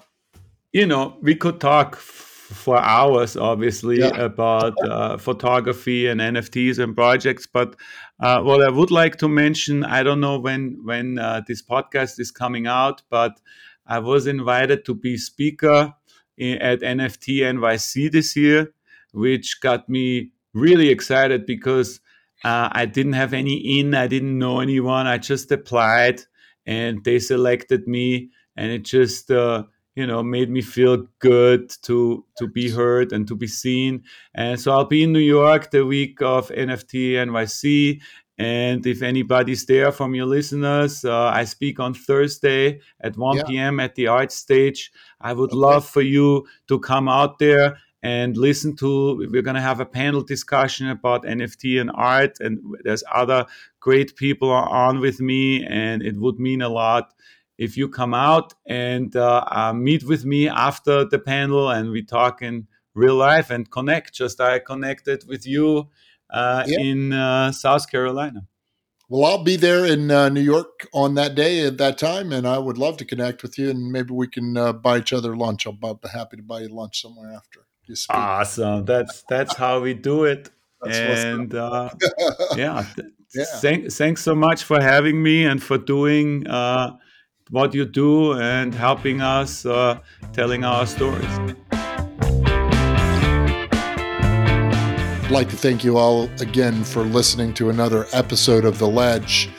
you 0.71 0.85
know, 0.85 1.17
we 1.21 1.35
could 1.35 1.59
talk 1.59 1.95
for 1.95 2.77
hours, 2.77 3.37
obviously, 3.37 3.99
yeah. 3.99 4.15
about 4.17 4.73
uh, 4.85 5.17
photography 5.17 6.07
and 6.07 6.19
NFTs 6.19 6.79
and 6.79 6.95
projects. 6.95 7.47
But 7.47 7.75
uh, 8.19 8.41
what 8.41 8.61
I 8.61 8.69
would 8.69 8.91
like 8.91 9.17
to 9.17 9.27
mention, 9.27 9.83
I 9.83 10.03
don't 10.03 10.19
know 10.19 10.39
when 10.39 10.79
when 10.83 11.17
uh, 11.17 11.41
this 11.47 11.61
podcast 11.61 12.19
is 12.19 12.31
coming 12.31 12.67
out, 12.67 13.01
but 13.09 13.39
I 13.85 13.99
was 13.99 14.27
invited 14.27 14.85
to 14.85 14.93
be 14.93 15.17
speaker 15.17 15.93
at 16.39 16.81
NFT 16.81 17.39
NYC 17.39 18.11
this 18.11 18.35
year, 18.35 18.73
which 19.13 19.61
got 19.61 19.87
me 19.89 20.31
really 20.53 20.89
excited 20.89 21.45
because 21.45 21.99
uh, 22.43 22.69
I 22.71 22.85
didn't 22.85 23.13
have 23.13 23.33
any 23.33 23.79
in, 23.79 23.93
I 23.93 24.07
didn't 24.07 24.37
know 24.37 24.59
anyone, 24.59 25.07
I 25.07 25.17
just 25.17 25.51
applied, 25.51 26.21
and 26.65 27.03
they 27.03 27.19
selected 27.19 27.87
me, 27.87 28.29
and 28.55 28.71
it 28.71 28.83
just 28.83 29.31
uh, 29.31 29.63
you 29.95 30.07
know 30.07 30.23
made 30.23 30.49
me 30.49 30.61
feel 30.61 31.05
good 31.19 31.69
to 31.81 32.25
to 32.37 32.47
be 32.47 32.69
heard 32.69 33.11
and 33.11 33.27
to 33.27 33.35
be 33.35 33.47
seen 33.47 34.03
and 34.35 34.59
so 34.59 34.71
i'll 34.71 34.85
be 34.85 35.03
in 35.03 35.11
new 35.11 35.19
york 35.19 35.69
the 35.71 35.85
week 35.85 36.21
of 36.21 36.49
nft 36.49 36.93
nyc 36.93 38.01
and 38.37 38.85
if 38.87 39.01
anybody's 39.01 39.65
there 39.65 39.91
from 39.91 40.15
your 40.15 40.25
listeners 40.25 41.03
uh, 41.03 41.27
i 41.33 41.43
speak 41.43 41.79
on 41.79 41.93
thursday 41.93 42.79
at 43.01 43.17
1 43.17 43.37
yeah. 43.37 43.43
p.m 43.43 43.79
at 43.79 43.95
the 43.95 44.07
art 44.07 44.31
stage 44.31 44.91
i 45.19 45.33
would 45.33 45.51
okay. 45.51 45.59
love 45.59 45.85
for 45.85 46.01
you 46.01 46.45
to 46.67 46.79
come 46.79 47.09
out 47.09 47.37
there 47.39 47.77
and 48.03 48.35
listen 48.37 48.75
to 48.75 49.17
we're 49.31 49.41
going 49.41 49.55
to 49.55 49.61
have 49.61 49.79
a 49.79 49.85
panel 49.85 50.21
discussion 50.21 50.89
about 50.89 51.23
nft 51.23 51.79
and 51.79 51.91
art 51.93 52.39
and 52.39 52.59
there's 52.83 53.03
other 53.13 53.45
great 53.79 54.15
people 54.15 54.49
on 54.49 54.99
with 54.99 55.19
me 55.19 55.65
and 55.65 56.01
it 56.01 56.17
would 56.17 56.39
mean 56.39 56.61
a 56.61 56.69
lot 56.69 57.13
if 57.61 57.77
you 57.77 57.87
come 57.87 58.15
out 58.15 58.55
and 58.65 59.15
uh, 59.15 59.45
uh, 59.51 59.71
meet 59.71 60.03
with 60.03 60.25
me 60.25 60.49
after 60.49 61.05
the 61.05 61.19
panel 61.19 61.69
and 61.69 61.91
we 61.91 62.01
talk 62.01 62.41
in 62.41 62.67
real 62.93 63.15
life 63.15 63.49
and 63.49 63.69
connect, 63.69 64.13
just 64.13 64.41
I 64.41 64.57
connected 64.57 65.27
with 65.27 65.45
you 65.45 65.89
uh, 66.31 66.63
yeah. 66.65 66.79
in 66.79 67.13
uh, 67.13 67.51
South 67.51 67.89
Carolina. 67.89 68.47
Well, 69.09 69.25
I'll 69.25 69.43
be 69.43 69.57
there 69.57 69.85
in 69.85 70.09
uh, 70.09 70.29
New 70.29 70.41
York 70.41 70.87
on 70.93 71.15
that 71.15 71.35
day 71.35 71.65
at 71.65 71.77
that 71.77 71.97
time, 71.97 72.31
and 72.31 72.47
I 72.47 72.57
would 72.57 72.77
love 72.77 72.97
to 72.97 73.05
connect 73.05 73.43
with 73.43 73.57
you, 73.57 73.69
and 73.69 73.91
maybe 73.91 74.11
we 74.11 74.27
can 74.27 74.55
uh, 74.55 74.71
buy 74.71 74.99
each 74.99 75.11
other 75.11 75.35
lunch. 75.35 75.67
I'll 75.67 75.73
be 75.73 75.89
happy 76.11 76.37
to 76.37 76.43
buy 76.43 76.61
you 76.61 76.69
lunch 76.69 77.01
somewhere 77.01 77.31
after. 77.31 77.67
Awesome! 78.09 78.85
That's 78.85 79.23
that's 79.27 79.55
how 79.55 79.81
we 79.81 79.93
do 79.93 80.25
it. 80.25 80.49
That's 80.83 80.97
and 80.97 81.53
yeah, 82.57 82.85
yeah. 83.35 83.45
Thank, 83.61 83.91
thanks 83.91 84.23
so 84.23 84.33
much 84.33 84.63
for 84.63 84.81
having 84.81 85.21
me 85.21 85.45
and 85.45 85.61
for 85.61 85.77
doing 85.77 86.47
what 87.51 87.73
you 87.73 87.85
do 87.85 88.33
and 88.33 88.73
helping 88.73 89.21
us 89.21 89.65
uh, 89.65 89.99
telling 90.33 90.63
our 90.63 90.87
stories. 90.87 91.25
I'd 95.23 95.29
like 95.29 95.49
to 95.49 95.57
thank 95.57 95.83
you 95.83 95.97
all 95.97 96.29
again 96.39 96.83
for 96.83 97.03
listening 97.03 97.53
to 97.55 97.69
another 97.69 98.07
episode 98.13 98.65
of 98.65 98.79
The 98.79 98.87
Ledge. 98.87 99.49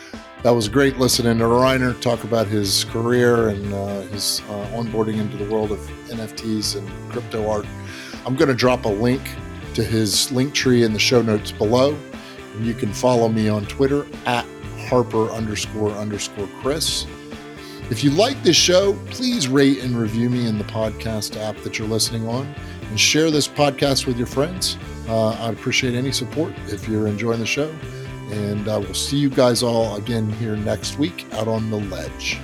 That 0.42 0.50
was 0.50 0.68
great 0.68 0.96
listening 0.98 1.38
to 1.38 1.46
Rainer 1.46 1.94
talk 1.94 2.24
about 2.24 2.46
his 2.46 2.84
career 2.84 3.48
and 3.48 3.72
uh, 3.72 4.00
his 4.02 4.40
uh, 4.48 4.66
onboarding 4.74 5.18
into 5.18 5.36
the 5.36 5.48
world 5.50 5.70
of 5.70 5.78
NFTs 6.08 6.76
and 6.76 7.12
crypto 7.12 7.48
art. 7.48 7.66
I'm 8.26 8.36
going 8.36 8.48
to 8.48 8.54
drop 8.54 8.84
a 8.84 8.88
link 8.88 9.22
to 9.74 9.82
his 9.82 10.30
link 10.32 10.54
tree 10.54 10.82
in 10.82 10.92
the 10.92 10.98
show 10.98 11.22
notes 11.22 11.50
below. 11.50 11.98
And 12.54 12.66
you 12.66 12.74
can 12.74 12.92
follow 12.92 13.28
me 13.28 13.48
on 13.48 13.64
Twitter 13.66 14.06
at 14.26 14.46
Harper 14.88 15.30
underscore 15.30 15.90
underscore 15.92 16.48
Chris. 16.60 17.06
If 17.90 18.04
you 18.04 18.10
like 18.10 18.42
this 18.42 18.56
show, 18.56 18.94
please 19.10 19.48
rate 19.48 19.82
and 19.82 19.96
review 19.96 20.30
me 20.30 20.46
in 20.46 20.58
the 20.58 20.64
podcast 20.64 21.40
app 21.40 21.56
that 21.58 21.78
you're 21.78 21.88
listening 21.88 22.28
on 22.28 22.54
and 22.88 22.98
share 22.98 23.30
this 23.30 23.48
podcast 23.48 24.06
with 24.06 24.16
your 24.16 24.26
friends. 24.26 24.76
Uh, 25.08 25.30
I'd 25.30 25.54
appreciate 25.54 25.94
any 25.94 26.12
support 26.12 26.54
if 26.68 26.88
you're 26.88 27.08
enjoying 27.08 27.40
the 27.40 27.46
show. 27.46 27.74
And 28.30 28.68
uh, 28.68 28.80
we'll 28.80 28.94
see 28.94 29.18
you 29.18 29.28
guys 29.28 29.62
all 29.62 29.96
again 29.96 30.30
here 30.32 30.56
next 30.56 30.98
week 30.98 31.26
out 31.32 31.48
on 31.48 31.70
the 31.70 31.80
ledge. 31.80 32.40